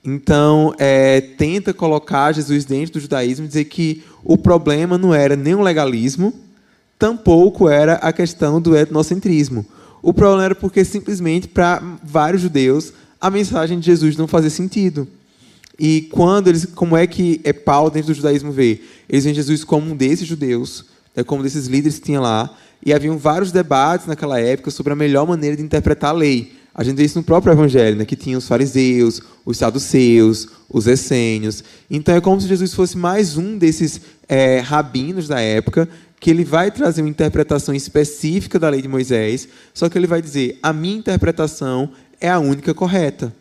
Então, 0.05 0.75
é, 0.79 1.21
tenta 1.21 1.75
colocar 1.75 2.33
Jesus 2.33 2.65
dentro 2.65 2.95
do 2.95 3.01
judaísmo 3.01 3.47
e 3.47 3.49
dizer 3.49 3.65
que 3.65 4.05
o 4.23 4.39
problema 4.39 4.97
não 4.97 5.13
era 5.13 5.35
nem 5.35 5.55
o 5.55 5.63
legalismo, 5.63 6.33
tampouco 6.99 7.69
era 7.69 7.95
a 7.95 8.13
questão 8.13 8.61
do 8.61 8.77
etnocentrismo. 8.77 9.67
O 10.01 10.13
problema 10.13 10.45
era 10.45 10.55
porque, 10.55 10.85
simplesmente, 10.85 11.49
para 11.49 11.83
vários 12.03 12.43
judeus, 12.43 12.93
a 13.25 13.31
mensagem 13.31 13.81
de 13.81 13.87
Jesus 13.87 14.19
não 14.19 14.29
fazia 14.29 14.51
sentido. 14.51 15.09
E 15.79 16.11
quando 16.13 16.49
eles, 16.49 16.67
como 16.67 16.95
é 16.95 17.07
que 17.07 17.41
é 17.43 17.55
Paulo 17.55 17.89
dentro 17.89 18.09
do 18.09 18.15
judaísmo 18.15 18.53
vê? 18.53 18.83
Eles 19.09 19.25
veem 19.25 19.35
Jesus 19.35 19.65
como 19.65 19.93
um 19.93 19.97
desses 19.97 20.29
judeus, 20.29 20.85
né, 21.17 21.25
como 21.25 21.43
desses 21.43 21.67
líderes 21.67 21.99
que 21.99 22.05
tinha 22.05 22.21
lá, 22.21 22.55
e 22.85 22.93
haviam 22.93 23.17
vários 23.17 23.51
debates 23.51 24.07
naquela 24.07 24.39
época 24.39 24.71
sobre 24.71 24.93
a 24.93 24.97
melhor 24.97 25.27
maneira 25.27 25.57
de 25.57 25.63
interpretar 25.63 26.11
a 26.11 26.13
lei. 26.13 26.53
A 26.75 26.85
gente 26.85 26.99
vê 26.99 27.05
isso 27.05 27.17
no 27.17 27.25
próprio 27.25 27.51
Evangelho, 27.51 27.97
né, 27.97 28.05
que 28.05 28.15
tinha 28.15 28.37
os 28.37 28.47
fariseus, 28.47 29.23
os 29.43 29.57
saduceus, 29.57 30.47
os 30.69 30.87
essênios. 30.87 31.65
Então 31.91 32.15
é 32.15 32.21
como 32.21 32.39
se 32.39 32.47
Jesus 32.47 32.75
fosse 32.75 32.99
mais 32.99 33.39
um 33.39 33.57
desses 33.57 34.03
é, 34.29 34.59
rabinos 34.59 35.29
da 35.29 35.41
época, 35.41 35.89
que 36.21 36.29
ele 36.29 36.45
vai 36.45 36.71
trazer 36.71 37.01
uma 37.01 37.09
interpretação 37.09 37.75
específica 37.75 38.59
da 38.59 38.69
lei 38.69 38.83
de 38.83 38.89
Moisés, 38.89 39.49
só 39.73 39.89
que 39.89 39.97
ele 39.97 40.07
vai 40.07 40.21
dizer: 40.21 40.59
a 40.63 40.75
minha 40.75 40.99
interpretação 40.99 41.91
é 42.21 42.31
a 42.31 42.39
única 42.39 42.75
correta. 42.75 43.35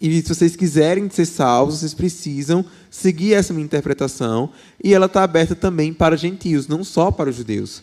E 0.00 0.20
se 0.20 0.34
vocês 0.34 0.56
quiserem 0.56 1.08
ser 1.08 1.26
salvos, 1.26 1.78
vocês 1.78 1.94
precisam 1.94 2.64
seguir 2.90 3.34
essa 3.34 3.52
minha 3.52 3.64
interpretação. 3.64 4.50
E 4.82 4.92
ela 4.92 5.06
está 5.06 5.22
aberta 5.22 5.54
também 5.54 5.92
para 5.92 6.16
gentios, 6.16 6.66
não 6.66 6.82
só 6.82 7.12
para 7.12 7.30
os 7.30 7.36
judeus. 7.36 7.82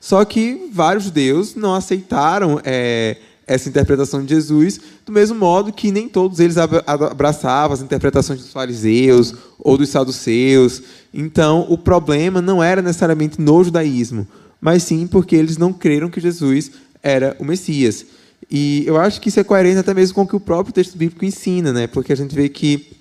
Só 0.00 0.24
que 0.24 0.70
vários 0.72 1.04
judeus 1.04 1.54
não 1.54 1.74
aceitaram 1.74 2.60
é, 2.64 3.18
essa 3.46 3.68
interpretação 3.68 4.22
de 4.22 4.34
Jesus, 4.34 4.80
do 5.04 5.12
mesmo 5.12 5.36
modo 5.36 5.72
que 5.72 5.90
nem 5.90 6.08
todos 6.08 6.38
eles 6.38 6.56
abraçavam 6.56 7.74
as 7.74 7.82
interpretações 7.82 8.40
dos 8.40 8.52
fariseus 8.52 9.34
ou 9.58 9.76
dos 9.76 9.88
saduceus. 9.88 10.82
Então, 11.12 11.66
o 11.68 11.76
problema 11.76 12.40
não 12.40 12.62
era 12.62 12.80
necessariamente 12.80 13.40
no 13.40 13.64
judaísmo, 13.64 14.28
mas 14.60 14.84
sim 14.84 15.06
porque 15.06 15.34
eles 15.34 15.56
não 15.56 15.72
creram 15.72 16.08
que 16.08 16.20
Jesus 16.20 16.70
era 17.02 17.36
o 17.38 17.44
Messias. 17.44 18.06
E 18.50 18.82
eu 18.86 18.96
acho 18.96 19.20
que 19.20 19.28
isso 19.28 19.38
é 19.38 19.44
coerente 19.44 19.78
até 19.78 19.92
mesmo 19.92 20.14
com 20.14 20.22
o 20.22 20.26
que 20.26 20.36
o 20.36 20.40
próprio 20.40 20.72
texto 20.72 20.96
bíblico 20.96 21.24
ensina, 21.24 21.72
né? 21.72 21.86
Porque 21.86 22.12
a 22.12 22.16
gente 22.16 22.34
vê 22.34 22.48
que 22.48 22.96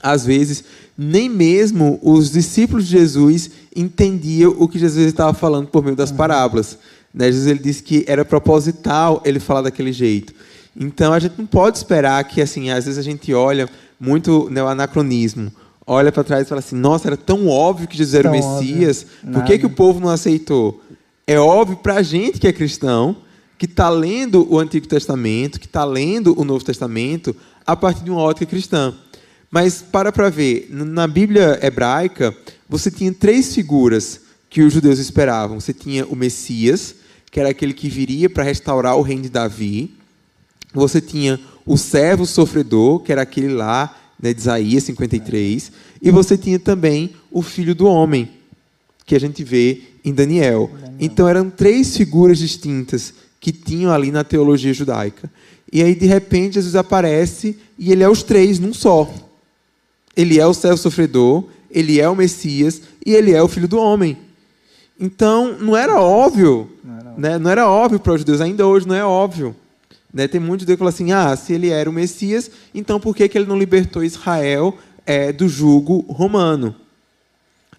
às 0.00 0.24
vezes 0.24 0.62
nem 0.96 1.28
mesmo 1.28 1.98
os 2.02 2.30
discípulos 2.30 2.86
de 2.86 2.92
Jesus 2.92 3.50
entendiam 3.74 4.54
o 4.58 4.68
que 4.68 4.78
Jesus 4.78 5.06
estava 5.06 5.34
falando 5.34 5.68
por 5.68 5.82
meio 5.82 5.96
das 5.96 6.12
parábolas. 6.12 6.78
Né? 7.12 7.26
Jesus 7.26 7.46
ele 7.46 7.58
disse 7.58 7.82
que 7.82 8.04
era 8.06 8.24
proposital 8.24 9.20
ele 9.24 9.40
falar 9.40 9.62
daquele 9.62 9.92
jeito. 9.92 10.32
Então 10.78 11.12
a 11.12 11.18
gente 11.18 11.34
não 11.36 11.46
pode 11.46 11.78
esperar 11.78 12.22
que 12.24 12.40
assim, 12.40 12.70
às 12.70 12.84
vezes 12.84 12.98
a 12.98 13.02
gente 13.02 13.32
olha 13.34 13.68
muito 13.98 14.48
né, 14.50 14.62
o 14.62 14.68
anacronismo, 14.68 15.50
olha 15.86 16.12
para 16.12 16.22
trás 16.22 16.46
e 16.46 16.48
fala 16.48 16.58
assim: 16.60 16.76
"Nossa, 16.76 17.08
era 17.08 17.16
tão 17.16 17.48
óbvio 17.48 17.88
que 17.88 17.96
Jesus 17.96 18.14
era 18.14 18.30
tão 18.30 18.38
o 18.38 18.58
Messias, 18.60 19.06
óbvio. 19.18 19.32
por 19.32 19.44
que, 19.44 19.58
que 19.58 19.66
o 19.66 19.70
povo 19.70 19.98
não 19.98 20.10
aceitou?" 20.10 20.82
É 21.26 21.38
óbvio 21.40 21.78
para 21.78 21.94
a 21.94 22.02
gente 22.02 22.38
que 22.38 22.46
é 22.46 22.52
cristão 22.52 23.16
que 23.58 23.66
está 23.66 23.88
lendo 23.88 24.46
o 24.52 24.58
Antigo 24.58 24.86
Testamento, 24.86 25.58
que 25.58 25.66
está 25.66 25.84
lendo 25.84 26.38
o 26.38 26.44
Novo 26.44 26.64
Testamento 26.64 27.34
a 27.66 27.74
partir 27.74 28.04
de 28.04 28.10
uma 28.10 28.20
ótica 28.20 28.46
cristã. 28.46 28.94
Mas 29.50 29.80
para 29.80 30.12
para 30.12 30.28
ver, 30.28 30.68
na 30.70 31.06
Bíblia 31.06 31.58
hebraica, 31.62 32.36
você 32.68 32.90
tinha 32.90 33.12
três 33.12 33.54
figuras 33.54 34.20
que 34.50 34.62
os 34.62 34.72
judeus 34.72 34.98
esperavam. 34.98 35.60
Você 35.60 35.72
tinha 35.72 36.06
o 36.06 36.16
Messias, 36.16 36.94
que 37.30 37.40
era 37.40 37.50
aquele 37.50 37.72
que 37.72 37.88
viria 37.88 38.28
para 38.28 38.44
restaurar 38.44 38.96
o 38.96 39.02
reino 39.02 39.22
de 39.22 39.30
Davi. 39.30 39.94
Você 40.74 41.00
tinha 41.00 41.40
o 41.64 41.76
servo 41.76 42.26
sofredor, 42.26 43.00
que 43.00 43.12
era 43.12 43.22
aquele 43.22 43.48
lá 43.48 43.96
né, 44.20 44.34
de 44.34 44.40
Isaías 44.40 44.84
53. 44.84 45.72
E 46.02 46.10
você 46.10 46.36
tinha 46.36 46.58
também 46.58 47.12
o 47.30 47.42
filho 47.42 47.74
do 47.74 47.86
homem, 47.86 48.30
que 49.04 49.14
a 49.14 49.20
gente 49.20 49.42
vê 49.42 49.82
em 50.04 50.12
Daniel. 50.12 50.70
Então 50.98 51.28
eram 51.28 51.48
três 51.48 51.96
figuras 51.96 52.38
distintas 52.38 53.14
que 53.40 53.52
tinham 53.52 53.92
ali 53.92 54.10
na 54.10 54.24
teologia 54.24 54.72
judaica. 54.72 55.30
E 55.72 55.82
aí, 55.82 55.94
de 55.94 56.06
repente, 56.06 56.54
Jesus 56.54 56.74
aparece 56.74 57.58
e 57.78 57.92
ele 57.92 58.02
é 58.02 58.08
os 58.08 58.22
três 58.22 58.58
num 58.58 58.72
só. 58.72 59.12
Ele 60.16 60.38
é 60.38 60.46
o 60.46 60.54
servo 60.54 60.78
sofredor, 60.78 61.44
ele 61.70 62.00
é 62.00 62.08
o 62.08 62.16
Messias 62.16 62.82
e 63.04 63.12
ele 63.14 63.32
é 63.32 63.42
o 63.42 63.48
filho 63.48 63.68
do 63.68 63.78
homem. 63.78 64.16
Então, 64.98 65.58
não 65.58 65.76
era 65.76 66.00
óbvio, 66.00 66.70
não 66.82 66.94
era 66.94 67.08
óbvio, 67.10 67.20
né? 67.20 67.38
não 67.38 67.50
era 67.50 67.68
óbvio 67.68 68.00
para 68.00 68.14
os 68.14 68.20
judeus, 68.20 68.40
ainda 68.40 68.66
hoje 68.66 68.88
não 68.88 68.94
é 68.94 69.04
óbvio. 69.04 69.54
Né? 70.12 70.26
Tem 70.26 70.40
muitos 70.40 70.62
judeus 70.62 70.76
que 70.76 70.78
falam 70.78 70.94
assim: 70.94 71.12
ah, 71.12 71.36
se 71.36 71.52
ele 71.52 71.68
era 71.68 71.90
o 71.90 71.92
Messias, 71.92 72.50
então 72.74 72.98
por 72.98 73.14
que, 73.14 73.28
que 73.28 73.36
ele 73.36 73.46
não 73.46 73.58
libertou 73.58 74.02
Israel 74.02 74.78
é, 75.04 75.32
do 75.32 75.46
jugo 75.46 76.00
romano? 76.08 76.74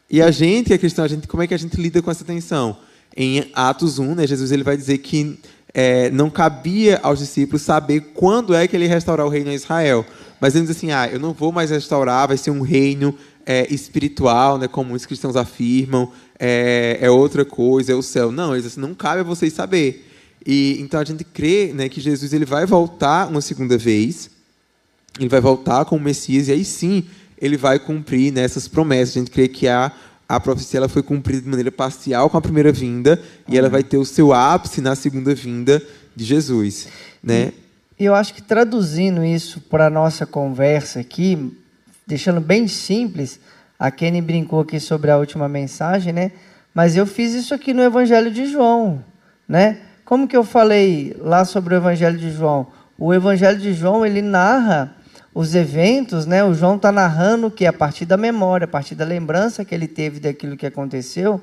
E 0.09 0.21
a 0.21 0.29
gente, 0.29 0.67
que 0.67 0.73
é 0.73 0.77
cristão, 0.77 1.03
a 1.03 1.07
gente, 1.07 1.27
como 1.27 1.41
é 1.41 1.47
que 1.47 1.53
a 1.53 1.57
gente 1.57 1.75
lida 1.81 2.01
com 2.01 2.11
essa 2.11 2.23
tensão? 2.23 2.77
Em 3.19 3.49
Atos 3.55 3.97
1, 3.97 4.13
né, 4.13 4.27
Jesus 4.27 4.51
ele 4.51 4.63
vai 4.63 4.77
dizer 4.77 4.99
que 4.99 5.39
é, 5.73 6.11
não 6.11 6.29
cabia 6.29 6.99
aos 7.01 7.17
discípulos 7.17 7.63
saber 7.63 8.11
quando 8.13 8.53
é 8.53 8.67
que 8.67 8.75
ele 8.75 8.85
ia 8.85 8.91
restaurar 8.91 9.25
o 9.25 9.29
reino 9.29 9.49
em 9.49 9.55
Israel. 9.55 10.05
Mas 10.39 10.53
ele 10.53 10.67
diz 10.67 10.77
assim: 10.77 10.91
ah, 10.91 11.09
eu 11.11 11.19
não 11.19 11.33
vou 11.33 11.51
mais 11.51 11.71
restaurar, 11.71 12.27
vai 12.27 12.37
ser 12.37 12.51
um 12.51 12.61
reino 12.61 13.17
é, 13.43 13.73
espiritual, 13.73 14.59
né, 14.59 14.67
como 14.67 14.89
muitos 14.89 15.07
cristãos 15.07 15.35
afirmam, 15.35 16.11
é, 16.39 16.99
é, 17.01 17.09
outra 17.09 17.43
coisa, 17.43 17.91
é 17.91 17.95
o 17.95 18.03
céu. 18.03 18.31
Não, 18.31 18.53
ele 18.53 18.61
diz 18.61 18.73
assim: 18.73 18.81
não 18.81 18.93
cabe 18.93 19.21
a 19.21 19.23
vocês 19.23 19.51
saber. 19.51 20.05
E 20.45 20.77
então 20.79 20.99
a 20.99 21.03
gente 21.03 21.23
crê 21.23 21.73
né, 21.73 21.89
que 21.89 21.99
Jesus 21.99 22.33
ele 22.33 22.45
vai 22.45 22.67
voltar 22.67 23.27
uma 23.27 23.41
segunda 23.41 23.79
vez, 23.79 24.29
ele 25.19 25.27
vai 25.27 25.41
voltar 25.41 25.85
como 25.85 26.03
Messias, 26.03 26.49
e 26.49 26.51
aí 26.51 26.63
sim 26.63 27.05
ele 27.41 27.57
vai 27.57 27.79
cumprir 27.79 28.31
nessas 28.31 28.65
né, 28.65 28.69
promessas. 28.71 29.17
A 29.17 29.19
gente 29.19 29.31
crê 29.31 29.47
que 29.47 29.67
a 29.67 29.91
a 30.27 30.39
profecia 30.39 30.79
ela 30.79 30.89
foi 30.89 31.01
cumprida 31.01 31.41
de 31.41 31.47
maneira 31.47 31.71
parcial 31.71 32.29
com 32.29 32.37
a 32.37 32.41
primeira 32.41 32.71
vinda 32.71 33.21
e 33.47 33.57
ela 33.57 33.69
vai 33.69 33.83
ter 33.83 33.97
o 33.97 34.05
seu 34.05 34.33
ápice 34.33 34.81
na 34.81 34.95
segunda 34.95 35.33
vinda 35.33 35.81
de 36.15 36.25
Jesus, 36.25 36.87
né? 37.23 37.53
E 37.99 38.05
eu 38.05 38.13
acho 38.13 38.33
que 38.33 38.41
traduzindo 38.41 39.23
isso 39.23 39.61
para 39.61 39.87
a 39.87 39.89
nossa 39.89 40.25
conversa 40.25 40.99
aqui, 40.99 41.57
deixando 42.05 42.41
bem 42.41 42.67
simples, 42.67 43.39
a 43.79 43.89
Kenny 43.89 44.21
brincou 44.21 44.61
aqui 44.61 44.79
sobre 44.79 45.09
a 45.09 45.17
última 45.17 45.47
mensagem, 45.47 46.11
né? 46.11 46.31
Mas 46.73 46.95
eu 46.95 47.05
fiz 47.07 47.33
isso 47.33 47.53
aqui 47.53 47.73
no 47.73 47.81
Evangelho 47.81 48.29
de 48.29 48.45
João, 48.47 49.03
né? 49.47 49.79
Como 50.03 50.27
que 50.27 50.37
eu 50.37 50.43
falei 50.43 51.15
lá 51.19 51.43
sobre 51.45 51.73
o 51.73 51.77
Evangelho 51.77 52.17
de 52.17 52.31
João? 52.31 52.67
O 52.97 53.13
Evangelho 53.13 53.59
de 53.59 53.73
João, 53.73 54.05
ele 54.05 54.21
narra 54.21 54.95
os 55.37 55.53
eventos, 55.53 56.25
né? 56.25 56.43
O 56.43 56.51
João 56.51 56.77
está 56.77 56.91
narrando 56.91 57.51
que 57.51 57.67
a 57.67 57.71
partir 57.71 58.05
da 58.05 58.17
memória, 58.17 58.65
a 58.65 58.67
partir 58.67 58.95
da 58.95 59.05
lembrança 59.05 59.63
que 59.63 59.75
ele 59.75 59.87
teve 59.87 60.19
daquilo 60.19 60.57
que 60.57 60.65
aconteceu, 60.65 61.39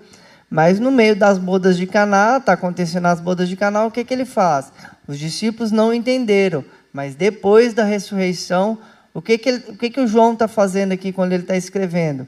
mas 0.50 0.80
no 0.80 0.90
meio 0.90 1.14
das 1.14 1.38
bodas 1.38 1.76
de 1.76 1.86
Caná, 1.86 2.38
está 2.38 2.54
acontecendo 2.54 3.06
as 3.06 3.20
bodas 3.20 3.48
de 3.48 3.54
Caná, 3.54 3.86
o 3.86 3.92
que, 3.92 4.02
que 4.02 4.12
ele 4.12 4.24
faz? 4.24 4.72
Os 5.06 5.16
discípulos 5.16 5.70
não 5.70 5.94
entenderam, 5.94 6.64
mas 6.92 7.14
depois 7.14 7.72
da 7.72 7.84
ressurreição, 7.84 8.76
o 9.14 9.22
que, 9.22 9.38
que, 9.38 9.48
ele, 9.48 9.64
o, 9.68 9.76
que, 9.76 9.88
que 9.88 10.00
o 10.00 10.08
João 10.08 10.32
está 10.32 10.48
fazendo 10.48 10.90
aqui 10.90 11.12
quando 11.12 11.32
ele 11.32 11.44
está 11.44 11.56
escrevendo? 11.56 12.26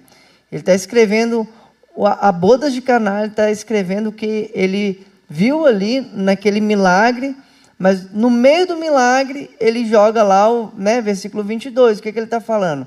Ele 0.52 0.62
está 0.62 0.72
escrevendo 0.72 1.48
a, 2.00 2.30
bodas 2.30 2.72
de 2.72 2.80
Caná, 2.80 3.22
ele 3.22 3.32
está 3.32 3.50
escrevendo 3.50 4.12
que 4.12 4.52
ele 4.54 5.04
viu 5.28 5.66
ali 5.66 6.00
naquele 6.14 6.60
milagre 6.60 7.34
mas 7.78 8.10
no 8.10 8.30
meio 8.30 8.66
do 8.66 8.76
milagre, 8.76 9.50
ele 9.60 9.86
joga 9.86 10.22
lá 10.22 10.50
o 10.50 10.72
né, 10.76 11.00
versículo 11.02 11.44
22. 11.44 11.98
O 11.98 12.02
que, 12.02 12.12
que 12.12 12.18
ele 12.18 12.26
está 12.26 12.40
falando? 12.40 12.86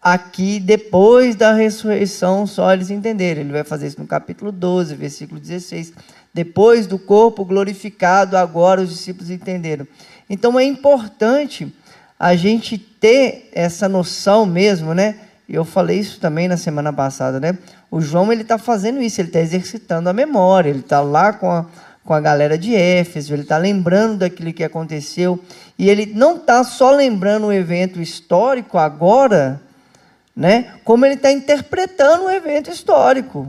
Aqui, 0.00 0.58
depois 0.58 1.36
da 1.36 1.52
ressurreição, 1.52 2.46
só 2.46 2.72
eles 2.72 2.90
entenderam. 2.90 3.42
Ele 3.42 3.52
vai 3.52 3.64
fazer 3.64 3.86
isso 3.86 4.00
no 4.00 4.06
capítulo 4.06 4.50
12, 4.50 4.94
versículo 4.94 5.38
16. 5.38 5.92
Depois 6.32 6.86
do 6.86 6.98
corpo 6.98 7.44
glorificado, 7.44 8.36
agora 8.36 8.80
os 8.80 8.88
discípulos 8.88 9.30
entenderam. 9.30 9.86
Então 10.28 10.58
é 10.58 10.64
importante 10.64 11.74
a 12.18 12.34
gente 12.34 12.78
ter 12.78 13.50
essa 13.52 13.88
noção 13.88 14.46
mesmo, 14.46 14.94
né? 14.94 15.16
Eu 15.48 15.64
falei 15.64 15.98
isso 15.98 16.20
também 16.20 16.46
na 16.46 16.56
semana 16.56 16.92
passada, 16.92 17.40
né? 17.40 17.58
O 17.90 18.00
João 18.00 18.32
ele 18.32 18.42
está 18.42 18.56
fazendo 18.56 19.02
isso, 19.02 19.20
ele 19.20 19.28
está 19.28 19.40
exercitando 19.40 20.08
a 20.08 20.12
memória, 20.12 20.70
ele 20.70 20.78
está 20.78 21.00
lá 21.00 21.32
com 21.32 21.50
a 21.50 21.66
com 22.04 22.14
a 22.14 22.20
galera 22.20 22.56
de 22.56 22.74
Éfeso, 22.74 23.32
ele 23.34 23.42
está 23.42 23.58
lembrando 23.58 24.18
daquilo 24.18 24.52
que 24.52 24.64
aconteceu, 24.64 25.38
e 25.78 25.88
ele 25.88 26.06
não 26.06 26.36
está 26.36 26.64
só 26.64 26.90
lembrando 26.90 27.46
o 27.46 27.52
evento 27.52 28.00
histórico 28.00 28.78
agora, 28.78 29.60
né, 30.34 30.74
como 30.84 31.04
ele 31.04 31.14
está 31.14 31.30
interpretando 31.30 32.24
o 32.24 32.30
evento 32.30 32.70
histórico. 32.70 33.46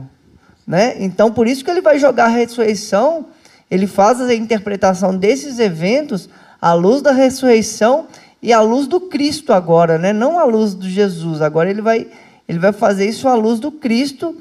Né? 0.66 0.96
Então, 0.98 1.32
por 1.32 1.46
isso 1.46 1.64
que 1.64 1.70
ele 1.70 1.80
vai 1.80 1.98
jogar 1.98 2.26
a 2.26 2.28
ressurreição, 2.28 3.26
ele 3.70 3.86
faz 3.86 4.20
a 4.20 4.34
interpretação 4.34 5.16
desses 5.16 5.58
eventos 5.58 6.28
à 6.60 6.72
luz 6.72 7.02
da 7.02 7.10
ressurreição 7.10 8.06
e 8.40 8.52
à 8.52 8.60
luz 8.60 8.86
do 8.86 9.00
Cristo 9.00 9.52
agora, 9.52 9.98
né? 9.98 10.12
não 10.12 10.38
à 10.38 10.44
luz 10.44 10.78
de 10.78 10.90
Jesus. 10.90 11.40
Agora 11.40 11.70
ele 11.70 11.80
vai, 11.80 12.06
ele 12.48 12.58
vai 12.58 12.72
fazer 12.72 13.08
isso 13.08 13.26
à 13.26 13.34
luz 13.34 13.58
do 13.58 13.72
Cristo 13.72 14.36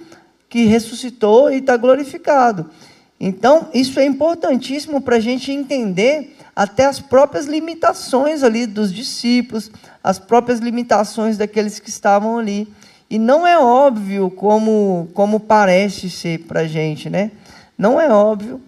que 0.49 0.65
ressuscitou 0.65 1.49
e 1.49 1.57
está 1.57 1.77
glorificado. 1.77 2.69
Então, 3.23 3.67
isso 3.71 3.99
é 3.99 4.05
importantíssimo 4.05 4.99
para 4.99 5.17
a 5.17 5.19
gente 5.19 5.51
entender 5.51 6.35
até 6.55 6.87
as 6.87 6.99
próprias 6.99 7.45
limitações 7.45 8.41
ali 8.41 8.65
dos 8.65 8.91
discípulos, 8.91 9.69
as 10.03 10.17
próprias 10.17 10.59
limitações 10.59 11.37
daqueles 11.37 11.79
que 11.79 11.87
estavam 11.87 12.39
ali. 12.39 12.67
E 13.07 13.19
não 13.19 13.45
é 13.45 13.59
óbvio 13.59 14.31
como, 14.31 15.07
como 15.13 15.39
parece 15.39 16.09
ser 16.09 16.39
para 16.39 16.61
a 16.61 16.67
gente, 16.67 17.11
né? 17.11 17.29
Não 17.77 18.01
é 18.01 18.09
óbvio. 18.11 18.59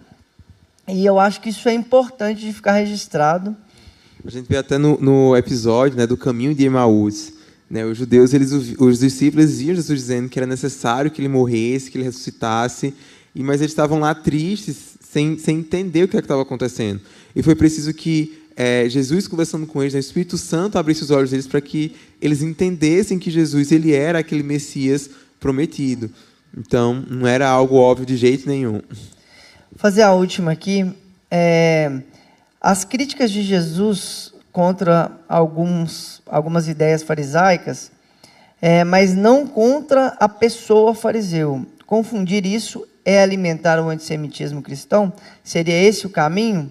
E 0.86 1.04
eu 1.04 1.18
acho 1.18 1.40
que 1.40 1.48
isso 1.48 1.68
é 1.68 1.74
importante 1.74 2.42
de 2.42 2.52
ficar 2.52 2.74
registrado. 2.74 3.56
A 4.24 4.30
gente 4.30 4.46
vê 4.48 4.56
até 4.56 4.78
no, 4.78 5.00
no 5.00 5.36
episódio 5.36 5.98
né, 5.98 6.06
do 6.06 6.16
caminho 6.16 6.54
de 6.54 6.64
Emaús. 6.64 7.32
Né, 7.68 7.84
os 7.84 7.98
judeus, 7.98 8.32
eles, 8.32 8.52
os 8.52 9.00
discípulos 9.00 9.60
iam 9.60 9.74
Jesus 9.74 9.98
dizendo 9.98 10.28
que 10.28 10.38
era 10.38 10.46
necessário 10.46 11.10
que 11.10 11.20
ele 11.20 11.28
morresse, 11.28 11.90
que 11.90 11.98
ele 11.98 12.04
ressuscitasse 12.04 12.94
e 13.34 13.42
mas 13.42 13.60
eles 13.60 13.72
estavam 13.72 13.98
lá 13.98 14.14
tristes, 14.14 14.96
sem, 15.00 15.36
sem 15.38 15.58
entender 15.58 16.04
o 16.04 16.08
que 16.08 16.16
é 16.16 16.20
estava 16.20 16.42
acontecendo. 16.42 17.00
E 17.34 17.42
foi 17.42 17.54
preciso 17.54 17.92
que 17.92 18.44
é, 18.56 18.88
Jesus 18.88 19.26
conversando 19.26 19.66
com 19.66 19.82
eles, 19.82 19.94
né, 19.94 19.98
o 19.98 20.00
Espírito 20.00 20.38
Santo 20.38 20.78
abrisse 20.78 21.02
os 21.02 21.10
olhos 21.10 21.30
deles 21.30 21.46
para 21.46 21.60
que 21.60 21.96
eles 22.22 22.42
entendessem 22.42 23.18
que 23.18 23.30
Jesus 23.30 23.72
ele 23.72 23.92
era 23.92 24.20
aquele 24.20 24.42
Messias 24.42 25.10
prometido. 25.40 26.10
Então, 26.56 27.04
não 27.10 27.26
era 27.26 27.48
algo 27.48 27.74
óbvio 27.74 28.06
de 28.06 28.16
jeito 28.16 28.48
nenhum. 28.48 28.80
Fazer 29.76 30.02
a 30.02 30.12
última 30.12 30.52
aqui. 30.52 30.94
É, 31.28 32.00
as 32.60 32.84
críticas 32.84 33.32
de 33.32 33.42
Jesus 33.42 34.32
contra 34.52 35.10
alguns, 35.28 36.22
algumas 36.26 36.68
ideias 36.68 37.02
farisaicas, 37.02 37.90
é, 38.62 38.84
mas 38.84 39.14
não 39.14 39.48
contra 39.48 40.16
a 40.20 40.28
pessoa 40.28 40.94
fariseu. 40.94 41.66
Confundir 41.84 42.46
isso 42.46 42.86
é 43.04 43.22
alimentar 43.22 43.80
o 43.80 43.88
antissemitismo 43.88 44.62
cristão? 44.62 45.12
Seria 45.42 45.74
esse 45.74 46.06
o 46.06 46.10
caminho? 46.10 46.70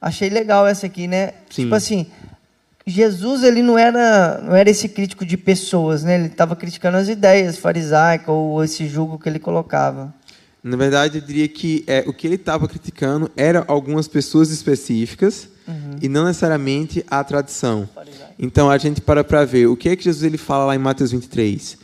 Achei 0.00 0.28
legal 0.28 0.66
essa 0.66 0.86
aqui, 0.86 1.06
né? 1.06 1.32
Sim. 1.50 1.64
Tipo 1.64 1.74
assim, 1.74 2.06
Jesus 2.86 3.42
ele 3.42 3.62
não 3.62 3.76
era 3.76 4.40
não 4.40 4.54
era 4.54 4.70
esse 4.70 4.88
crítico 4.88 5.26
de 5.26 5.36
pessoas, 5.36 6.04
né? 6.04 6.14
Ele 6.14 6.26
estava 6.26 6.54
criticando 6.54 6.96
as 6.96 7.08
ideias 7.08 7.58
farisaicas 7.58 8.28
ou 8.28 8.62
esse 8.62 8.86
julgo 8.86 9.18
que 9.18 9.28
ele 9.28 9.40
colocava. 9.40 10.14
Na 10.62 10.76
verdade, 10.76 11.18
eu 11.18 11.22
diria 11.24 11.48
que 11.48 11.84
é, 11.86 12.04
o 12.06 12.12
que 12.12 12.26
ele 12.26 12.34
estava 12.34 12.66
criticando 12.66 13.30
eram 13.36 13.64
algumas 13.68 14.08
pessoas 14.08 14.50
específicas 14.50 15.48
uhum. 15.66 15.96
e 16.02 16.08
não 16.08 16.24
necessariamente 16.24 17.04
a 17.08 17.22
tradição. 17.22 17.88
Então 18.38 18.70
a 18.70 18.78
gente 18.78 19.00
para 19.00 19.24
para 19.24 19.44
ver 19.44 19.66
o 19.66 19.76
que 19.76 19.88
é 19.88 19.96
que 19.96 20.04
Jesus 20.04 20.24
ele 20.24 20.38
fala 20.38 20.66
lá 20.66 20.74
em 20.76 20.78
Mateus 20.78 21.12
23. 21.12 21.78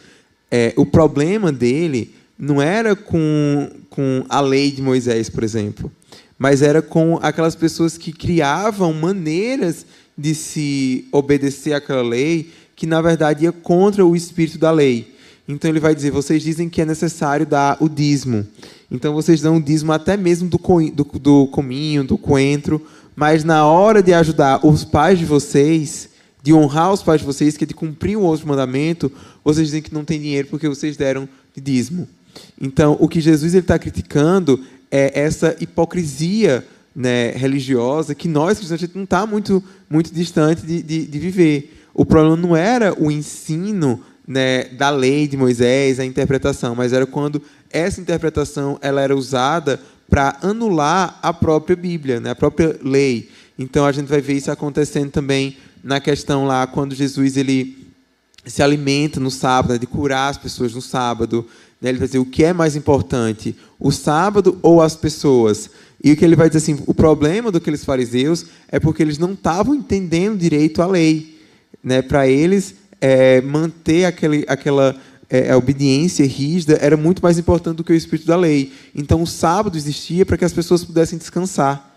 É, 0.51 0.73
o 0.77 0.85
problema 0.85 1.51
dele 1.51 2.15
não 2.43 2.61
era 2.61 2.97
com, 2.97 3.71
com 3.89 4.25
a 4.29 4.41
lei 4.41 4.73
de 4.73 4.83
Moisés, 4.83 5.31
por 5.31 5.45
exemplo, 5.45 5.89
mas 6.37 6.61
era 6.61 6.83
com 6.83 7.17
aquelas 7.23 7.55
pessoas 7.55 7.97
que 7.97 8.13
criavam 8.13 8.93
maneiras 8.93 9.87
de 10.19 10.35
se 10.35 11.07
obedecer 11.13 11.73
àquela 11.73 12.03
lei 12.03 12.51
que, 12.75 12.85
na 12.85 13.01
verdade, 13.01 13.45
ia 13.45 13.53
contra 13.53 14.05
o 14.05 14.17
espírito 14.17 14.59
da 14.59 14.73
lei. 14.73 15.15
Então 15.47 15.71
ele 15.71 15.79
vai 15.79 15.95
dizer: 15.95 16.11
vocês 16.11 16.43
dizem 16.43 16.69
que 16.69 16.83
é 16.83 16.85
necessário 16.85 17.47
dar 17.47 17.77
o 17.79 17.89
dízimo. 17.89 18.45
Então 18.91 19.15
vocês 19.15 19.41
dão 19.41 19.59
o 19.59 19.63
dízimo 19.63 19.93
até 19.93 20.17
mesmo 20.17 20.49
do, 20.49 20.59
do, 20.91 21.05
do 21.21 21.47
cominho, 21.47 22.03
do 22.03 22.19
coentro, 22.19 22.85
mas 23.15 23.45
na 23.45 23.65
hora 23.65 24.03
de 24.03 24.13
ajudar 24.13 24.67
os 24.67 24.85
pais 24.85 25.17
de 25.17 25.25
vocês, 25.25 26.09
de 26.43 26.53
honrar 26.53 26.93
os 26.93 27.05
pais 27.05 27.21
de 27.21 27.27
vocês, 27.27 27.57
que 27.57 27.63
é 27.63 27.69
de 27.69 27.75
cumprir 27.75 28.17
o 28.17 28.23
outro 28.23 28.49
mandamento, 28.49 29.13
vocês 29.45 29.69
dizem 29.69 29.81
que 29.81 29.95
não 29.95 30.05
tem 30.05 30.21
dinheiro 30.21 30.49
porque 30.49 30.69
vocês 30.69 30.97
deram 30.97 31.29
de 31.55 31.61
dízimo. 31.61 32.09
Então, 32.61 32.97
o 33.01 33.09
que 33.09 33.21
Jesus 33.21 33.55
está 33.55 33.79
criticando 33.79 34.61
é 34.91 35.21
essa 35.21 35.57
hipocrisia 35.61 36.65
né, 36.95 37.31
religiosa 37.31 38.15
que 38.15 38.29
nós, 38.29 38.59
cristãos, 38.59 38.95
não 38.95 39.05
está 39.05 39.27
muito, 39.27 39.63
muito 39.89 40.13
distante 40.13 40.65
de, 40.65 40.83
de, 40.83 41.07
de, 41.07 41.19
viver. 41.19 41.87
O 41.95 42.05
problema 42.05 42.37
não 42.37 42.55
era 42.57 42.95
o 43.03 43.11
ensino 43.11 44.01
né, 44.27 44.65
da 44.65 44.91
lei 44.91 45.27
de 45.27 45.37
Moisés, 45.37 45.99
a 45.99 46.05
interpretação, 46.05 46.75
mas 46.75 46.93
era 46.93 47.07
quando 47.07 47.43
essa 47.71 48.01
interpretação 48.01 48.79
ela 48.83 49.01
era 49.01 49.17
usada 49.17 49.81
para 50.09 50.37
anular 50.43 51.19
a 51.23 51.33
própria 51.33 51.75
Bíblia, 51.75 52.21
né, 52.21 52.31
a 52.31 52.35
própria 52.35 52.79
lei. 52.83 53.31
Então, 53.59 53.87
a 53.87 53.93
gente 53.93 54.09
vai 54.09 54.21
ver 54.21 54.35
isso 54.35 54.51
acontecendo 54.51 55.11
também 55.11 55.57
na 55.83 56.01
questão 56.01 56.47
lá, 56.47 56.67
quando 56.67 56.95
Jesus 56.95 57.37
ele 57.37 57.83
se 58.45 58.63
alimenta 58.63 59.19
no 59.21 59.31
sábado, 59.31 59.73
né, 59.73 59.79
de 59.79 59.87
curar 59.87 60.31
as 60.31 60.37
pessoas 60.37 60.75
no 60.75 60.83
sábado. 60.83 61.47
Ele 61.89 61.99
vai 61.99 62.07
dizer 62.07 62.19
o 62.19 62.25
que 62.25 62.45
é 62.45 62.53
mais 62.53 62.77
importante, 62.77 63.57
o 63.79 63.91
sábado 63.91 64.59
ou 64.63 64.81
as 64.81 64.95
pessoas. 64.95 65.71
E 66.03 66.13
o 66.13 66.17
que 66.17 66.25
ele 66.25 66.37
vai 66.37 66.49
dizer 66.49 66.59
assim, 66.59 66.83
o 66.87 66.95
problema 66.95 67.51
daqueles 67.51 67.85
fariseus 67.85 68.47
é 68.69 68.81
porque 68.81 69.03
eles 69.03 69.19
não 69.19 69.33
estavam 69.33 69.75
entendendo 69.75 70.39
direito 70.39 70.83
a 70.83 70.87
lei. 70.87 71.39
Né? 71.83 72.03
Para 72.03 72.29
eles, 72.29 72.75
é, 73.01 73.41
manter 73.41 74.05
aquele, 74.05 74.45
aquela 74.49 74.97
é, 75.29 75.55
obediência 75.57 76.27
rígida 76.27 76.79
era 76.81 76.97
muito 76.97 77.23
mais 77.23 77.39
importante 77.39 77.79
do 77.79 77.85
que 77.85 77.93
o 77.93 77.97
espírito 77.97 78.27
da 78.27 78.37
lei. 78.37 78.73
Então, 78.95 79.23
o 79.23 79.27
sábado 79.27 79.77
existia 79.77 80.27
para 80.27 80.37
que 80.37 80.45
as 80.45 80.53
pessoas 80.53 80.85
pudessem 80.85 81.19
descansar. 81.19 81.92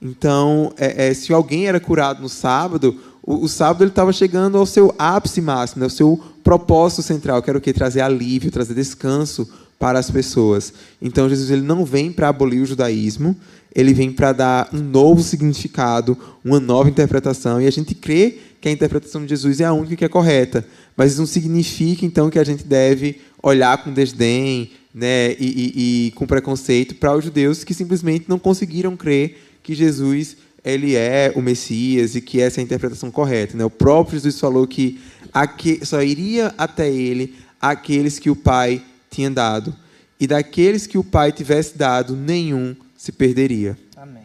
Então, 0.00 0.72
é, 0.76 1.08
é 1.08 1.14
se 1.14 1.32
alguém 1.32 1.66
era 1.66 1.80
curado 1.80 2.22
no 2.22 2.28
sábado, 2.28 2.98
o, 3.22 3.44
o 3.44 3.48
sábado 3.48 3.82
ele 3.82 3.90
estava 3.90 4.12
chegando 4.12 4.56
ao 4.56 4.66
seu 4.66 4.94
ápice 4.98 5.40
máximo, 5.40 5.80
né? 5.80 5.86
ao 5.86 5.90
seu 5.90 6.20
propósito 6.44 7.02
central, 7.02 7.42
que 7.42 7.50
era 7.50 7.58
o 7.58 7.60
quê? 7.60 7.72
Trazer 7.72 8.00
alívio, 8.00 8.50
trazer 8.50 8.74
descanso 8.74 9.48
para 9.78 9.98
as 9.98 10.10
pessoas. 10.10 10.72
Então 11.02 11.28
Jesus 11.28 11.50
ele 11.50 11.62
não 11.62 11.84
vem 11.84 12.12
para 12.12 12.28
abolir 12.28 12.62
o 12.62 12.66
judaísmo, 12.66 13.36
ele 13.74 13.92
vem 13.92 14.10
para 14.10 14.32
dar 14.32 14.68
um 14.72 14.78
novo 14.78 15.22
significado, 15.22 16.16
uma 16.44 16.58
nova 16.58 16.88
interpretação, 16.88 17.60
e 17.60 17.66
a 17.66 17.70
gente 17.70 17.94
crê 17.94 18.38
que 18.60 18.68
a 18.68 18.72
interpretação 18.72 19.22
de 19.22 19.28
Jesus 19.28 19.60
é 19.60 19.64
a 19.64 19.72
única 19.72 19.96
que 19.96 20.04
é 20.04 20.08
correta, 20.08 20.64
mas 20.96 21.12
isso 21.12 21.20
não 21.20 21.26
significa 21.26 22.06
então 22.06 22.30
que 22.30 22.38
a 22.38 22.44
gente 22.44 22.64
deve 22.64 23.20
olhar 23.42 23.84
com 23.84 23.92
desdém, 23.92 24.70
né, 24.94 25.32
e, 25.32 25.36
e, 25.38 26.06
e 26.06 26.10
com 26.12 26.26
preconceito 26.26 26.94
para 26.94 27.14
os 27.14 27.22
judeus 27.22 27.62
que 27.62 27.74
simplesmente 27.74 28.24
não 28.28 28.38
conseguiram 28.38 28.96
crer 28.96 29.36
que 29.66 29.74
Jesus 29.74 30.36
ele 30.64 30.94
é 30.94 31.32
o 31.34 31.42
Messias 31.42 32.14
e 32.14 32.20
que 32.20 32.40
essa 32.40 32.60
é 32.60 32.62
a 32.62 32.64
interpretação 32.64 33.10
correta. 33.10 33.56
Né? 33.56 33.64
O 33.64 33.70
próprio 33.70 34.16
Jesus 34.16 34.38
falou 34.38 34.64
que 34.64 35.00
só 35.82 36.00
iria 36.02 36.54
até 36.56 36.88
ele 36.88 37.34
aqueles 37.60 38.20
que 38.20 38.30
o 38.30 38.36
Pai 38.36 38.80
tinha 39.10 39.28
dado. 39.28 39.74
E 40.20 40.26
daqueles 40.28 40.86
que 40.86 40.96
o 40.96 41.02
Pai 41.02 41.32
tivesse 41.32 41.76
dado, 41.76 42.14
nenhum 42.14 42.76
se 42.96 43.10
perderia. 43.10 43.76
Amém. 43.96 44.22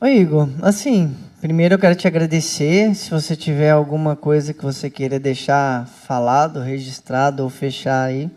Ô 0.00 0.06
Igor, 0.06 0.48
assim, 0.62 1.14
Primeiro 1.38 1.74
eu 1.74 1.78
quero 1.78 1.96
te 1.96 2.06
agradecer. 2.06 2.94
Se 2.94 3.10
você 3.10 3.34
tiver 3.34 3.70
alguma 3.70 4.14
coisa 4.14 4.54
que 4.54 4.62
você 4.62 4.88
queira 4.88 5.18
deixar 5.18 5.86
falado, 5.86 6.60
registrado 6.60 7.42
ou 7.42 7.50
fechar 7.50 8.04
aí, 8.04 8.30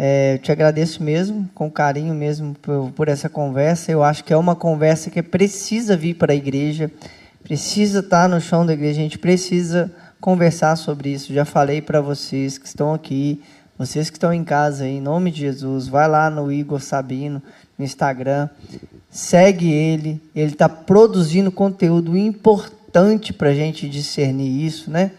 é, 0.00 0.34
eu 0.34 0.38
te 0.38 0.52
agradeço 0.52 1.02
mesmo, 1.02 1.50
com 1.52 1.68
carinho 1.68 2.14
mesmo 2.14 2.54
por, 2.62 2.92
por, 2.92 3.08
essa 3.08 3.28
conversa. 3.28 3.90
Eu 3.90 4.04
acho 4.04 4.22
que 4.22 4.32
é 4.32 4.36
uma 4.36 4.54
conversa 4.54 5.10
que 5.10 5.20
precisa 5.20 5.96
vir 5.96 6.14
para 6.14 6.32
a 6.32 6.36
igreja, 6.36 6.88
precisa 7.42 7.98
estar 7.98 8.28
no 8.28 8.40
chão 8.40 8.64
da 8.64 8.74
igreja, 8.74 9.00
a 9.00 9.02
gente 9.02 9.18
precisa 9.18 9.90
conversar 10.20 10.76
sobre 10.76 11.10
isso. 11.10 11.34
Já 11.34 11.44
falei 11.44 11.82
para 11.82 12.00
vocês 12.00 12.56
que 12.58 12.66
estão 12.68 12.94
aqui, 12.94 13.42
vocês 13.76 14.08
que 14.08 14.16
estão 14.16 14.32
em 14.32 14.44
casa 14.44 14.86
em 14.86 15.00
nome 15.00 15.32
de 15.32 15.40
Jesus, 15.40 15.88
vai 15.88 16.06
lá 16.06 16.30
no 16.30 16.52
Igor 16.52 16.80
Sabino, 16.80 17.42
no 17.76 17.84
Instagram, 17.84 18.48
segue 19.10 19.72
ele, 19.72 20.22
ele 20.32 20.52
está 20.52 20.68
produzindo 20.68 21.50
conteúdo 21.50 22.16
importante 22.16 23.32
para 23.32 23.48
a 23.48 23.54
gente 23.54 23.88
discernir 23.88 24.64
isso, 24.64 24.92
né? 24.92 25.10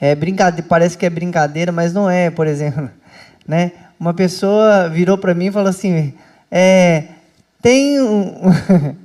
É 0.00 0.12
brincadeira, 0.12 0.66
parece 0.68 0.98
que 0.98 1.06
é 1.06 1.10
brincadeira, 1.10 1.70
mas 1.70 1.92
não 1.92 2.10
é, 2.10 2.30
por 2.30 2.48
exemplo, 2.48 2.90
né? 3.46 3.70
Uma 3.98 4.12
pessoa 4.12 4.88
virou 4.88 5.16
para 5.16 5.34
mim 5.34 5.46
e 5.46 5.52
falou 5.52 5.68
assim, 5.68 6.14
é, 6.50 7.04
tem 7.62 8.00
um... 8.00 8.34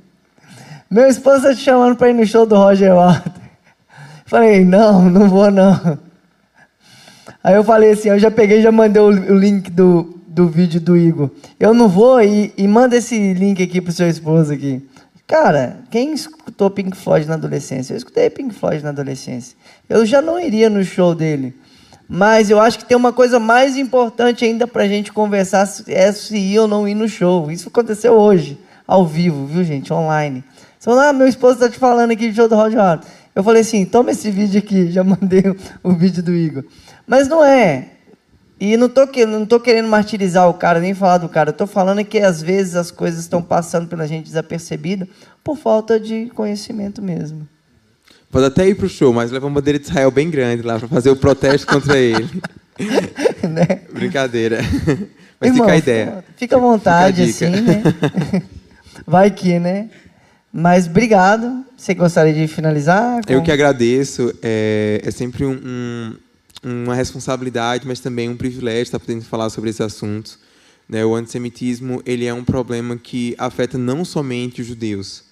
Meu 0.90 1.06
esposo 1.06 1.36
está 1.36 1.54
te 1.54 1.60
chamando 1.60 1.96
para 1.96 2.10
ir 2.10 2.14
no 2.14 2.26
show 2.26 2.44
do 2.44 2.56
Roger 2.56 2.94
Waters. 2.94 3.36
Falei, 4.26 4.64
não, 4.64 5.08
não 5.08 5.28
vou 5.28 5.50
não. 5.50 5.98
Aí 7.42 7.54
eu 7.54 7.64
falei 7.64 7.92
assim, 7.92 8.08
eu 8.08 8.18
já 8.18 8.30
peguei, 8.30 8.60
já 8.60 8.70
mandei 8.70 9.00
o, 9.00 9.10
link 9.10 9.70
do, 9.70 10.20
do 10.26 10.48
vídeo 10.48 10.80
do 10.80 10.96
Igor. 10.96 11.30
Eu 11.58 11.72
não 11.72 11.88
vou 11.88 12.20
e, 12.20 12.52
e 12.56 12.68
manda 12.68 12.96
esse 12.96 13.32
link 13.34 13.62
aqui 13.62 13.80
pro 13.80 13.92
seu 13.92 14.08
esposo 14.08 14.52
aqui. 14.52 14.86
Cara, 15.26 15.78
quem 15.90 16.12
escutou 16.12 16.70
Pink 16.70 16.96
Floyd 16.96 17.26
na 17.26 17.34
adolescência? 17.34 17.92
Eu 17.92 17.96
escutei 17.96 18.28
Pink 18.28 18.52
Floyd 18.52 18.82
na 18.82 18.90
adolescência. 18.90 19.56
Eu 19.88 20.04
já 20.04 20.20
não 20.20 20.40
iria 20.40 20.68
no 20.68 20.84
show 20.84 21.14
dele. 21.14 21.54
Mas 22.12 22.50
eu 22.50 22.58
acho 22.58 22.76
que 22.76 22.84
tem 22.84 22.96
uma 22.96 23.12
coisa 23.12 23.38
mais 23.38 23.76
importante 23.76 24.44
ainda 24.44 24.66
pra 24.66 24.88
gente 24.88 25.12
conversar 25.12 25.70
é 25.86 26.10
se 26.10 26.36
ir 26.36 26.58
ou 26.58 26.66
não 26.66 26.88
ir 26.88 26.94
no 26.96 27.08
show. 27.08 27.52
Isso 27.52 27.68
aconteceu 27.68 28.14
hoje, 28.14 28.58
ao 28.84 29.06
vivo, 29.06 29.46
viu, 29.46 29.62
gente? 29.62 29.92
Online. 29.92 30.42
Falou, 30.80 30.98
ah, 30.98 31.12
meu 31.12 31.28
esposo 31.28 31.54
está 31.54 31.68
te 31.68 31.78
falando 31.78 32.10
aqui 32.10 32.28
de 32.28 32.34
show 32.34 32.48
do 32.48 32.56
Roger 32.56 32.80
Eu 33.32 33.44
falei 33.44 33.60
assim, 33.60 33.84
toma 33.84 34.10
esse 34.10 34.28
vídeo 34.28 34.58
aqui. 34.58 34.90
Já 34.90 35.04
mandei 35.04 35.42
o, 35.42 35.56
o 35.84 35.92
vídeo 35.92 36.20
do 36.20 36.34
Igor. 36.34 36.64
Mas 37.06 37.28
não 37.28 37.44
é. 37.44 37.90
E 38.58 38.76
não 38.76 38.88
tô, 38.88 39.06
não 39.28 39.46
tô 39.46 39.60
querendo 39.60 39.88
martirizar 39.88 40.48
o 40.48 40.54
cara, 40.54 40.80
nem 40.80 40.94
falar 40.94 41.18
do 41.18 41.28
cara. 41.28 41.50
Eu 41.50 41.54
tô 41.54 41.64
falando 41.64 42.04
que 42.04 42.18
às 42.18 42.42
vezes 42.42 42.74
as 42.74 42.90
coisas 42.90 43.20
estão 43.20 43.40
passando 43.40 43.86
pela 43.86 44.04
gente 44.08 44.24
desapercebida 44.24 45.06
por 45.44 45.56
falta 45.56 46.00
de 46.00 46.26
conhecimento 46.34 47.00
mesmo. 47.00 47.48
Pode 48.30 48.46
até 48.46 48.68
ir 48.68 48.74
pro 48.74 48.88
show, 48.88 49.12
mas 49.12 49.30
leva 49.30 49.46
uma 49.46 49.60
bandeira 49.60 49.78
de 49.78 49.86
Israel 49.86 50.10
bem 50.10 50.30
grande 50.30 50.62
lá 50.62 50.78
para 50.78 50.88
fazer 50.88 51.10
o 51.10 51.16
protesto 51.16 51.66
contra 51.66 51.98
ele. 51.98 52.28
né? 53.48 53.82
Brincadeira. 53.92 54.60
Mas 55.40 55.52
Irmão, 55.52 55.64
fica 55.64 55.72
a 55.72 55.78
ideia. 55.78 56.24
Fica 56.36 56.56
à 56.56 56.58
vontade, 56.58 57.32
fica 57.32 57.46
assim, 57.46 57.62
né? 57.62 57.82
Vai 59.06 59.30
que, 59.30 59.58
né? 59.58 59.88
Mas 60.52 60.86
obrigado. 60.86 61.64
Você 61.74 61.94
gostaria 61.94 62.34
de 62.34 62.46
finalizar? 62.46 63.24
Com... 63.24 63.32
Eu 63.32 63.42
que 63.42 63.50
agradeço. 63.50 64.34
É, 64.42 65.00
é 65.02 65.10
sempre 65.10 65.46
um, 65.46 65.58
um 65.64 66.16
uma 66.62 66.94
responsabilidade, 66.94 67.86
mas 67.86 68.00
também 68.00 68.28
um 68.28 68.36
privilégio 68.36 68.82
estar 68.82 68.98
podendo 68.98 69.24
falar 69.24 69.50
sobre 69.50 69.70
esse 69.70 69.82
assunto. 69.82 70.38
Né? 70.88 71.04
O 71.04 71.14
antissemitismo 71.14 72.02
ele 72.04 72.26
é 72.26 72.34
um 72.34 72.44
problema 72.44 72.96
que 72.96 73.34
afeta 73.38 73.78
não 73.78 74.04
somente 74.04 74.60
os 74.60 74.66
judeus, 74.66 75.24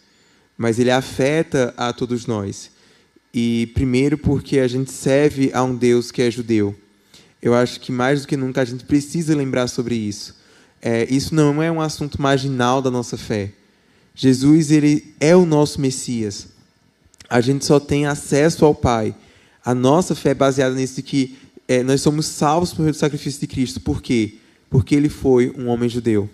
mas 0.57 0.79
ele 0.79 0.91
afeta 0.91 1.75
a 1.77 1.93
todos 1.93 2.27
nós. 2.27 2.71
E 3.33 3.71
primeiro 3.75 4.17
porque 4.17 4.59
a 4.59 4.69
gente 4.69 4.91
serve 4.91 5.51
a 5.53 5.63
um 5.63 5.75
Deus 5.75 6.11
que 6.11 6.23
é 6.23 6.31
judeu. 6.31 6.75
Eu 7.41 7.55
acho 7.55 7.81
que 7.81 7.93
mais 7.93 8.23
do 8.23 8.29
que 8.29 8.37
nunca 8.37 8.63
a 8.63 8.65
gente 8.65 8.85
precisa 8.85 9.37
lembrar 9.37 9.69
sobre 9.69 9.95
isso. 9.95 10.37
É, 10.81 11.07
isso 11.13 11.35
não 11.35 11.63
é 11.63 11.71
um 11.71 11.81
assunto 11.81 12.21
marginal 12.21 12.81
da 12.81 12.91
nossa 12.91 13.17
fé. 13.17 13.53
Jesus 14.15 14.71
ele 14.71 15.15
é 15.21 15.37
o 15.37 15.47
nosso 15.47 15.81
Messias. 15.81 16.49
A 17.31 17.41
gente 17.41 17.65
só 17.65 17.79
tem 17.79 18.07
acesso 18.07 18.65
ao 18.65 18.75
Pai 18.75 19.15
a 19.69 19.75
nossa 19.75 20.15
fé 20.15 20.31
é 20.31 20.35
baseada 20.35 20.75
nisso 20.75 20.97
de 20.97 21.03
que 21.03 21.37
é, 21.69 21.83
nós 21.83 22.01
somos 22.01 22.25
salvos 22.25 22.73
por 22.73 22.81
meio 22.81 22.95
do 22.95 22.99
sacrifício 22.99 23.39
de 23.39 23.47
Cristo. 23.47 23.79
Por 23.79 24.01
quê? 24.01 24.37
Porque 24.71 24.95
ele 24.95 25.11
foi 25.11 25.53
um 25.59 25.67
homem 25.69 25.91
judeu. 25.91 26.31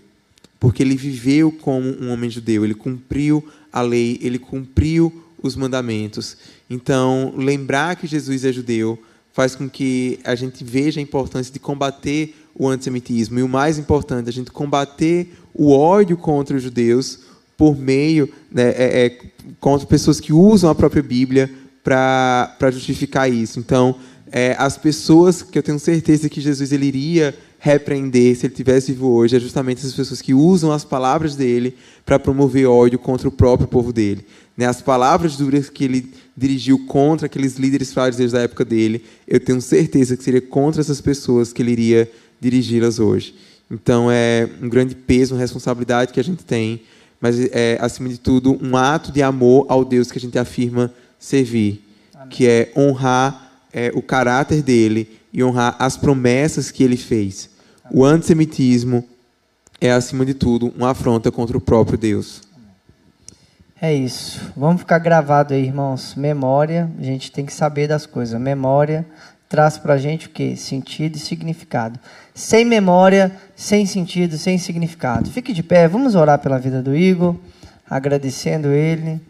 Porque 0.61 0.85
ele 0.85 0.95
viveu 0.95 1.51
como 1.51 1.89
um 2.01 2.11
homem 2.11 2.31
judeu. 2.31 2.65
Ele 2.65 2.75
cumpriu 2.75 3.45
a 3.73 3.81
lei, 3.81 4.21
ele 4.23 4.39
cumpriu 4.39 5.25
os 5.43 5.57
mandamentos. 5.57 6.37
Então, 6.69 7.35
lembrar 7.37 7.97
que 7.97 8.07
Jesus 8.07 8.45
é 8.45 8.53
judeu 8.53 8.99
faz 9.33 9.57
com 9.57 9.69
que 9.69 10.21
a 10.25 10.35
gente 10.35 10.63
veja 10.63 11.01
a 11.01 11.03
importância 11.03 11.53
de 11.53 11.59
combater 11.59 12.35
o 12.55 12.69
antissemitismo. 12.69 13.39
E 13.39 13.43
o 13.43 13.49
mais 13.49 13.79
importante, 13.79 14.29
a 14.29 14.33
gente 14.33 14.51
combater 14.51 15.35
o 15.53 15.73
ódio 15.73 16.17
contra 16.17 16.57
os 16.57 16.63
judeus 16.63 17.21
por 17.57 17.77
meio, 17.77 18.29
né, 18.51 18.71
é, 18.77 19.07
é, 19.07 19.19
contra 19.61 19.87
pessoas 19.87 20.21
que 20.21 20.33
usam 20.33 20.71
a 20.71 20.75
própria 20.75 21.03
Bíblia 21.03 21.51
para 21.83 22.71
justificar 22.71 23.31
isso. 23.31 23.59
Então, 23.59 23.97
é, 24.31 24.57
as 24.59 24.79
pessoas 24.79 25.43
que 25.43 25.59
eu 25.59 25.63
tenho 25.63 25.79
certeza 25.79 26.29
que 26.29 26.41
Jesus 26.41 26.73
ele 26.73 26.87
iria 26.87 27.37
repreender 27.65 28.37
se 28.37 28.45
ele 28.45 28.53
tivesse 28.53 28.93
vivo 28.93 29.09
hoje, 29.09 29.37
é 29.37 29.41
justamente 29.41 29.87
as 29.87 29.95
pessoas 29.95 30.21
que 30.21 30.35
usam 30.35 30.71
as 30.71 30.85
palavras 30.85 31.35
dele 31.35 31.75
para 32.05 32.19
promover 32.19 32.69
ódio 32.69 32.99
contra 32.99 33.27
o 33.27 33.33
próprio 33.33 33.67
povo 33.67 33.91
dele. 33.91 34.27
Né? 34.55 34.67
As 34.67 34.83
palavras 34.83 35.35
duras 35.35 35.71
que 35.71 35.83
ele 35.85 36.13
dirigiu 36.37 36.85
contra 36.85 37.25
aqueles 37.25 37.57
líderes 37.57 37.91
fariseus 37.91 38.33
da 38.33 38.43
época 38.43 38.67
dele, 38.67 39.03
eu 39.27 39.41
tenho 39.41 39.63
certeza 39.63 40.15
que 40.15 40.23
seria 40.23 40.43
contra 40.43 40.83
essas 40.83 41.01
pessoas 41.01 41.55
que 41.55 41.63
ele 41.63 41.73
iria 41.73 42.13
dirigi-las 42.39 42.99
hoje. 42.99 43.35
Então 43.71 44.11
é 44.11 44.47
um 44.61 44.69
grande 44.69 44.95
peso, 44.95 45.33
uma 45.33 45.41
responsabilidade 45.41 46.13
que 46.13 46.21
a 46.21 46.25
gente 46.25 46.45
tem, 46.45 46.83
mas 47.19 47.41
é 47.51 47.79
acima 47.81 48.11
de 48.11 48.19
tudo 48.19 48.59
um 48.63 48.77
ato 48.77 49.11
de 49.11 49.23
amor 49.23 49.65
ao 49.71 49.87
Deus 49.87 50.13
que 50.13 50.19
a 50.19 50.21
gente 50.21 50.39
afirma 50.39 50.93
servir, 51.19 51.83
Amém. 52.15 52.29
que 52.29 52.47
é 52.47 52.71
honrar 52.77 53.63
é, 53.73 53.91
o 53.95 54.03
caráter 54.03 54.61
dele 54.61 55.09
e 55.33 55.43
honrar 55.43 55.75
as 55.79 55.97
promessas 55.97 56.71
que 56.71 56.85
ele 56.85 56.99
fez. 56.99 57.54
O 57.91 58.05
antissemitismo 58.05 59.05
é, 59.81 59.93
acima 59.93 60.25
de 60.25 60.35
tudo, 60.35 60.73
uma 60.77 60.91
afronta 60.91 61.31
contra 61.31 61.57
o 61.57 61.61
próprio 61.61 61.99
Deus. 61.99 62.43
É 63.81 63.93
isso. 63.93 64.53
Vamos 64.57 64.81
ficar 64.81 64.99
gravado 64.99 65.53
aí, 65.53 65.65
irmãos. 65.65 66.15
Memória, 66.15 66.91
a 66.99 67.03
gente 67.03 67.31
tem 67.31 67.45
que 67.45 67.53
saber 67.53 67.87
das 67.87 68.07
coisas. 68.07 68.41
Memória 68.41 69.05
traz 69.49 69.77
para 69.77 69.95
a 69.95 69.99
gente 69.99 70.27
o 70.27 70.31
quê? 70.31 70.57
Sentido 70.57 71.17
e 71.17 71.19
significado. 71.19 72.01
Sem 72.35 72.65
memória, 72.65 73.31
sem 73.55 73.85
sentido, 73.85 74.39
sem 74.39 74.59
significado. 74.59 75.31
Fique 75.31 75.53
de 75.53 75.63
pé, 75.63 75.87
vamos 75.87 76.15
orar 76.15 76.39
pela 76.39 76.59
vida 76.59 76.83
do 76.83 76.97
Igor, 76.97 77.37
agradecendo 77.89 78.69
ele. 78.69 79.21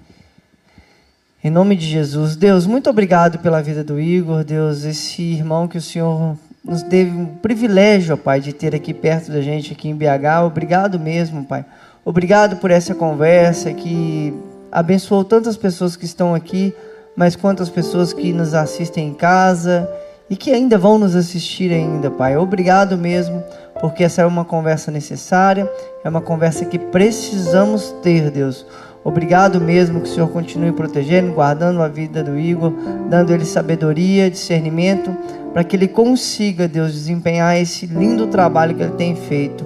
Em 1.43 1.51
nome 1.51 1.77
de 1.77 1.87
Jesus, 1.87 2.37
Deus, 2.37 2.67
muito 2.67 2.89
obrigado 2.89 3.39
pela 3.41 3.61
vida 3.61 3.85
do 3.85 4.01
Igor, 4.01 4.45
Deus, 4.45 4.85
esse 4.85 5.21
irmão 5.21 5.69
que 5.69 5.77
o 5.77 5.83
Senhor 5.83 6.39
nos 6.65 6.83
deu 6.83 7.07
um 7.07 7.27
privilégio, 7.27 8.17
Pai, 8.17 8.41
de 8.41 8.53
ter 8.53 8.75
aqui 8.75 8.95
perto 8.95 9.31
da 9.31 9.43
gente, 9.43 9.73
aqui 9.73 9.89
em 9.89 9.95
BH. 9.95 10.47
Obrigado 10.47 10.99
mesmo, 10.99 11.45
Pai. 11.45 11.65
Obrigado 12.05 12.57
por 12.57 12.71
essa 12.71 12.95
conversa 12.95 13.73
que 13.73 14.33
abençoou 14.73 15.25
tantas 15.25 15.57
pessoas 15.57 15.95
que 15.95 16.05
estão 16.05 16.35
aqui, 16.35 16.75
mas 17.15 17.37
quantas 17.37 17.69
pessoas 17.69 18.13
que 18.13 18.33
nos 18.33 18.55
assistem 18.55 19.09
em 19.09 19.15
casa 19.15 19.89
e 20.29 20.37
que 20.37 20.51
ainda 20.53 20.79
vão 20.79 20.99
nos 20.99 21.15
assistir 21.15 21.71
ainda, 21.71 22.11
Pai. 22.11 22.37
Obrigado 22.37 22.97
mesmo, 22.97 23.43
porque 23.81 24.03
essa 24.03 24.23
é 24.23 24.27
uma 24.27 24.45
conversa 24.45 24.91
necessária, 24.91 25.71
é 26.03 26.09
uma 26.09 26.23
conversa 26.23 26.65
que 26.65 26.79
precisamos 26.79 27.95
ter, 28.03 28.31
Deus. 28.31 28.67
Obrigado 29.05 29.61
mesmo 29.61 30.01
que 30.01 30.09
o 30.09 30.11
Senhor 30.11 30.29
continue 30.31 30.73
protegendo, 30.73 31.33
guardando 31.33 31.83
a 31.83 31.89
vida 31.89 32.25
do 32.25 32.39
Igor, 32.39 32.73
dando 33.11 33.35
ele 33.35 33.45
sabedoria, 33.45 34.31
discernimento, 34.31 35.15
para 35.53 35.63
que 35.63 35.77
ele 35.77 35.87
consiga, 35.87 36.67
Deus, 36.67 36.95
desempenhar 36.95 37.61
esse 37.61 37.85
lindo 37.85 38.27
trabalho 38.29 38.75
que 38.75 38.83
ele 38.83 38.93
tem 38.93 39.15
feito. 39.15 39.65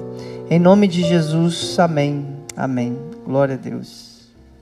Em 0.51 0.59
nome 0.59 0.89
de 0.89 1.03
Jesus, 1.03 1.79
amém. 1.79 2.27
Amém. 2.57 2.99
Glória 3.25 3.55
a 3.55 3.59
Deus. 3.59 4.08